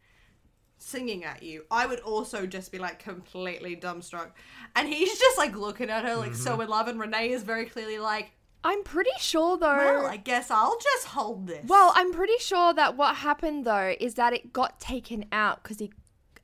singing 0.78 1.24
at 1.24 1.42
you, 1.42 1.64
I 1.70 1.86
would 1.86 2.00
also 2.00 2.46
just 2.46 2.72
be 2.72 2.78
like 2.78 2.98
completely 2.98 3.76
dumbstruck, 3.76 4.30
and 4.74 4.88
he's 4.88 5.18
just 5.18 5.38
like 5.38 5.56
looking 5.56 5.90
at 5.90 6.04
her 6.04 6.16
like 6.16 6.34
so 6.34 6.60
in 6.60 6.68
love, 6.68 6.88
and 6.88 6.98
Renee 6.98 7.30
is 7.30 7.44
very 7.44 7.66
clearly 7.66 7.98
like, 7.98 8.32
I'm 8.64 8.82
pretty 8.82 9.10
sure 9.18 9.56
though. 9.56 9.76
"Well, 9.76 10.06
I 10.06 10.16
guess 10.16 10.50
I'll 10.50 10.78
just 10.78 11.06
hold 11.08 11.46
this." 11.46 11.64
Well, 11.66 11.92
I'm 11.94 12.12
pretty 12.12 12.38
sure 12.38 12.72
that 12.74 12.96
what 12.96 13.16
happened 13.16 13.64
though 13.64 13.94
is 14.00 14.14
that 14.14 14.32
it 14.32 14.52
got 14.52 14.80
taken 14.80 15.24
out 15.32 15.62
because 15.62 15.78
he, 15.78 15.92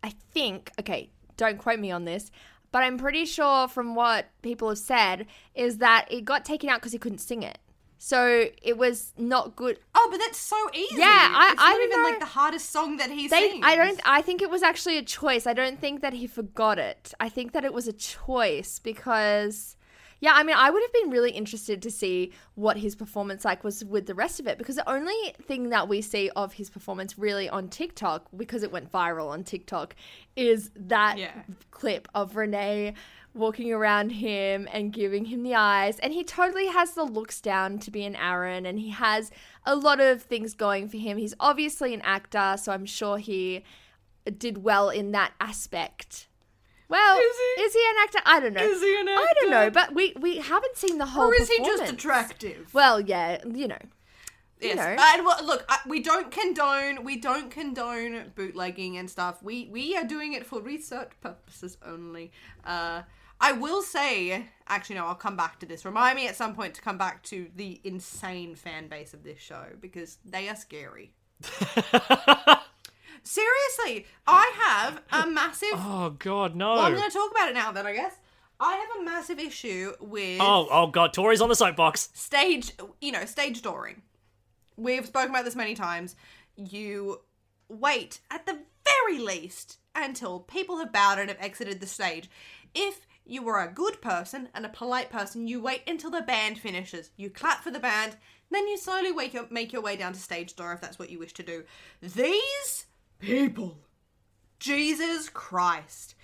I 0.03 0.11
think, 0.33 0.71
okay, 0.79 1.11
don't 1.37 1.59
quote 1.59 1.81
me 1.81 1.91
on 1.91 2.05
this, 2.05 2.31
but 2.71 2.83
I'm 2.83 2.99
pretty 2.99 3.25
sure 3.25 3.67
from 3.69 3.95
what 3.95 4.27
people 4.43 4.69
have 4.69 4.79
said 4.79 5.27
is 5.55 5.79
that 5.79 6.07
it 6.11 6.25
got 6.25 6.45
taken 6.45 6.69
out 6.71 6.81
because 6.81 6.93
he 6.93 6.99
couldn't 6.99 7.19
sing 7.19 7.43
it. 7.43 7.59
So 7.99 8.49
it 8.63 8.77
was 8.77 9.15
not 9.17 9.57
good. 9.57 9.79
Oh, 9.95 10.09
but 10.11 10.19
that's 10.19 10.37
so 10.39 10.57
easy. 10.75 10.97
Yeah, 10.97 11.07
I- 11.35 11.53
it's 11.53 11.63
I 11.63 11.71
not 11.71 11.77
don't 11.79 11.83
even 11.89 12.03
know. 12.03 12.09
like 12.11 12.19
the 12.21 12.27
hardest 12.27 12.71
song 12.71 12.97
that 12.99 13.11
he 13.11 13.29
They, 13.29 13.49
sings. 13.51 13.65
I 13.67 13.77
don't. 13.77 14.01
I 14.05 14.21
think 14.21 14.43
it 14.43 14.51
was 14.51 14.63
actually 14.63 14.99
a 14.99 15.03
choice. 15.03 15.47
I 15.47 15.55
don't 15.55 15.81
think 15.81 16.03
that 16.03 16.13
he 16.13 16.27
forgot 16.27 16.79
it. 16.79 17.15
I 17.19 17.29
think 17.31 17.53
that 17.53 17.65
it 17.65 17.73
was 17.73 17.89
a 17.89 17.93
choice 17.95 18.79
because, 18.79 19.77
yeah. 20.21 20.33
I 20.35 20.43
mean, 20.43 20.57
I 20.59 20.71
would 20.71 20.83
have 20.83 20.93
been 20.93 21.11
really 21.11 21.31
interested 21.31 21.83
to 21.83 21.91
see 21.91 22.33
what 22.55 22.79
his 22.79 22.95
performance 22.95 23.45
like 23.45 23.65
was 23.65 23.85
with 23.85 24.07
the 24.07 24.15
rest 24.15 24.41
of 24.41 24.47
it 24.47 24.59
because 24.59 24.77
the 24.77 24.89
only 24.89 25.35
thing 25.43 25.71
that 25.71 25.89
we 25.89 26.01
see 26.01 26.31
of 26.35 26.55
his 26.55 26.71
performance 26.71 27.19
really 27.19 27.49
on 27.49 27.69
TikTok 27.69 28.29
because 28.37 28.63
it 28.63 28.73
went 28.73 28.91
viral 28.91 29.29
on 29.29 29.45
TikTok 29.45 29.95
is 30.37 30.71
that 30.77 31.19
Yeah. 31.19 31.43
clip 31.71 32.09
of 32.15 32.37
Renee 32.37 32.95
walking 33.35 33.73
around 33.73 34.11
him 34.11 34.69
and 34.73 34.93
giving 34.93 35.25
him 35.25 35.43
the 35.43 35.57
eyes. 35.57 35.99
And 35.99 36.13
he 36.15 36.23
totally 36.23 36.69
has 36.69 36.93
the 36.93 37.03
looks 37.03 37.41
down 37.41 37.79
to 37.81 37.91
be 37.91 38.05
an 38.05 38.15
Aaron 38.15 38.65
and 38.65 38.79
he 38.79 38.91
has 38.91 39.33
a 39.67 39.75
lot 39.75 39.99
of 39.99 40.23
things 40.23 40.55
going 40.55 40.89
for 40.89 40.99
him. 40.99 41.19
He's 41.19 41.35
obviously 41.41 41.93
an 41.95 42.01
actor, 42.03 42.57
so 42.57 42.71
I'm 42.73 42.87
sure 42.87 43.19
he 43.19 43.65
did 44.39 44.63
well 44.63 44.89
in 44.89 45.11
that 45.13 45.33
aspect. 45.41 46.29
Well, 46.89 47.17
Is 47.19 47.37
he? 47.57 47.63
is 47.63 47.73
he 47.73 47.81
an 47.89 47.95
actor? 48.03 48.19
I 48.27 48.41
don't 48.41 48.53
know. 48.53 48.63
Is 48.63 48.81
he 48.83 49.01
an 49.01 49.09
actor? 49.09 49.21
I 49.23 49.33
don't 49.41 49.51
know, 49.51 49.71
but 49.71 49.95
we 49.95 50.13
we 50.21 50.39
haven't 50.39 50.77
seen 50.77 50.99
the 50.99 51.07
whole 51.07 51.27
Or 51.31 51.35
is 51.35 51.49
he 51.49 51.59
just 51.59 51.93
attractive? 51.93 52.73
Well, 52.75 53.01
yeah, 53.01 53.39
you 53.51 53.69
know. 53.69 53.79
yes. 54.61 54.77
know. 54.77 54.97
And 54.99 55.25
well, 55.25 55.45
look, 55.45 55.65
I, 55.69 55.79
we 55.87 56.01
don't 56.01 56.31
condone 56.31 57.05
we 57.05 57.17
don't 57.17 57.51
condone 57.51 58.33
bootlegging 58.35 58.97
and 58.99 59.09
stuff. 59.11 59.43
We 59.43 59.69
we 59.73 59.97
are 59.97 60.05
doing 60.05 60.35
it 60.35 60.45
for 60.47 60.61
research 60.61 61.13
purposes 61.21 61.79
only. 61.85 62.33
Uh, 62.65 63.03
I 63.41 63.53
will 63.53 63.83
say, 63.83 64.47
actually, 64.69 64.97
no, 64.97 65.07
I'll 65.07 65.15
come 65.15 65.37
back 65.37 65.59
to 65.61 65.67
this. 65.67 65.85
Remind 65.85 66.17
me 66.17 66.29
at 66.29 66.37
some 66.37 66.55
point 66.55 66.75
to 66.75 66.81
come 66.83 66.97
back 66.97 67.23
to 67.25 67.49
the 67.57 67.81
insane 67.85 68.55
fan 68.55 68.89
base 68.89 69.13
of 69.13 69.23
this 69.23 69.39
show 69.39 69.65
because 69.81 70.19
they 70.25 70.49
are 70.49 70.57
scary. 70.57 71.13
Seriously, 73.25 74.07
I 74.27 74.53
have 74.57 75.03
a 75.11 75.27
massive. 75.31 75.69
Oh 75.75 76.15
God, 76.19 76.55
no! 76.55 76.73
Well, 76.73 76.81
I'm 76.81 76.95
going 76.95 77.11
to 77.11 77.17
talk 77.17 77.31
about 77.31 77.49
it 77.49 77.55
now. 77.55 77.73
Then 77.73 77.87
I 77.87 77.95
guess 77.95 78.15
I 78.61 78.77
have 78.77 79.01
a 79.01 79.05
massive 79.05 79.39
issue 79.39 79.93
with 80.01 80.41
oh, 80.41 80.69
oh 80.71 80.87
God, 80.89 81.13
Tori's 81.13 81.41
on 81.41 81.49
the 81.49 81.57
soapbox. 81.57 82.11
stage. 82.15 82.73
You 83.01 83.13
know, 83.13 83.25
stage 83.25 83.63
dooring. 83.63 83.97
We've 84.77 85.07
spoken 85.07 85.31
about 85.31 85.45
this 85.45 85.57
many 85.57 85.75
times. 85.75 86.17
You 86.57 87.21
wait 87.69 88.21
at 88.31 88.47
the 88.47 88.59
very 88.85 89.19
least 89.19 89.79
until 89.95 90.41
people 90.41 90.79
have 90.79 90.93
bowed 90.93 91.19
and 91.19 91.29
have 91.29 91.41
exited 91.41 91.81
the 91.81 91.87
stage. 91.87 92.29
If 92.75 93.07
you 93.25 93.43
were 93.43 93.61
a 93.61 93.73
good 93.73 94.01
person 94.03 94.49
and 94.55 94.67
a 94.67 94.71
polite 94.71 95.11
person, 95.11 95.49
you 95.49 95.61
wait 95.63 95.83
until 95.87 96.11
the 96.11 96.21
band 96.23 96.59
finishes. 96.59 97.11
You 97.17 97.31
clap 97.31 97.63
for 97.63 97.71
the 97.71 97.79
band, 97.79 98.17
then 98.51 98.67
you 98.69 98.77
slowly 98.77 99.13
wake 99.13 99.33
your, 99.33 99.47
make 99.51 99.73
your 99.73 99.83
way 99.83 99.97
down 99.97 100.13
to 100.13 100.19
stage 100.21 100.55
door 100.57 100.73
if 100.73 100.81
that's 100.81 100.99
what 100.99 101.11
you 101.11 101.19
wish 101.19 101.33
to 101.35 101.43
do. 101.43 101.65
These 102.03 102.87
people 103.25 103.79
Jesus 104.59 105.29
Christ. 105.29 106.15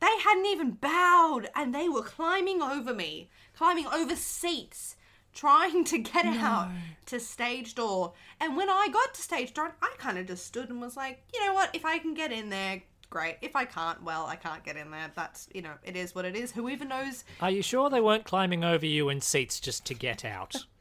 They 0.00 0.18
hadn't 0.24 0.46
even 0.46 0.72
bowed 0.72 1.48
and 1.54 1.74
they 1.74 1.88
were 1.88 2.02
climbing 2.02 2.62
over 2.62 2.94
me, 2.94 3.30
climbing 3.56 3.86
over 3.86 4.14
seats, 4.14 4.96
trying 5.32 5.84
to 5.84 5.98
get 5.98 6.24
out 6.26 6.70
to 7.06 7.18
stage 7.20 7.74
door. 7.74 8.12
And 8.40 8.56
when 8.56 8.68
I 8.68 8.88
got 8.92 9.14
to 9.14 9.22
stage 9.22 9.54
door, 9.54 9.74
I 9.82 9.94
kind 9.98 10.18
of 10.18 10.26
just 10.26 10.46
stood 10.46 10.70
and 10.70 10.80
was 10.80 10.96
like, 10.96 11.22
you 11.34 11.44
know 11.44 11.52
what, 11.54 11.70
if 11.74 11.84
I 11.84 11.98
can 11.98 12.14
get 12.14 12.32
in 12.32 12.48
there, 12.50 12.82
great. 13.10 13.36
If 13.42 13.56
I 13.56 13.64
can't, 13.64 14.02
well, 14.02 14.26
I 14.26 14.36
can't 14.36 14.64
get 14.64 14.76
in 14.76 14.90
there. 14.90 15.10
That's, 15.14 15.48
you 15.54 15.62
know, 15.62 15.74
it 15.84 15.96
is 15.96 16.14
what 16.14 16.24
it 16.24 16.36
is. 16.36 16.52
Who 16.52 16.68
even 16.68 16.88
knows? 16.88 17.24
Are 17.40 17.50
you 17.50 17.62
sure 17.62 17.90
they 17.90 18.00
weren't 18.00 18.24
climbing 18.24 18.64
over 18.64 18.86
you 18.86 19.08
in 19.08 19.20
seats 19.20 19.60
just 19.60 19.84
to 19.86 19.94
get 19.94 20.24
out? 20.24 20.56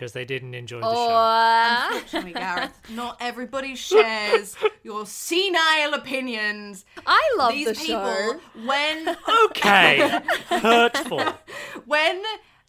Because 0.00 0.12
they 0.12 0.24
didn't 0.24 0.54
enjoy 0.54 0.80
the 0.80 0.86
Oh. 0.86 0.94
show. 0.94 1.12
Or 1.12 1.94
Unfortunately, 1.98 2.32
Gareth, 2.32 2.72
not 2.88 3.18
everybody 3.20 3.74
shares 3.76 4.56
your 4.82 5.04
senile 5.04 5.92
opinions. 5.92 6.86
I 7.06 7.34
love 7.36 7.52
These 7.52 7.66
the 7.66 7.74
people, 7.74 8.02
show. 8.06 8.40
when, 8.64 9.14
Okay, 9.44 10.20
hurtful. 10.48 11.22
when, 11.84 12.22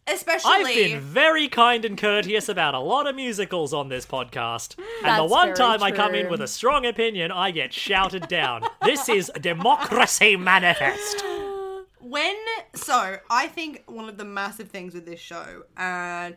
especially. 0.06 0.50
I've 0.52 0.66
been 0.66 1.00
very 1.00 1.48
kind 1.48 1.86
and 1.86 1.96
courteous 1.96 2.50
about 2.50 2.74
a 2.74 2.80
lot 2.80 3.06
of 3.06 3.16
musicals 3.16 3.72
on 3.72 3.88
this 3.88 4.04
podcast, 4.04 4.78
and 5.02 5.18
the 5.18 5.24
one 5.24 5.46
very 5.46 5.56
time 5.56 5.82
I 5.82 5.90
come 5.90 6.14
in 6.14 6.28
with 6.28 6.42
a 6.42 6.48
strong 6.48 6.84
opinion, 6.84 7.32
I 7.32 7.50
get 7.50 7.72
shouted 7.72 8.28
down. 8.28 8.62
This 8.84 9.08
is 9.08 9.32
Democracy 9.40 10.36
Manifest. 10.36 11.24
when 12.00 12.36
so 12.74 13.16
i 13.30 13.46
think 13.46 13.82
one 13.86 14.08
of 14.08 14.18
the 14.18 14.24
massive 14.24 14.68
things 14.68 14.92
with 14.92 15.06
this 15.06 15.20
show 15.20 15.62
and 15.76 16.34
uh, 16.34 16.36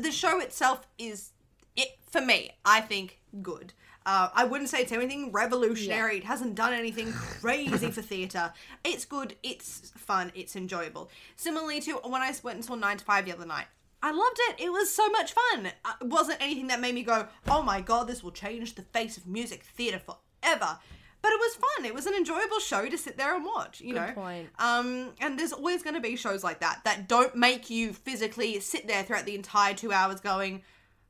the 0.00 0.10
show 0.12 0.40
itself 0.40 0.86
is 0.98 1.30
it 1.76 1.98
for 2.10 2.20
me 2.20 2.50
i 2.64 2.80
think 2.80 3.20
good 3.42 3.72
uh, 4.06 4.28
I 4.34 4.44
wouldn't 4.44 4.68
say 4.68 4.80
it's 4.80 4.92
anything 4.92 5.32
revolutionary. 5.32 6.18
It 6.18 6.24
hasn't 6.24 6.54
done 6.54 6.74
anything 6.74 7.10
crazy 7.12 7.90
for 7.90 8.02
theatre. 8.02 8.52
It's 8.84 9.06
good. 9.06 9.34
It's 9.42 9.92
fun. 9.96 10.30
It's 10.34 10.56
enjoyable. 10.56 11.10
Similarly 11.36 11.80
to 11.80 11.92
when 11.94 12.20
I 12.20 12.30
went 12.42 12.56
and 12.56 12.64
saw 12.64 12.74
Nine 12.74 12.98
to 12.98 13.04
Five 13.04 13.24
the 13.24 13.32
other 13.32 13.46
night, 13.46 13.66
I 14.02 14.10
loved 14.10 14.38
it. 14.50 14.60
It 14.62 14.70
was 14.70 14.94
so 14.94 15.08
much 15.08 15.32
fun. 15.32 15.68
Uh, 15.84 15.92
It 16.02 16.08
wasn't 16.08 16.42
anything 16.42 16.66
that 16.66 16.80
made 16.80 16.94
me 16.94 17.02
go, 17.02 17.28
"Oh 17.48 17.62
my 17.62 17.80
god, 17.80 18.06
this 18.06 18.22
will 18.22 18.30
change 18.30 18.74
the 18.74 18.82
face 18.82 19.16
of 19.16 19.26
music 19.26 19.62
theatre 19.62 20.00
forever." 20.00 20.78
But 21.24 21.32
it 21.32 21.40
was 21.40 21.54
fun. 21.54 21.86
It 21.86 21.94
was 21.94 22.04
an 22.04 22.12
enjoyable 22.12 22.58
show 22.58 22.86
to 22.86 22.98
sit 22.98 23.16
there 23.16 23.34
and 23.34 23.46
watch. 23.46 23.80
You 23.80 23.94
know. 23.94 24.12
point. 24.14 24.50
Um, 24.58 25.12
and 25.22 25.38
there's 25.38 25.54
always 25.54 25.82
going 25.82 25.94
to 25.94 26.00
be 26.02 26.16
shows 26.16 26.44
like 26.44 26.60
that 26.60 26.82
that 26.84 27.08
don't 27.08 27.34
make 27.34 27.70
you 27.70 27.94
physically 27.94 28.60
sit 28.60 28.86
there 28.86 29.02
throughout 29.04 29.24
the 29.24 29.34
entire 29.34 29.72
two 29.72 29.90
hours 29.90 30.20
going, 30.20 30.60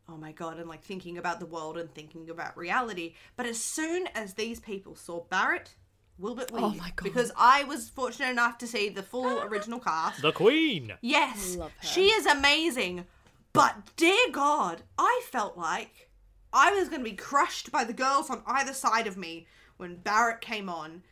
oh 0.08 0.16
my 0.16 0.30
god, 0.30 0.60
and 0.60 0.68
like 0.68 0.82
thinking 0.84 1.18
about 1.18 1.40
the 1.40 1.46
world 1.46 1.76
and 1.76 1.92
thinking 1.92 2.30
about 2.30 2.56
reality. 2.56 3.14
But 3.34 3.46
as 3.46 3.58
soon 3.60 4.06
as 4.14 4.34
these 4.34 4.60
people 4.60 4.94
saw 4.94 5.24
Barrett, 5.30 5.74
Wilbert 6.16 6.52
Weed, 6.52 6.62
Oh 6.62 6.70
my 6.70 6.92
God. 6.94 7.02
because 7.02 7.32
I 7.36 7.64
was 7.64 7.88
fortunate 7.88 8.30
enough 8.30 8.58
to 8.58 8.68
see 8.68 8.90
the 8.90 9.02
full 9.02 9.42
original 9.48 9.80
cast. 9.80 10.22
The 10.22 10.30
Queen. 10.30 10.92
Yes, 11.00 11.56
Love 11.56 11.72
her. 11.76 11.86
she 11.88 12.06
is 12.06 12.24
amazing. 12.26 13.04
But 13.52 13.96
dear 13.96 14.30
God, 14.30 14.82
I 14.96 15.22
felt 15.32 15.58
like 15.58 16.08
I 16.52 16.70
was 16.72 16.88
going 16.88 17.00
to 17.04 17.10
be 17.10 17.16
crushed 17.16 17.72
by 17.72 17.82
the 17.82 17.92
girls 17.92 18.30
on 18.30 18.42
either 18.46 18.74
side 18.74 19.08
of 19.08 19.16
me 19.16 19.48
when 19.76 19.96
Barrett 19.96 20.40
came 20.40 20.68
on 20.68 21.02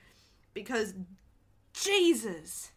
because 0.54 0.94
Jesus, 1.72 2.72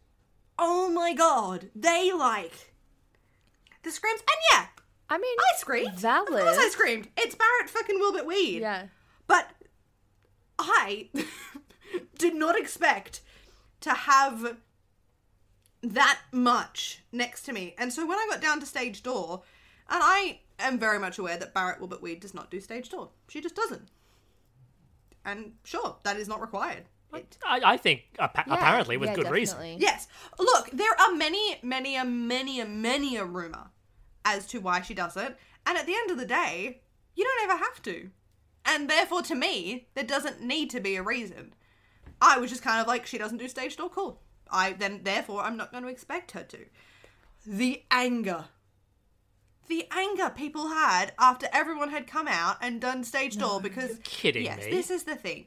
oh 0.57 0.89
my 0.89 1.13
God, 1.13 1.69
they 1.75 2.11
like 2.11 2.73
the 3.83 3.91
screams. 3.91 4.19
And 4.21 4.37
yeah, 4.51 4.65
I 5.09 5.17
mean, 5.17 5.37
I 5.39 5.57
screamed. 5.57 5.99
Valid. 5.99 6.33
Of 6.33 6.39
course 6.39 6.57
I 6.57 6.69
screamed. 6.69 7.07
It's 7.17 7.35
Barrett 7.35 7.69
fucking 7.69 7.99
Wilbert 7.99 8.25
Weed. 8.25 8.61
Yeah. 8.61 8.87
But 9.27 9.49
I 10.57 11.09
did 12.17 12.35
not 12.35 12.57
expect 12.57 13.21
to 13.81 13.93
have 13.93 14.57
that 15.83 16.19
much 16.31 17.03
next 17.11 17.43
to 17.43 17.53
me. 17.53 17.75
And 17.77 17.93
so 17.93 18.05
when 18.05 18.17
I 18.17 18.27
got 18.29 18.41
down 18.41 18.59
to 18.59 18.65
stage 18.65 19.03
door, 19.03 19.43
and 19.89 20.01
I 20.03 20.39
am 20.57 20.79
very 20.79 20.97
much 20.97 21.19
aware 21.19 21.37
that 21.37 21.53
Barrett 21.53 21.79
Wilbert 21.79 22.01
Weed 22.01 22.19
does 22.19 22.33
not 22.33 22.49
do 22.49 22.59
stage 22.59 22.89
door. 22.89 23.09
She 23.27 23.41
just 23.41 23.55
doesn't. 23.55 23.89
And 25.25 25.53
sure, 25.63 25.97
that 26.03 26.17
is 26.17 26.27
not 26.27 26.39
required. 26.41 26.85
It- 27.13 27.37
I, 27.45 27.61
I 27.73 27.77
think 27.77 28.03
appa- 28.19 28.43
Yeah, 28.47 28.53
apparently 28.55 28.97
with 28.97 29.09
yeah, 29.09 29.15
good 29.15 29.31
reason. 29.31 29.77
Yes. 29.79 30.07
Look, 30.37 30.69
there 30.71 30.91
are 30.99 31.13
many, 31.13 31.57
many, 31.63 31.95
a 31.95 32.05
many, 32.05 32.59
a 32.59 32.65
many 32.65 33.15
a 33.17 33.25
rumor 33.25 33.71
as 34.23 34.45
to 34.47 34.59
why 34.59 34.81
she 34.81 34.93
does 34.93 35.15
it. 35.17 35.37
And 35.65 35.77
at 35.77 35.85
the 35.85 35.95
end 35.95 36.11
of 36.11 36.17
the 36.17 36.25
day, 36.25 36.81
you 37.15 37.23
don't 37.23 37.49
ever 37.49 37.63
have 37.63 37.81
to. 37.83 38.09
And 38.65 38.89
therefore, 38.89 39.21
to 39.23 39.35
me, 39.35 39.87
there 39.95 40.03
doesn't 40.03 40.41
need 40.41 40.69
to 40.71 40.79
be 40.79 40.95
a 40.95 41.03
reason. 41.03 41.53
I 42.21 42.37
was 42.39 42.49
just 42.49 42.63
kind 42.63 42.81
of 42.81 42.87
like, 42.87 43.05
she 43.05 43.17
doesn't 43.17 43.37
do 43.37 43.47
stage 43.47 43.77
door, 43.77 43.89
cool. 43.89 44.21
I 44.51 44.73
then, 44.73 45.01
therefore, 45.03 45.41
I'm 45.41 45.57
not 45.57 45.71
going 45.71 45.83
to 45.83 45.89
expect 45.89 46.31
her 46.31 46.43
to. 46.43 46.57
The 47.45 47.83
anger. 47.91 48.45
The 49.67 49.85
anger 49.91 50.31
people 50.35 50.69
had 50.69 51.13
after 51.19 51.47
everyone 51.51 51.89
had 51.89 52.07
come 52.07 52.27
out 52.27 52.57
and 52.61 52.79
done 52.79 53.03
stage 53.03 53.37
door 53.37 53.59
because. 53.59 53.97
kidding 54.03 54.45
yes, 54.45 54.65
me. 54.65 54.71
this 54.71 54.91
is 54.91 55.03
the 55.03 55.15
thing. 55.15 55.45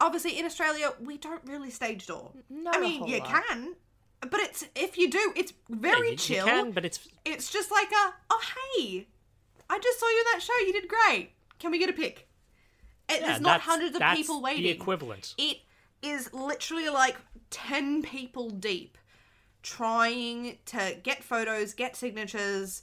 Obviously, 0.00 0.38
in 0.38 0.44
Australia, 0.44 0.92
we 1.00 1.16
don't 1.16 1.42
really 1.46 1.70
stage 1.70 2.06
door. 2.06 2.30
Not 2.50 2.76
I 2.76 2.80
mean, 2.80 3.06
you 3.06 3.18
lot. 3.18 3.28
can, 3.48 3.74
but 4.20 4.40
it's 4.40 4.64
if 4.74 4.98
you 4.98 5.10
do, 5.10 5.32
it's 5.34 5.52
very 5.70 6.08
you- 6.08 6.12
you 6.12 6.16
chill. 6.16 6.44
can, 6.46 6.70
but 6.70 6.84
it's 6.84 7.08
It's 7.24 7.50
just 7.50 7.70
like 7.70 7.90
a, 7.90 8.14
oh 8.30 8.40
hey, 8.76 9.06
I 9.68 9.78
just 9.78 9.98
saw 9.98 10.06
you 10.06 10.18
in 10.18 10.24
that 10.32 10.42
show. 10.42 10.66
You 10.66 10.72
did 10.72 10.88
great. 10.88 11.30
Can 11.58 11.70
we 11.70 11.78
get 11.78 11.88
a 11.88 11.94
pic? 11.94 12.28
It, 13.08 13.20
yeah, 13.20 13.26
there's 13.28 13.40
not 13.40 13.60
hundreds 13.62 13.96
of 13.96 14.02
people 14.14 14.42
waiting. 14.42 14.64
The 14.64 14.70
equivalent. 14.70 15.34
It 15.38 15.58
is 16.02 16.32
literally 16.32 16.88
like 16.88 17.16
10 17.50 18.02
people 18.02 18.50
deep 18.50 18.98
trying 19.62 20.58
to 20.66 20.96
get 21.02 21.24
photos, 21.24 21.74
get 21.74 21.96
signatures, 21.96 22.82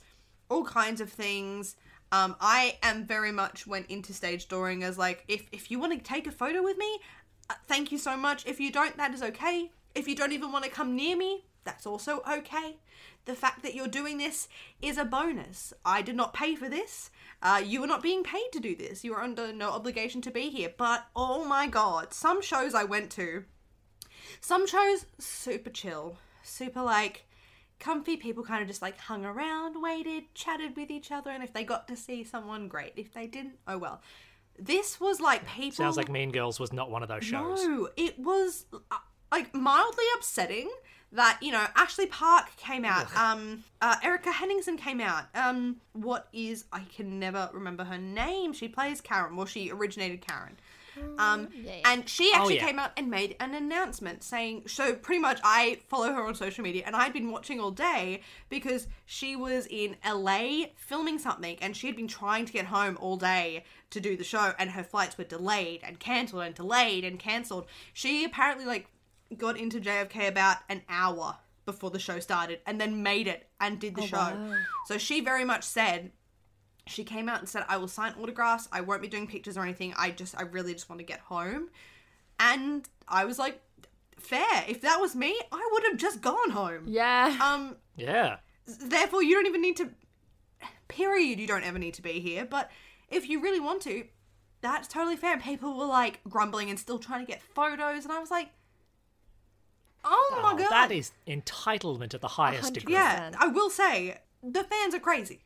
all 0.53 0.63
kinds 0.63 1.01
of 1.01 1.09
things. 1.11 1.75
Um, 2.11 2.35
I 2.39 2.77
am 2.83 3.05
very 3.05 3.31
much 3.31 3.65
went 3.65 3.87
into 3.87 4.13
stage 4.13 4.47
dooring 4.47 4.83
as 4.83 4.97
like, 4.97 5.23
if, 5.27 5.47
if 5.51 5.71
you 5.71 5.79
want 5.79 5.93
to 5.93 5.99
take 5.99 6.27
a 6.27 6.31
photo 6.31 6.61
with 6.61 6.77
me, 6.77 6.99
uh, 7.49 7.55
thank 7.67 7.91
you 7.91 7.97
so 7.97 8.15
much. 8.15 8.45
If 8.45 8.59
you 8.59 8.71
don't, 8.71 8.95
that 8.97 9.13
is 9.13 9.23
okay. 9.23 9.71
If 9.95 10.07
you 10.07 10.15
don't 10.15 10.31
even 10.31 10.51
want 10.51 10.63
to 10.65 10.71
come 10.71 10.95
near 10.95 11.17
me, 11.17 11.45
that's 11.63 11.87
also 11.87 12.21
okay. 12.29 12.77
The 13.25 13.35
fact 13.35 13.63
that 13.63 13.73
you're 13.73 13.87
doing 13.87 14.17
this 14.17 14.47
is 14.81 14.97
a 14.97 15.05
bonus. 15.05 15.73
I 15.85 16.01
did 16.01 16.15
not 16.15 16.33
pay 16.33 16.55
for 16.55 16.69
this. 16.69 17.09
Uh, 17.41 17.61
you 17.65 17.83
are 17.83 17.87
not 17.87 18.03
being 18.03 18.23
paid 18.23 18.49
to 18.51 18.59
do 18.59 18.75
this. 18.75 19.03
You 19.03 19.15
are 19.15 19.23
under 19.23 19.51
no 19.51 19.71
obligation 19.71 20.21
to 20.23 20.31
be 20.31 20.49
here. 20.49 20.73
But 20.77 21.07
oh 21.15 21.45
my 21.45 21.67
god, 21.67 22.13
some 22.13 22.41
shows 22.41 22.75
I 22.75 22.83
went 22.83 23.09
to, 23.11 23.45
some 24.39 24.67
shows 24.67 25.05
super 25.19 25.69
chill, 25.69 26.17
super 26.43 26.81
like 26.81 27.25
comfy. 27.79 28.17
People 28.17 28.43
kind 28.43 28.61
of 28.61 28.67
just 28.67 28.81
like 28.81 28.97
hung 28.97 29.25
around, 29.25 29.81
waited, 29.81 30.33
chatted 30.33 30.75
with 30.75 30.89
each 30.89 31.11
other, 31.11 31.31
and 31.31 31.43
if 31.43 31.53
they 31.53 31.63
got 31.63 31.87
to 31.87 31.95
see 31.95 32.23
someone, 32.23 32.67
great. 32.67 32.93
If 32.95 33.13
they 33.13 33.27
didn't, 33.27 33.55
oh 33.67 33.77
well. 33.77 34.01
This 34.59 34.99
was 34.99 35.19
like 35.19 35.47
people. 35.47 35.77
Sounds 35.77 35.97
like 35.97 36.09
Mean 36.09 36.31
Girls 36.31 36.59
was 36.59 36.71
not 36.71 36.91
one 36.91 37.01
of 37.01 37.09
those 37.09 37.23
shows. 37.23 37.63
No, 37.65 37.89
it 37.97 38.19
was 38.19 38.65
uh, 38.71 38.97
like 39.31 39.53
mildly 39.55 40.05
upsetting 40.15 40.69
that 41.13 41.37
you 41.41 41.51
know 41.51 41.65
Ashley 41.75 42.07
Park 42.07 42.55
came 42.57 42.83
out, 42.83 43.15
um, 43.15 43.63
uh, 43.81 43.95
Erica 44.03 44.31
Henningsen 44.31 44.77
came 44.77 44.99
out. 44.99 45.25
Um, 45.35 45.77
what 45.93 46.27
is 46.33 46.65
I 46.71 46.81
can 46.95 47.19
never 47.19 47.49
remember 47.53 47.83
her 47.83 47.97
name. 47.97 48.53
She 48.53 48.67
plays 48.67 48.99
Karen. 48.99 49.35
Well, 49.35 49.45
she 49.45 49.71
originated 49.71 50.21
Karen. 50.21 50.57
Um, 51.17 51.49
yeah. 51.53 51.81
and 51.85 52.07
she 52.07 52.31
actually 52.33 52.55
yeah. 52.55 52.65
came 52.65 52.79
out 52.79 52.91
and 52.97 53.09
made 53.09 53.35
an 53.39 53.53
announcement 53.53 54.23
saying, 54.23 54.63
so 54.67 54.93
pretty 54.93 55.19
much 55.19 55.39
I 55.43 55.79
follow 55.87 56.11
her 56.13 56.25
on 56.25 56.35
social 56.35 56.63
media 56.63 56.83
and 56.85 56.95
I'd 56.95 57.13
been 57.13 57.31
watching 57.31 57.59
all 57.59 57.71
day 57.71 58.21
because 58.49 58.87
she 59.05 59.35
was 59.35 59.67
in 59.69 59.95
LA 60.07 60.65
filming 60.75 61.19
something 61.19 61.57
and 61.61 61.75
she 61.75 61.87
had 61.87 61.95
been 61.95 62.07
trying 62.07 62.45
to 62.45 62.53
get 62.53 62.65
home 62.65 62.97
all 62.99 63.17
day 63.17 63.63
to 63.91 63.99
do 63.99 64.17
the 64.17 64.23
show 64.23 64.53
and 64.57 64.71
her 64.71 64.83
flights 64.83 65.17
were 65.17 65.23
delayed 65.23 65.81
and 65.83 65.99
cancelled 65.99 66.43
and 66.43 66.55
delayed 66.55 67.03
and 67.03 67.19
cancelled. 67.19 67.65
She 67.93 68.25
apparently 68.25 68.65
like 68.65 68.87
got 69.37 69.57
into 69.57 69.79
JFK 69.79 70.27
about 70.27 70.57
an 70.69 70.81
hour 70.89 71.37
before 71.65 71.89
the 71.89 71.99
show 71.99 72.19
started 72.19 72.59
and 72.65 72.79
then 72.79 73.03
made 73.03 73.27
it 73.27 73.47
and 73.59 73.79
did 73.79 73.95
the 73.95 74.05
show. 74.05 74.17
wow. 74.17 74.55
So 74.87 74.97
she 74.97 75.21
very 75.21 75.45
much 75.45 75.63
said 75.63 76.11
she 76.85 77.03
came 77.03 77.29
out 77.29 77.39
and 77.39 77.47
said 77.47 77.63
i 77.69 77.77
will 77.77 77.87
sign 77.87 78.13
autographs. 78.19 78.67
I 78.71 78.81
won't 78.81 79.01
be 79.01 79.07
doing 79.07 79.27
pictures 79.27 79.57
or 79.57 79.61
anything. 79.63 79.93
I 79.97 80.11
just 80.11 80.35
i 80.37 80.41
really 80.43 80.73
just 80.73 80.89
want 80.89 80.99
to 80.99 81.05
get 81.05 81.19
home. 81.21 81.69
And 82.39 82.87
i 83.07 83.25
was 83.25 83.39
like 83.39 83.61
fair. 84.17 84.65
If 84.67 84.81
that 84.81 84.97
was 84.99 85.15
me 85.15 85.39
i 85.51 85.69
would 85.71 85.83
have 85.89 85.97
just 85.97 86.21
gone 86.21 86.51
home. 86.51 86.83
Yeah. 86.87 87.37
um 87.41 87.75
Yeah. 87.95 88.37
therefore 88.65 89.23
you 89.23 89.35
don't 89.35 89.47
even 89.47 89.61
need 89.61 89.77
to 89.77 89.89
period 90.87 91.39
you 91.39 91.47
don't 91.47 91.63
ever 91.63 91.79
need 91.79 91.93
to 91.95 92.01
be 92.01 92.19
here. 92.19 92.45
But 92.45 92.69
if 93.09 93.29
you 93.29 93.41
really 93.41 93.59
want 93.59 93.81
to 93.83 94.05
that's 94.61 94.87
totally 94.87 95.15
fair. 95.17 95.33
And 95.33 95.43
people 95.43 95.77
were 95.77 95.85
like 95.85 96.19
grumbling 96.29 96.69
and 96.69 96.79
still 96.79 96.99
trying 96.99 97.25
to 97.25 97.29
get 97.31 97.41
photos. 97.41 98.03
And 98.03 98.11
i 98.13 98.19
was 98.19 98.31
like 98.31 98.49
oh 100.05 100.39
my 100.43 100.51
Oh, 100.53 100.57
god. 100.57 100.69
That 100.69 100.91
is 100.91 101.11
entitlement 101.27 102.13
at 102.13 102.19
the 102.21 102.27
highest 102.27 102.63
hundred 102.63 102.79
degree. 102.81 102.93
yeah 102.95 103.31
i 103.39 103.47
will 103.47 103.69
say 103.69 104.17
the 104.41 104.63
fans 104.65 104.93
are 104.93 104.99
crazy 104.99 105.43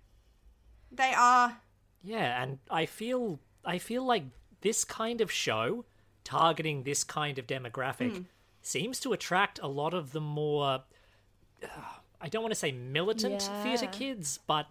they 0.91 1.13
are 1.15 1.57
Yeah, 2.03 2.41
and 2.41 2.59
I 2.69 2.85
feel 2.85 3.39
I 3.65 3.77
feel 3.77 4.03
like 4.05 4.23
this 4.61 4.83
kind 4.85 5.21
of 5.21 5.31
show 5.31 5.85
targeting 6.23 6.83
this 6.83 7.03
kind 7.03 7.37
of 7.39 7.47
demographic 7.47 8.25
seems 8.61 8.99
to 9.01 9.13
attract 9.13 9.59
a 9.61 9.67
lot 9.67 9.93
of 9.93 10.11
the 10.11 10.21
more 10.21 10.65
uh, 11.63 11.67
I 12.21 12.29
don't 12.29 12.41
want 12.41 12.51
to 12.51 12.59
say 12.59 12.71
militant 12.71 13.49
Yeah. 13.49 13.61
theatre 13.63 13.87
kids, 13.87 14.39
but 14.47 14.67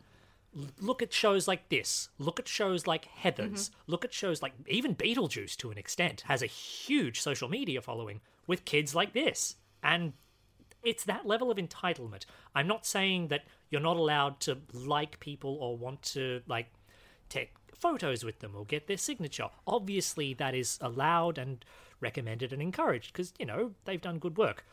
look 0.80 1.00
at 1.02 1.12
shows 1.12 1.46
like 1.46 1.68
this. 1.68 2.08
Look 2.18 2.40
at 2.40 2.48
shows 2.48 2.86
like 2.86 3.08
Heathers. 3.22 3.70
Look 3.86 4.04
at 4.04 4.12
shows 4.12 4.42
like 4.42 4.54
even 4.66 4.96
Beetlejuice 4.96 5.56
to 5.58 5.70
an 5.70 5.78
extent 5.78 6.22
has 6.22 6.42
a 6.42 6.46
huge 6.46 7.20
social 7.20 7.48
media 7.48 7.80
following 7.80 8.20
with 8.46 8.64
kids 8.64 8.94
like 8.94 9.12
this. 9.12 9.56
And 9.82 10.14
it's 10.82 11.04
that 11.04 11.26
level 11.26 11.50
of 11.50 11.58
entitlement. 11.58 12.24
I'm 12.54 12.66
not 12.66 12.86
saying 12.86 13.28
that 13.28 13.44
you're 13.70 13.80
not 13.80 13.96
allowed 13.96 14.40
to 14.40 14.58
like 14.72 15.18
people 15.20 15.56
or 15.60 15.76
want 15.76 16.02
to 16.02 16.42
like 16.46 16.72
take 17.28 17.52
photos 17.74 18.24
with 18.24 18.38
them 18.38 18.52
or 18.56 18.64
get 18.64 18.86
their 18.86 18.96
signature. 18.96 19.48
Obviously, 19.66 20.32
that 20.34 20.54
is 20.54 20.78
allowed 20.80 21.38
and 21.38 21.64
recommended 22.00 22.52
and 22.52 22.62
encouraged 22.62 23.12
because, 23.12 23.32
you 23.38 23.46
know, 23.46 23.72
they've 23.84 24.00
done 24.00 24.18
good 24.18 24.36
work. 24.38 24.64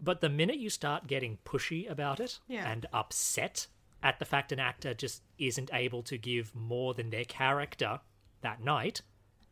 But 0.00 0.20
the 0.20 0.28
minute 0.28 0.58
you 0.58 0.68
start 0.68 1.06
getting 1.06 1.38
pushy 1.44 1.90
about 1.90 2.20
it 2.20 2.38
Yeah. 2.48 2.70
and 2.70 2.86
upset 2.92 3.66
at 4.02 4.18
the 4.18 4.24
fact 4.26 4.52
an 4.52 4.58
actor 4.60 4.92
just 4.94 5.22
isn't 5.38 5.70
able 5.72 6.02
to 6.02 6.18
give 6.18 6.54
more 6.54 6.92
than 6.92 7.10
their 7.10 7.24
character 7.24 8.00
that 8.42 8.60
night, 8.62 9.00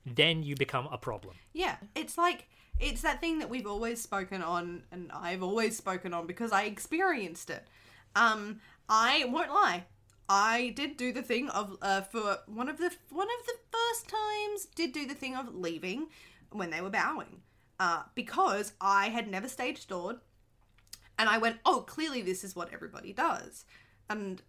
then 0.05 0.43
you 0.43 0.55
become 0.55 0.87
a 0.93 0.99
problem. 0.99 1.37
Yeah, 1.53 1.77
it's 1.95 2.19
like 2.19 2.47
it's 2.79 3.03
that 3.03 3.21
thing 3.21 3.39
that 3.39 3.51
we've 3.51 3.67
always 3.67 4.01
spoken 4.01 4.43
on, 4.43 4.83
and 4.91 5.11
I've 5.13 5.43
always 5.43 5.77
spoken 5.77 6.13
on 6.13 6.27
because 6.27 6.53
I 6.53 6.65
experienced 6.65 7.51
it. 7.51 7.67
Um, 8.17 8.61
I 8.89 9.25
won't 9.29 9.51
lie, 9.51 9.85
I 10.29 10.73
did 10.77 10.97
do 10.97 11.13
the 11.13 11.23
thing 11.23 11.49
of 11.51 11.77
uh, 11.83 12.03
for 12.03 12.39
one 12.47 12.69
of 12.69 12.79
the 12.79 12.91
one 13.11 13.29
of 13.29 13.47
the 13.47 13.55
first 13.73 14.09
times 14.09 14.67
did 14.75 14.93
do 14.93 15.07
the 15.07 15.15
thing 15.15 15.37
of 15.37 15.55
leaving 15.55 16.09
when 16.51 16.71
they 16.71 16.81
were 16.81 16.91
bowing, 16.91 17.43
uh, 17.81 18.03
because 18.15 18.73
I 18.81 19.09
had 19.09 19.29
never 19.29 19.49
stage 19.49 19.87
doored, 19.87 20.17
and 21.19 21.29
I 21.29 21.39
went, 21.39 21.59
oh, 21.65 21.81
clearly 21.81 22.23
this 22.23 22.45
is 22.45 22.55
what 22.55 22.73
everybody 22.73 23.13
does, 23.13 23.65
and 24.09 24.43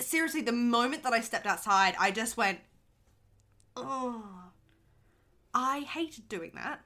seriously, 0.00 0.42
the 0.42 0.52
moment 0.52 1.02
that 1.02 1.12
I 1.12 1.20
stepped 1.20 1.46
outside, 1.46 1.94
I 1.98 2.10
just 2.10 2.36
went, 2.36 2.60
oh. 3.76 4.24
I 5.54 5.80
hated 5.80 6.30
doing 6.30 6.52
that. 6.54 6.80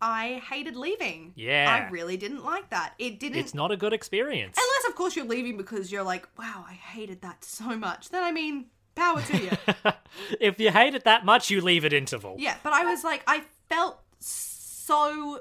I 0.00 0.42
hated 0.48 0.76
leaving. 0.76 1.32
Yeah. 1.34 1.86
I 1.86 1.90
really 1.90 2.16
didn't 2.16 2.44
like 2.44 2.70
that. 2.70 2.94
It 2.98 3.18
didn't. 3.18 3.38
It's 3.38 3.54
not 3.54 3.70
a 3.70 3.76
good 3.76 3.92
experience. 3.92 4.56
Unless, 4.56 4.88
of 4.88 4.94
course, 4.96 5.16
you're 5.16 5.26
leaving 5.26 5.56
because 5.56 5.90
you're 5.90 6.02
like, 6.02 6.28
wow, 6.38 6.64
I 6.68 6.74
hated 6.74 7.22
that 7.22 7.44
so 7.44 7.76
much. 7.76 8.10
Then, 8.10 8.22
I 8.22 8.32
mean, 8.32 8.66
power 8.94 9.20
to 9.22 9.36
you. 9.38 9.50
if 10.40 10.60
you 10.60 10.70
hate 10.70 10.94
it 10.94 11.04
that 11.04 11.24
much, 11.24 11.50
you 11.50 11.60
leave 11.60 11.84
at 11.84 11.92
interval. 11.92 12.36
yeah, 12.38 12.56
but 12.62 12.72
I 12.72 12.84
was 12.84 13.04
like, 13.04 13.22
I 13.26 13.42
felt 13.68 14.00
so, 14.20 15.40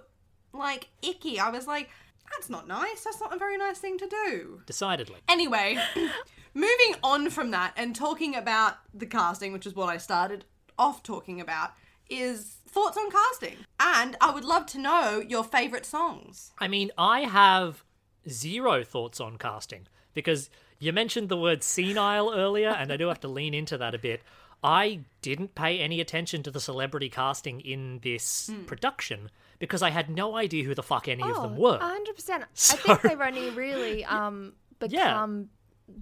like, 0.54 0.90
icky. 1.02 1.40
I 1.40 1.50
was 1.50 1.68
like, 1.68 1.90
that's 2.32 2.50
not 2.50 2.68
nice. 2.68 3.04
That's 3.04 3.20
not 3.20 3.34
a 3.34 3.38
very 3.38 3.58
nice 3.58 3.80
thing 3.80 3.98
to 4.00 4.08
do. 4.08 4.62
Decidedly. 4.66 5.18
Anyway, 5.30 5.78
moving 6.54 6.96
on 7.04 7.30
from 7.30 7.52
that 7.52 7.74
and 7.78 7.96
talking 7.96 8.36
about 8.36 8.76
the 8.94 9.06
casting, 9.06 9.54
which 9.54 9.66
is 9.66 9.76
what 9.76 9.90
I 9.90 9.98
started 9.98 10.46
off 10.78 11.04
talking 11.04 11.40
about, 11.42 11.74
is 12.10 12.57
thoughts 12.78 12.98
on 12.98 13.10
casting. 13.12 13.58
And 13.80 14.16
I 14.22 14.32
would 14.32 14.44
love 14.46 14.66
to 14.68 14.80
know 14.80 15.24
your 15.28 15.44
favorite 15.44 15.86
songs. 15.86 16.52
I 16.60 16.68
mean, 16.68 16.92
I 16.98 17.22
have 17.22 17.84
zero 18.30 18.84
thoughts 18.84 19.20
on 19.20 19.38
casting 19.38 19.88
because 20.14 20.50
you 20.80 20.94
mentioned 20.94 21.30
the 21.30 21.38
word 21.38 21.64
senile 21.64 22.32
earlier, 22.34 22.70
and 22.70 22.92
I 22.92 22.98
do 22.98 23.08
have 23.08 23.20
to 23.22 23.28
lean 23.28 23.54
into 23.54 23.78
that 23.78 23.96
a 23.96 24.00
bit. 24.00 24.22
I 24.64 25.02
didn't 25.22 25.56
pay 25.56 25.80
any 25.80 26.02
attention 26.02 26.44
to 26.44 26.52
the 26.52 26.60
celebrity 26.60 27.10
casting 27.10 27.62
in 27.62 28.00
this 28.04 28.50
production 28.66 29.30
because 29.60 29.82
I 29.84 29.92
had 29.92 30.10
no 30.10 30.36
idea 30.36 30.64
who 30.64 30.74
the 30.76 30.84
fuck 30.84 31.08
any 31.08 31.24
of 31.24 31.36
them 31.42 31.56
were. 31.58 31.78
hundred 31.80 32.16
percent. 32.16 32.44
I 32.72 32.76
think 32.78 33.02
they've 33.02 33.22
only 33.22 33.50
really 33.52 34.04
um 34.18 34.54
Yeah. 34.82 34.88
become 35.10 35.50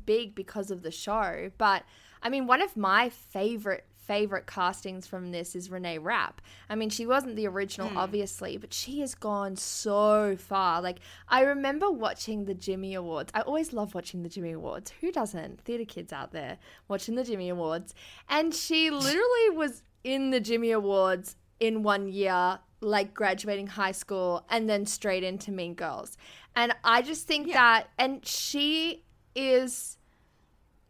big 0.05 0.35
because 0.35 0.71
of 0.71 0.83
the 0.83 0.91
show. 0.91 1.51
But 1.57 1.83
I 2.23 2.29
mean, 2.29 2.47
one 2.47 2.61
of 2.61 2.75
my 2.77 3.09
favorite 3.09 3.85
favorite 4.05 4.47
castings 4.47 5.07
from 5.07 5.31
this 5.31 5.55
is 5.55 5.69
Renee 5.69 5.97
Rapp. 5.97 6.41
I 6.69 6.75
mean, 6.75 6.89
she 6.89 7.05
wasn't 7.05 7.35
the 7.35 7.47
original, 7.47 7.89
hmm. 7.89 7.97
obviously, 7.97 8.57
but 8.57 8.73
she 8.73 8.99
has 8.99 9.15
gone 9.15 9.55
so 9.55 10.35
far. 10.37 10.81
Like 10.81 10.99
I 11.27 11.41
remember 11.41 11.89
watching 11.91 12.45
the 12.45 12.53
Jimmy 12.53 12.93
Awards. 12.93 13.31
I 13.33 13.41
always 13.41 13.73
love 13.73 13.95
watching 13.95 14.23
the 14.23 14.29
Jimmy 14.29 14.51
Awards. 14.51 14.93
Who 15.01 15.11
doesn't? 15.11 15.61
Theater 15.61 15.85
kids 15.85 16.13
out 16.13 16.31
there 16.31 16.57
watching 16.87 17.15
the 17.15 17.23
Jimmy 17.23 17.49
Awards, 17.49 17.93
and 18.29 18.53
she 18.53 18.89
literally 18.89 19.49
was 19.53 19.83
in 20.03 20.31
the 20.31 20.39
Jimmy 20.39 20.71
Awards 20.71 21.35
in 21.59 21.83
one 21.83 22.07
year, 22.07 22.59
like 22.81 23.13
graduating 23.13 23.67
high 23.67 23.91
school 23.91 24.45
and 24.49 24.69
then 24.69 24.85
straight 24.85 25.23
into 25.23 25.51
Mean 25.51 25.73
Girls. 25.73 26.17
And 26.55 26.73
I 26.83 27.01
just 27.01 27.27
think 27.27 27.51
that, 27.53 27.89
and 27.97 28.25
she 28.25 29.03
is 29.35 29.97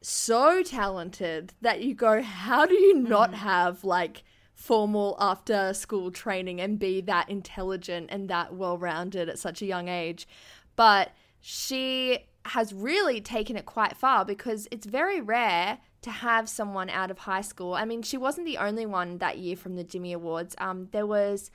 so 0.06 0.62
talented 0.62 1.54
that 1.62 1.82
you 1.82 1.96
go, 1.96 2.22
how 2.22 2.66
do 2.66 2.76
you 2.76 2.94
not 2.94 3.34
have 3.34 3.84
like 3.84 4.24
formal 4.54 5.18
after 5.20 5.74
school 5.74 6.12
training 6.12 6.62
and 6.62 6.78
be 6.78 7.02
that 7.02 7.28
intelligent 7.30 8.08
and 8.12 8.30
that 8.30 8.54
well 8.54 8.78
rounded 8.78 9.30
at 9.30 9.40
such 9.40 9.62
a 9.62 9.66
young 9.66 9.88
age? 9.88 10.28
But 10.76 11.12
she 11.42 12.20
has 12.46 12.74
really 12.74 13.20
taken 13.20 13.58
it 13.58 13.66
quite 13.66 13.98
far 13.98 14.24
because 14.24 14.68
it's 14.70 14.86
very 14.86 15.20
rare 15.22 15.80
to 16.04 16.12
have 16.12 16.48
someone 16.48 16.92
out 16.92 17.10
of 17.10 17.20
high 17.20 17.42
school. 17.42 17.74
I 17.74 17.86
mean, 17.86 18.04
she 18.04 18.18
wasn't 18.18 18.46
the 18.46 18.60
only 18.60 18.86
one 18.86 19.18
that 19.18 19.40
year 19.40 19.56
from 19.56 19.76
the 19.76 19.84
Jimmy 19.84 20.14
Awards. 20.14 20.56
Um, 20.60 20.88
there 20.92 21.08
was. 21.08 21.50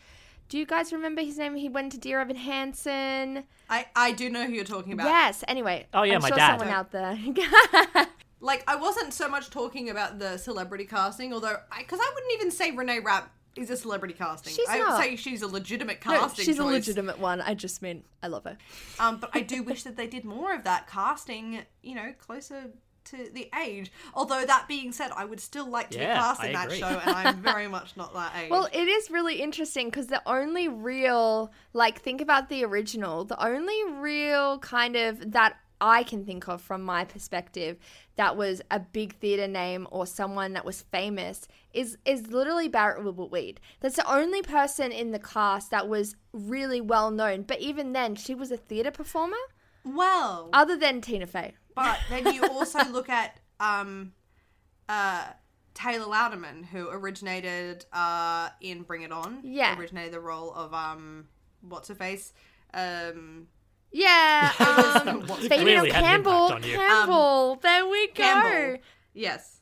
Do 0.48 0.58
you 0.58 0.66
guys 0.66 0.92
remember 0.92 1.22
his 1.22 1.38
name? 1.38 1.54
He 1.54 1.68
went 1.68 1.92
to 1.92 1.98
Dear 1.98 2.20
Evan 2.20 2.34
Hansen. 2.34 3.44
I, 3.68 3.86
I 3.94 4.10
do 4.10 4.28
know 4.28 4.44
who 4.44 4.52
you're 4.52 4.64
talking 4.64 4.92
about. 4.92 5.06
Yes. 5.06 5.44
Anyway. 5.46 5.86
Oh, 5.94 6.02
yeah, 6.02 6.16
I'm 6.16 6.22
my 6.22 6.28
sure 6.28 6.36
dad. 6.36 6.58
someone 6.58 6.74
out 6.74 6.90
there. 6.90 7.16
Like, 8.40 8.64
I 8.66 8.76
wasn't 8.76 9.12
so 9.12 9.28
much 9.28 9.50
talking 9.50 9.90
about 9.90 10.18
the 10.18 10.38
celebrity 10.38 10.84
casting, 10.86 11.32
although, 11.32 11.56
because 11.78 12.00
I, 12.00 12.10
wouldn't 12.14 12.32
even 12.34 12.50
say 12.50 12.70
Renee 12.70 13.00
Rapp 13.00 13.30
is 13.56 13.68
a 13.70 13.76
celebrity 13.76 14.14
casting. 14.14 14.54
She's 14.54 14.68
I 14.68 14.78
would 14.78 14.88
not. 14.88 15.02
say 15.02 15.16
she's 15.16 15.42
a 15.42 15.46
legitimate 15.46 16.00
casting. 16.00 16.20
No, 16.20 16.26
casting 16.28 16.44
she's 16.46 16.58
a 16.58 16.64
legitimate 16.64 17.18
one. 17.18 17.40
I 17.40 17.54
just 17.54 17.82
meant 17.82 18.04
I 18.22 18.28
love 18.28 18.44
her. 18.44 18.56
Um, 18.98 19.18
but 19.18 19.30
I 19.34 19.40
do 19.40 19.62
wish 19.62 19.82
that 19.82 19.96
they 19.96 20.06
did 20.06 20.24
more 20.24 20.54
of 20.54 20.64
that 20.64 20.86
casting, 20.86 21.60
you 21.82 21.94
know, 21.94 22.14
closer 22.18 22.70
to 23.02 23.30
the 23.32 23.50
age. 23.60 23.90
Although 24.14 24.44
that 24.46 24.66
being 24.68 24.92
said, 24.92 25.10
I 25.16 25.24
would 25.24 25.40
still 25.40 25.68
like 25.68 25.90
to 25.90 25.98
Yeah, 25.98 26.14
be 26.14 26.18
cast 26.20 26.40
I 26.42 26.46
in 26.48 26.52
that 26.52 26.66
agree. 26.66 26.78
show, 26.78 26.86
and 26.86 27.10
I'm 27.10 27.36
very 27.42 27.66
much 27.66 27.96
not 27.96 28.14
that 28.14 28.32
age. 28.40 28.50
Well, 28.50 28.68
it 28.72 28.88
is 28.88 29.10
really 29.10 29.40
interesting 29.42 29.86
because 29.88 30.06
the 30.06 30.22
only 30.26 30.68
real, 30.68 31.50
like, 31.72 32.00
think 32.00 32.20
about 32.20 32.48
the 32.48 32.64
original. 32.64 33.24
The 33.24 33.42
only 33.44 33.82
real 33.94 34.58
kind 34.60 34.96
of 34.96 35.32
that 35.32 35.56
I 35.80 36.02
can 36.02 36.24
think 36.24 36.48
of 36.48 36.60
from 36.60 36.82
my 36.82 37.04
perspective 37.04 37.78
that 38.16 38.36
was 38.36 38.60
a 38.70 38.80
big 38.80 39.14
theater 39.16 39.48
name 39.48 39.86
or 39.90 40.06
someone 40.06 40.52
that 40.52 40.64
was 40.64 40.82
famous 40.82 41.48
is 41.72 41.96
is 42.04 42.28
literally 42.28 42.68
Barrett 42.68 43.02
Wilbert 43.02 43.30
Weed. 43.30 43.60
That's 43.80 43.96
the 43.96 44.12
only 44.12 44.42
person 44.42 44.92
in 44.92 45.10
the 45.12 45.18
cast 45.18 45.70
that 45.70 45.88
was 45.88 46.16
really 46.32 46.80
well 46.80 47.10
known. 47.10 47.42
But 47.42 47.60
even 47.60 47.92
then, 47.92 48.14
she 48.14 48.34
was 48.34 48.50
a 48.50 48.56
theater 48.56 48.90
performer, 48.90 49.36
well, 49.84 50.50
other 50.52 50.76
than 50.76 51.00
Tina 51.00 51.26
Fey. 51.26 51.54
but 51.74 51.98
then 52.10 52.34
you 52.34 52.44
also 52.50 52.84
look 52.90 53.08
at 53.08 53.38
um, 53.58 54.12
uh, 54.88 55.28
Taylor 55.74 56.06
Louderman, 56.06 56.66
who 56.66 56.88
originated 56.90 57.86
uh, 57.92 58.50
in 58.60 58.82
Bring 58.82 59.02
It 59.02 59.12
On. 59.12 59.40
Yeah. 59.42 59.78
originated 59.78 60.12
the 60.12 60.20
role 60.20 60.52
of 60.52 60.74
um, 60.74 61.28
what's 61.62 61.88
her 61.88 61.94
face. 61.94 62.32
Um, 62.74 63.46
Yeah, 63.92 64.52
um, 65.04 65.22
Fabian 65.26 65.84
an 65.86 65.90
Campbell. 65.90 66.46
impact 66.46 66.64
on 66.64 66.70
you. 66.70 66.76
Campbell. 66.76 67.58
there 67.62 67.86
we 67.88 68.06
go. 68.08 68.12
Campbell. 68.14 68.82
Yes, 69.14 69.60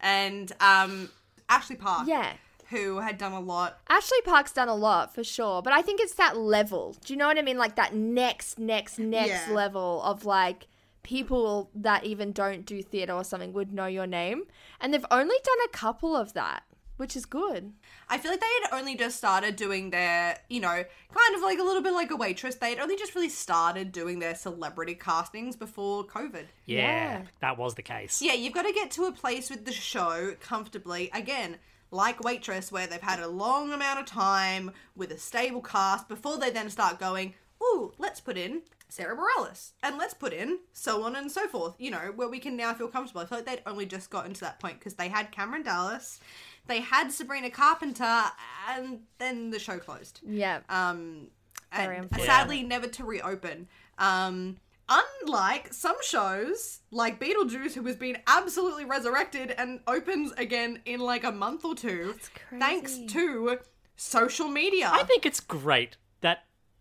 and 0.00 0.52
um, 0.60 1.08
Ashley 1.48 1.76
Park. 1.76 2.06
Yeah. 2.08 2.32
who 2.70 2.98
had 2.98 3.18
done 3.18 3.32
a 3.32 3.40
lot. 3.40 3.78
Ashley 3.88 4.20
Park's 4.24 4.52
done 4.52 4.68
a 4.68 4.74
lot 4.74 5.14
for 5.14 5.22
sure, 5.24 5.62
but 5.62 5.72
I 5.72 5.80
think 5.82 6.00
it's 6.00 6.14
that 6.14 6.36
level. 6.36 6.96
Do 7.04 7.12
you 7.12 7.18
know 7.18 7.26
what 7.26 7.38
I 7.38 7.42
mean? 7.42 7.58
Like 7.58 7.76
that 7.76 7.94
next, 7.94 8.58
next, 8.58 8.98
next 8.98 9.48
Yeah. 9.48 9.54
level 9.54 10.02
of 10.02 10.24
like 10.24 10.66
people 11.02 11.70
that 11.74 12.04
even 12.04 12.32
don't 12.32 12.64
do 12.64 12.82
theater 12.82 13.12
or 13.12 13.22
something 13.24 13.52
would 13.52 13.72
know 13.72 13.86
your 13.86 14.06
name. 14.06 14.44
And 14.80 14.92
they've 14.92 15.04
only 15.10 15.36
done 15.44 15.58
a 15.66 15.68
couple 15.68 16.16
of 16.16 16.32
that, 16.32 16.62
which 16.96 17.16
is 17.16 17.26
good. 17.26 17.72
I 18.08 18.18
feel 18.18 18.30
like 18.30 18.40
they 18.40 18.46
had 18.62 18.78
only 18.78 18.96
just 18.96 19.16
started 19.16 19.56
doing 19.56 19.90
their, 19.90 20.38
you 20.48 20.60
know, 20.60 20.68
kind 21.14 21.34
of 21.36 21.42
like 21.42 21.58
a 21.58 21.62
little 21.62 21.82
bit 21.82 21.92
like 21.92 22.10
a 22.10 22.16
waitress. 22.16 22.54
They 22.56 22.70
had 22.70 22.78
only 22.78 22.96
just 22.96 23.14
really 23.14 23.28
started 23.28 23.90
doing 23.92 24.18
their 24.18 24.34
celebrity 24.34 24.94
castings 24.94 25.56
before 25.56 26.04
COVID. 26.06 26.44
Yeah, 26.66 26.78
Yeah. 27.20 27.22
that 27.40 27.58
was 27.58 27.74
the 27.74 27.82
case. 27.82 28.22
Yeah, 28.22 28.34
you've 28.34 28.52
got 28.54 28.62
to 28.66 28.72
get 28.72 28.90
to 28.92 29.04
a 29.04 29.12
place 29.12 29.50
with 29.50 29.64
the 29.64 29.72
show 29.72 30.34
comfortably. 30.40 31.10
Again, 31.12 31.56
like 31.90 32.20
Waitress, 32.24 32.70
where 32.72 32.86
they've 32.86 33.00
had 33.00 33.20
a 33.20 33.28
long 33.28 33.72
amount 33.72 34.00
of 34.00 34.06
time 34.06 34.72
with 34.96 35.10
a 35.10 35.18
stable 35.18 35.62
cast 35.62 36.08
before 36.08 36.38
they 36.38 36.50
then 36.50 36.70
start 36.70 36.98
going, 37.00 37.34
ooh, 37.62 37.92
let's 37.98 38.20
put 38.20 38.36
in 38.36 38.62
Sara 38.88 39.16
Bareilles 39.16 39.70
and 39.82 39.96
let's 39.98 40.14
put 40.14 40.32
in 40.32 40.58
so 40.72 41.02
on 41.04 41.16
and 41.16 41.30
so 41.30 41.48
forth, 41.48 41.74
you 41.78 41.90
know, 41.90 42.12
where 42.14 42.28
we 42.28 42.38
can 42.38 42.56
now 42.56 42.74
feel 42.74 42.88
comfortable. 42.88 43.20
I 43.22 43.26
feel 43.26 43.38
like 43.38 43.46
they'd 43.46 43.62
only 43.66 43.86
just 43.86 44.10
gotten 44.10 44.32
to 44.34 44.40
that 44.42 44.60
point 44.60 44.78
because 44.78 44.94
they 44.94 45.08
had 45.08 45.30
Cameron 45.32 45.62
Dallas, 45.62 46.20
They 46.66 46.80
had 46.80 47.12
Sabrina 47.12 47.50
Carpenter, 47.50 48.22
and 48.68 49.00
then 49.18 49.50
the 49.50 49.58
show 49.58 49.78
closed. 49.78 50.20
Yeah. 50.24 50.60
Um, 50.68 51.28
and 51.72 51.92
unfortunate. 51.92 52.26
sadly, 52.26 52.62
never 52.62 52.86
to 52.88 53.04
reopen. 53.04 53.68
Um, 53.98 54.56
unlike 54.88 55.72
some 55.72 55.96
shows 56.02 56.80
like 56.90 57.20
Beetlejuice, 57.20 57.74
who 57.74 57.82
has 57.84 57.96
been 57.96 58.18
absolutely 58.26 58.84
resurrected 58.84 59.50
and 59.52 59.80
opens 59.86 60.32
again 60.32 60.80
in 60.84 61.00
like 61.00 61.24
a 61.24 61.32
month 61.32 61.64
or 61.64 61.74
two, 61.74 62.14
thanks 62.58 62.94
crazy. 62.94 63.06
to 63.08 63.58
social 63.96 64.48
media. 64.48 64.90
I 64.92 65.02
think 65.04 65.26
it's 65.26 65.40
great 65.40 65.90
that 65.90 65.98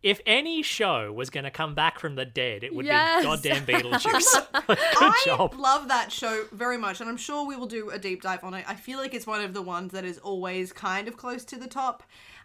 if 0.04 0.20
any 0.26 0.62
show 0.62 1.12
was 1.12 1.30
going 1.30 1.45
to 1.45 1.51
come 1.51 1.74
back 1.74 1.97
from 1.97 2.16
the 2.16 2.26
dead, 2.26 2.64
it 2.64 2.76
would 2.76 2.86
Yes. 2.86 3.22
be 3.22 3.28
goddamn 3.28 3.66
Beetlejuice. 3.66 4.47
Good 4.68 4.78
I 4.80 5.22
job. 5.26 5.56
love 5.58 5.88
that 5.88 6.12
show 6.12 6.43
very 6.51 6.78
much, 6.78 6.99
and 7.01 7.10
I'm 7.10 7.18
sure 7.18 7.47
we 7.47 7.56
will 7.56 7.66
do 7.68 7.89
a 7.89 7.97
deep 7.97 8.22
dive 8.22 8.43
on 8.43 8.54
it. 8.54 8.66
I 8.68 8.76
feel 8.76 8.99
like 8.99 9.14
it's 9.14 9.26
one 9.26 9.41
of 9.41 9.54
the 9.54 9.62
ones 9.62 9.91
that 9.93 10.06
is 10.06 10.18
always 10.20 10.74
kind 10.74 11.08
of 11.08 11.18
close 11.18 11.43
to 11.45 11.58
the 11.58 11.68
top. 11.68 12.04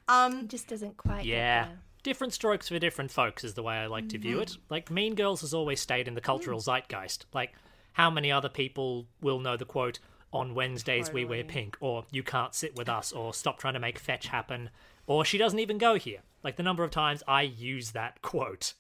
Um, 0.09 0.41
It 0.41 0.49
just 0.49 0.69
doesn't 0.69 0.97
quite. 0.97 1.19
get 1.19 1.27
Yeah. 1.27 1.65
there. 1.67 1.79
Different 2.05 2.33
strokes 2.33 2.69
for 2.69 2.79
different 2.79 3.11
folks 3.11 3.43
is 3.45 3.55
the 3.55 3.63
way 3.63 3.75
I 3.77 3.87
like 3.87 4.09
to 4.11 4.19
view 4.19 4.39
it. 4.41 4.57
Like 4.71 4.91
Mean 4.91 5.15
Girls 5.17 5.41
has 5.43 5.53
always 5.53 5.81
stayed 5.81 6.07
in 6.09 6.15
the 6.15 6.21
cultural 6.21 6.61
zeitgeist. 6.61 7.27
Like 7.35 7.53
how 7.95 8.09
many 8.09 8.31
other 8.31 8.49
people 8.49 9.07
will 9.21 9.41
know 9.41 9.57
the 9.57 9.65
quote 9.65 9.99
on 10.33 10.55
Wednesdays 10.55 11.13
we 11.13 11.25
wear 11.25 11.43
pink 11.43 11.77
or 11.81 12.05
you 12.13 12.23
can't 12.23 12.55
sit 12.55 12.77
with 12.77 12.89
us 12.89 13.13
or 13.13 13.35
stop 13.35 13.59
trying 13.59 13.75
to 13.75 13.81
make 13.81 13.99
fetch 13.99 14.29
happen 14.29 14.71
or 15.09 15.25
she 15.25 15.39
doesn't 15.39 15.59
even 15.59 15.79
go 15.79 15.97
here. 15.97 16.21
Like 16.45 16.55
the 16.55 16.63
number 16.63 16.85
of 16.85 16.93
times 16.93 17.25
I 17.27 17.43
use 17.43 17.91
that 17.91 18.23
quote. 18.23 18.75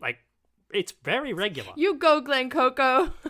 Like 0.00 0.18
it's 0.72 0.94
very 1.02 1.34
regular. 1.34 1.72
You 1.76 1.96
go, 1.96 2.20
Glen 2.20 2.48
Coco. 2.48 3.12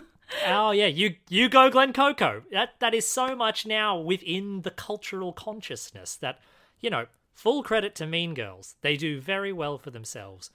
Oh 0.45 0.71
yeah, 0.71 0.87
you 0.87 1.15
you 1.29 1.47
go 1.47 1.69
Glen 1.69 1.93
Coco. 1.93 2.43
That 2.51 2.71
that 2.79 2.93
is 2.93 3.07
so 3.07 3.33
much 3.33 3.65
now 3.65 3.97
within 3.97 4.63
the 4.63 4.71
cultural 4.71 5.31
consciousness 5.31 6.17
that 6.17 6.39
you 6.81 6.89
know. 6.89 7.05
Full 7.33 7.61
credit 7.61 7.93
to 7.95 8.07
Mean 8.07 8.33
Girls. 8.33 8.77
They 8.81 8.97
do 8.97 9.21
very 9.21 9.53
well 9.53 9.77
for 9.77 9.91
themselves. 9.91 10.49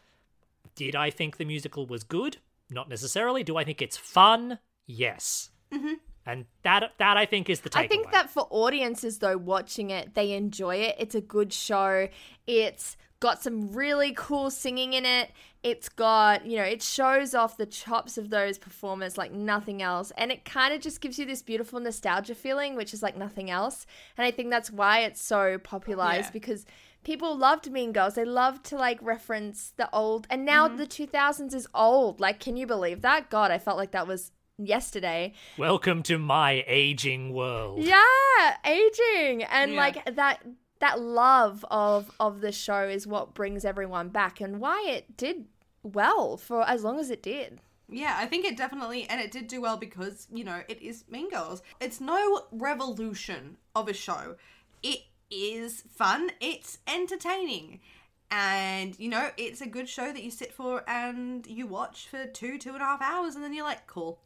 Did 0.75 0.97
I 0.97 1.11
think 1.11 1.37
the 1.37 1.45
musical 1.45 1.87
was 1.87 2.03
good? 2.03 2.39
Not 2.71 2.89
necessarily. 2.89 3.45
Do 3.45 3.57
I 3.57 3.63
think 3.63 3.81
it's 3.81 3.97
fun? 3.97 4.59
Yes. 4.85 5.51
Mm-hmm. 5.73 5.95
And 6.25 6.45
that 6.63 6.93
that 6.99 7.17
I 7.17 7.27
think 7.27 7.51
is 7.51 7.61
the 7.61 7.71
takeaway. 7.71 7.85
I 7.85 7.87
think 7.89 8.13
that 8.13 8.31
for 8.31 8.47
audiences 8.51 9.19
though 9.19 9.37
watching 9.37 9.91
it, 9.91 10.15
they 10.15 10.33
enjoy 10.33 10.77
it. 10.77 10.97
It's 10.99 11.15
a 11.15 11.21
good 11.21 11.53
show. 11.53 12.09
It's 12.47 12.97
got 13.21 13.43
some 13.43 13.73
really 13.73 14.13
cool 14.17 14.51
singing 14.51 14.95
in 14.95 15.05
it. 15.07 15.31
It's 15.63 15.89
got, 15.89 16.45
you 16.45 16.57
know, 16.57 16.65
it 16.65 16.83
shows 16.83 17.35
off 17.37 17.57
the 17.57 17.67
chops 17.67 18.19
of 18.19 18.31
those 18.31 18.59
performers 18.59 19.17
like 19.17 19.31
nothing 19.33 19.81
else. 19.81 20.11
And 20.17 20.33
it 20.33 20.45
kind 20.45 20.75
of 20.75 20.81
just 20.81 21.01
gives 21.01 21.21
you 21.21 21.25
this 21.27 21.41
beautiful 21.41 21.79
nostalgia 21.79 22.35
feeling, 22.35 22.75
which 22.75 22.93
is 22.93 23.01
like 23.03 23.17
nothing 23.17 23.49
else. 23.49 23.87
And 24.19 24.27
I 24.27 24.33
think 24.33 24.51
that's 24.51 24.73
why 24.73 25.01
it's 25.01 25.23
so 25.23 25.59
popularized 25.59 26.27
Yeah. 26.27 26.31
because 26.33 26.67
people 27.05 27.37
loved 27.37 27.71
Mean 27.71 27.93
Girls. 27.93 28.15
They 28.15 28.25
loved 28.25 28.65
to 28.67 28.77
like 28.77 28.99
reference 29.03 29.73
the 29.77 29.89
old, 29.93 30.27
and 30.29 30.45
now 30.45 30.67
Mm-hmm. 30.67 30.79
the 30.79 30.87
2000s 30.89 31.55
is 31.55 31.69
old. 31.75 32.19
Like, 32.19 32.41
can 32.41 32.57
you 32.57 32.67
believe 32.67 33.03
that? 33.03 33.31
God, 33.31 33.53
I 33.53 33.59
felt 33.59 33.77
like 33.77 33.93
that 33.93 34.09
was 34.09 34.33
yesterday. 34.59 35.33
Welcome 35.59 36.03
to 36.05 36.19
my 36.19 36.65
aging 36.67 37.33
world. 37.33 37.81
Yeah, 37.81 38.57
aging 38.65 39.45
and 39.45 39.73
Yeah. 39.73 39.77
like 39.79 40.15
that 40.15 40.43
that 40.81 41.01
love 41.01 41.65
of 41.71 42.11
of 42.19 42.41
the 42.41 42.51
show 42.53 42.89
is 42.89 43.07
what 43.07 43.35
brings 43.35 43.65
everyone 43.65 44.09
back 44.09 44.41
and 44.41 44.61
why 44.61 44.85
it 44.89 45.17
did 45.17 45.47
well 45.83 46.37
for 46.37 46.69
as 46.69 46.83
long 46.85 46.99
as 46.99 47.11
it 47.11 47.23
did. 47.23 47.61
Yeah, 47.89 48.17
I 48.19 48.27
think 48.27 48.45
it 48.47 48.57
definitely, 48.57 49.07
and 49.09 49.21
it 49.21 49.31
did 49.31 49.49
do 49.49 49.61
well 49.61 49.77
because, 49.77 50.27
you 50.33 50.45
know, 50.45 50.63
it 50.67 50.81
is 50.81 51.05
Mean 51.11 51.29
Girls. 51.29 51.63
It's 51.79 52.01
no 52.01 52.45
revolution 52.51 53.59
of 53.77 53.87
a 53.87 53.93
show. 53.93 54.37
It 54.83 55.01
is 55.31 55.83
fun, 55.83 56.31
it's 56.41 56.79
entertaining. 56.87 57.81
And, 58.31 58.99
you 58.99 59.11
know, 59.11 59.31
it's 59.37 59.61
a 59.61 59.67
good 59.67 59.91
show 59.91 60.11
that 60.11 60.23
you 60.23 60.31
sit 60.31 60.55
for 60.55 60.83
and 60.89 61.47
you 61.47 61.67
watch 61.67 62.09
for 62.09 62.25
two, 62.25 62.57
two 62.57 62.71
and 62.73 62.81
a 62.81 62.85
half 62.87 63.03
hours, 63.03 63.35
and 63.35 63.45
then 63.45 63.53
you're 63.53 63.67
like, 63.67 63.87
cool, 63.87 64.21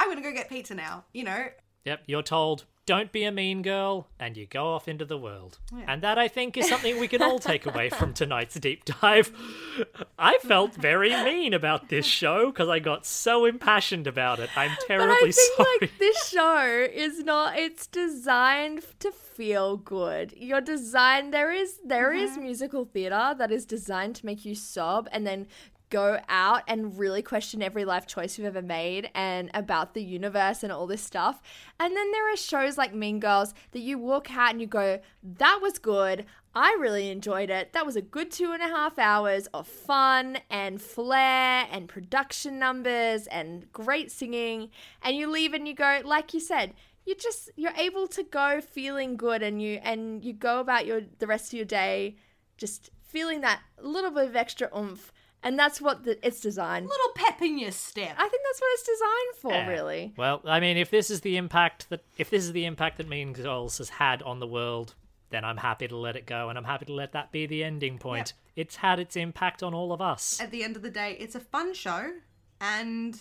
I'm 0.00 0.08
gonna 0.08 0.22
go 0.22 0.32
get 0.32 0.48
pizza 0.48 0.74
now, 0.74 1.04
you 1.12 1.24
know? 1.24 1.48
Yep, 1.84 2.02
you're 2.06 2.22
told, 2.22 2.64
don't 2.88 3.12
be 3.12 3.24
a 3.24 3.30
mean 3.30 3.60
girl, 3.60 4.08
and 4.18 4.34
you 4.34 4.46
go 4.46 4.68
off 4.68 4.88
into 4.88 5.04
the 5.04 5.18
world. 5.18 5.58
And 5.86 6.00
that, 6.02 6.16
I 6.16 6.26
think, 6.26 6.56
is 6.56 6.66
something 6.66 6.98
we 6.98 7.06
can 7.06 7.20
all 7.20 7.38
take 7.38 7.66
away 7.66 7.90
from 7.90 8.14
tonight's 8.14 8.54
deep 8.54 8.86
dive. 8.86 9.30
I 10.18 10.38
felt 10.38 10.74
very 10.74 11.10
mean 11.10 11.52
about 11.52 11.90
this 11.90 12.06
show 12.06 12.46
because 12.46 12.70
I 12.70 12.78
got 12.78 13.04
so 13.04 13.44
impassioned 13.44 14.06
about 14.06 14.38
it. 14.38 14.48
I'm 14.56 14.70
But 14.70 14.86
terribly 14.86 15.28
I 15.28 15.32
think 15.32 15.56
sorry. 15.56 15.78
like 15.82 15.98
this 15.98 16.28
show 16.30 16.88
is 16.90 17.18
not 17.24 17.58
it's 17.58 17.86
designed 17.86 18.84
to 19.00 19.12
feel 19.12 19.76
good. 19.76 20.32
You're 20.34 20.62
designed 20.62 21.34
there 21.34 21.52
is 21.52 21.80
there 21.84 22.14
is 22.14 22.30
mm-hmm. 22.30 22.42
musical 22.42 22.86
theater 22.86 23.34
that 23.36 23.52
is 23.52 23.66
designed 23.66 24.14
to 24.16 24.24
make 24.24 24.46
you 24.46 24.54
sob 24.54 25.08
and 25.12 25.26
then 25.26 25.46
go 25.90 26.18
out 26.28 26.62
and 26.66 26.98
really 26.98 27.22
question 27.22 27.62
every 27.62 27.84
life 27.84 28.06
choice 28.06 28.36
you've 28.36 28.46
ever 28.46 28.62
made 28.62 29.10
and 29.14 29.50
about 29.54 29.94
the 29.94 30.02
universe 30.02 30.62
and 30.62 30.72
all 30.72 30.86
this 30.86 31.02
stuff. 31.02 31.42
And 31.78 31.96
then 31.96 32.12
there 32.12 32.32
are 32.32 32.36
shows 32.36 32.78
like 32.78 32.94
Mean 32.94 33.20
Girls 33.20 33.54
that 33.72 33.80
you 33.80 33.98
walk 33.98 34.34
out 34.36 34.50
and 34.50 34.60
you 34.60 34.66
go, 34.66 35.00
that 35.22 35.60
was 35.62 35.78
good. 35.78 36.26
I 36.54 36.76
really 36.80 37.10
enjoyed 37.10 37.50
it. 37.50 37.72
That 37.72 37.86
was 37.86 37.96
a 37.96 38.02
good 38.02 38.30
two 38.30 38.52
and 38.52 38.62
a 38.62 38.68
half 38.68 38.98
hours 38.98 39.46
of 39.48 39.66
fun 39.66 40.38
and 40.50 40.80
flair 40.80 41.66
and 41.70 41.88
production 41.88 42.58
numbers 42.58 43.26
and 43.28 43.70
great 43.72 44.10
singing. 44.10 44.70
And 45.02 45.16
you 45.16 45.30
leave 45.30 45.54
and 45.54 45.68
you 45.68 45.74
go, 45.74 46.00
like 46.04 46.34
you 46.34 46.40
said, 46.40 46.74
you 47.04 47.14
just 47.14 47.50
you're 47.56 47.72
able 47.76 48.06
to 48.08 48.22
go 48.22 48.60
feeling 48.60 49.16
good 49.16 49.42
and 49.42 49.62
you 49.62 49.80
and 49.82 50.22
you 50.22 50.34
go 50.34 50.60
about 50.60 50.84
your 50.84 51.00
the 51.20 51.26
rest 51.26 51.52
of 51.52 51.56
your 51.56 51.64
day 51.64 52.16
just 52.58 52.90
feeling 53.02 53.40
that 53.40 53.60
little 53.80 54.10
bit 54.10 54.26
of 54.26 54.36
extra 54.36 54.68
oomph. 54.76 55.12
And 55.42 55.58
that's 55.58 55.80
what 55.80 56.04
the, 56.04 56.24
it's 56.26 56.40
designed. 56.40 56.86
A 56.86 56.88
little 56.88 57.10
pep 57.14 57.40
in 57.42 57.58
your 57.58 57.70
step. 57.70 58.14
I 58.18 58.28
think 58.28 58.42
that's 58.44 58.60
what 58.60 58.70
it's 58.72 58.82
designed 58.82 59.36
for, 59.40 59.52
Yeah. 59.52 59.68
really. 59.68 60.12
Well, 60.16 60.40
I 60.44 60.58
mean, 60.60 60.76
if 60.76 60.90
this 60.90 61.10
is 61.10 61.20
the 61.20 61.36
impact 61.36 61.88
that 61.90 62.04
if 62.16 62.28
this 62.30 62.44
is 62.44 62.52
the 62.52 62.64
impact 62.64 62.96
that 62.98 63.08
Mean 63.08 63.32
Girls 63.32 63.78
has 63.78 63.88
had 63.88 64.22
on 64.22 64.40
the 64.40 64.46
world, 64.48 64.94
then 65.30 65.44
I'm 65.44 65.58
happy 65.58 65.86
to 65.86 65.96
let 65.96 66.16
it 66.16 66.26
go, 66.26 66.48
and 66.48 66.58
I'm 66.58 66.64
happy 66.64 66.86
to 66.86 66.92
let 66.92 67.12
that 67.12 67.30
be 67.30 67.46
the 67.46 67.62
ending 67.62 67.98
point. 67.98 68.32
It's 68.56 68.76
had 68.76 68.98
its 68.98 69.14
impact 69.14 69.62
on 69.62 69.74
all 69.74 69.92
of 69.92 70.00
us. 70.00 70.40
At 70.40 70.50
the 70.50 70.64
end 70.64 70.74
of 70.74 70.82
the 70.82 70.90
day, 70.90 71.16
it's 71.20 71.34
a 71.34 71.40
fun 71.40 71.72
show, 71.74 72.12
and 72.60 73.16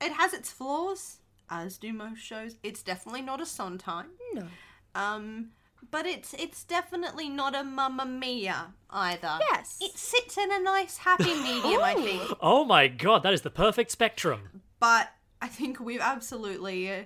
it 0.00 0.12
has 0.12 0.34
its 0.34 0.50
flaws, 0.50 1.18
as 1.48 1.78
do 1.78 1.92
most 1.92 2.18
shows. 2.18 2.56
It's 2.62 2.82
definitely 2.82 3.22
not 3.22 3.40
a 3.40 3.46
Sondheim. 3.46 4.08
No. 4.34 4.46
Um, 4.94 5.52
but 5.90 6.06
it's 6.06 6.34
it's 6.34 6.64
definitely 6.64 7.28
not 7.28 7.54
a 7.54 7.62
Mamma 7.64 8.04
Mia 8.06 8.74
either. 8.90 9.38
Yes. 9.52 9.78
It 9.80 9.96
sits 9.98 10.36
in 10.38 10.50
a 10.52 10.58
nice 10.60 10.98
happy 10.98 11.34
medium, 11.34 11.82
I 11.82 11.94
think. 11.94 12.22
Oh 12.40 12.64
my 12.64 12.88
god, 12.88 13.22
that 13.22 13.32
is 13.32 13.42
the 13.42 13.50
perfect 13.50 13.90
spectrum. 13.90 14.62
But 14.78 15.08
I 15.42 15.48
think 15.48 15.80
we've 15.80 16.00
absolutely 16.00 16.90
uh, 16.90 17.02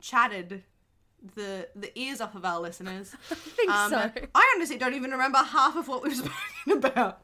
chatted 0.00 0.62
the 1.34 1.68
the 1.74 1.96
ears 1.98 2.20
off 2.20 2.34
of 2.34 2.44
our 2.44 2.60
listeners. 2.60 3.14
I 3.30 3.34
think 3.34 3.70
Um, 3.70 3.90
so. 3.90 4.10
I 4.34 4.52
honestly 4.56 4.76
don't 4.78 4.94
even 4.94 5.10
remember 5.10 5.38
half 5.38 5.76
of 5.76 5.88
what 5.88 6.02
we've 6.02 6.16
spoken 6.16 6.72
about. 6.72 7.20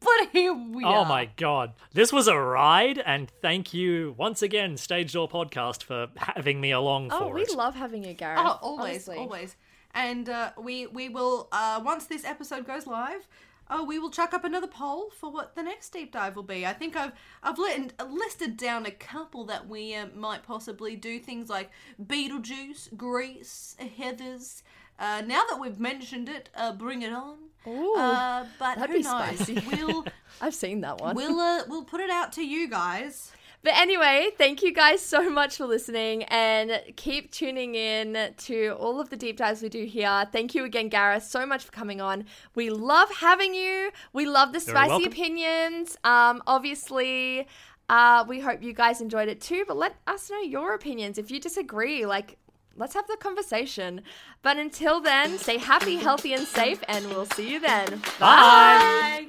But 0.00 0.30
here 0.32 0.52
we 0.52 0.84
Oh 0.84 0.88
are. 0.88 0.96
Oh 0.98 1.04
my 1.04 1.26
god. 1.36 1.74
This 1.92 2.12
was 2.12 2.26
a 2.26 2.36
ride, 2.36 2.98
and 2.98 3.30
thank 3.40 3.72
you 3.72 4.16
once 4.18 4.42
again, 4.42 4.76
Stage 4.76 5.12
Door 5.12 5.28
Podcast, 5.28 5.84
for 5.84 6.08
having 6.16 6.60
me 6.60 6.72
along 6.72 7.10
Oh, 7.12 7.18
for 7.28 7.34
we 7.34 7.46
love 7.46 7.76
having 7.76 8.02
you, 8.04 8.12
Gareth. 8.14 8.40
Oh, 8.42 8.58
always, 8.62 9.06
honestly. 9.08 9.16
always. 9.18 9.56
And 9.94 10.28
uh, 10.28 10.52
we 10.58 10.86
we 10.86 11.08
will 11.08 11.48
uh, 11.52 11.80
once 11.84 12.06
this 12.06 12.24
episode 12.24 12.66
goes 12.66 12.86
live, 12.86 13.28
uh, 13.68 13.82
we 13.86 13.98
will 13.98 14.10
chuck 14.10 14.34
up 14.34 14.44
another 14.44 14.66
poll 14.66 15.10
for 15.10 15.30
what 15.30 15.54
the 15.54 15.62
next 15.62 15.90
deep 15.90 16.12
dive 16.12 16.36
will 16.36 16.42
be. 16.42 16.66
I 16.66 16.72
think 16.72 16.96
I've 16.96 17.12
I've 17.42 17.58
lit, 17.58 17.92
listed 18.08 18.56
down 18.56 18.86
a 18.86 18.90
couple 18.90 19.44
that 19.46 19.68
we 19.68 19.94
uh, 19.94 20.06
might 20.14 20.42
possibly 20.42 20.96
do 20.96 21.18
things 21.18 21.48
like 21.48 21.70
Beetlejuice, 22.02 22.96
Grease, 22.96 23.76
Heathers. 23.80 24.62
Uh, 24.98 25.22
now 25.26 25.42
that 25.48 25.58
we've 25.58 25.80
mentioned 25.80 26.28
it, 26.28 26.48
uh, 26.54 26.72
bring 26.72 27.02
it 27.02 27.12
on. 27.12 27.36
Ooh, 27.66 27.94
uh, 27.96 28.44
but 28.58 28.78
who 28.78 29.00
knows? 29.00 29.06
spicy. 29.06 29.62
We'll 29.70 30.04
I've 30.40 30.54
seen 30.54 30.80
that 30.82 31.00
one. 31.00 31.16
we'll 31.16 31.40
uh, 31.40 31.62
we'll 31.68 31.84
put 31.84 32.00
it 32.00 32.10
out 32.10 32.32
to 32.34 32.46
you 32.46 32.68
guys. 32.68 33.32
But 33.64 33.74
anyway, 33.76 34.30
thank 34.36 34.62
you 34.62 34.72
guys 34.72 35.00
so 35.00 35.30
much 35.30 35.56
for 35.56 35.66
listening 35.66 36.24
and 36.24 36.82
keep 36.96 37.30
tuning 37.30 37.76
in 37.76 38.34
to 38.38 38.70
all 38.78 39.00
of 39.00 39.10
the 39.10 39.16
deep 39.16 39.36
dives 39.36 39.62
we 39.62 39.68
do 39.68 39.84
here. 39.84 40.26
Thank 40.32 40.54
you 40.54 40.64
again, 40.64 40.88
Gareth, 40.88 41.24
so 41.24 41.46
much 41.46 41.64
for 41.64 41.70
coming 41.70 42.00
on. 42.00 42.24
We 42.56 42.70
love 42.70 43.10
having 43.12 43.54
you. 43.54 43.90
We 44.12 44.26
love 44.26 44.52
the 44.52 44.58
spicy 44.58 44.90
welcome. 44.90 45.06
opinions. 45.12 45.96
Um, 46.02 46.42
obviously, 46.46 47.46
uh, 47.88 48.24
we 48.26 48.40
hope 48.40 48.62
you 48.62 48.72
guys 48.72 49.00
enjoyed 49.00 49.28
it 49.28 49.40
too, 49.40 49.64
but 49.68 49.76
let 49.76 49.94
us 50.08 50.28
know 50.28 50.40
your 50.40 50.74
opinions. 50.74 51.16
If 51.18 51.30
you 51.30 51.38
disagree, 51.38 52.04
like, 52.04 52.38
let's 52.76 52.94
have 52.94 53.06
the 53.06 53.16
conversation. 53.16 54.02
But 54.42 54.56
until 54.56 55.00
then, 55.00 55.38
stay 55.38 55.58
happy, 55.58 55.96
healthy, 55.96 56.32
and 56.32 56.46
safe, 56.48 56.82
and 56.88 57.06
we'll 57.06 57.26
see 57.26 57.52
you 57.52 57.60
then. 57.60 58.02
Bye. 58.18 59.28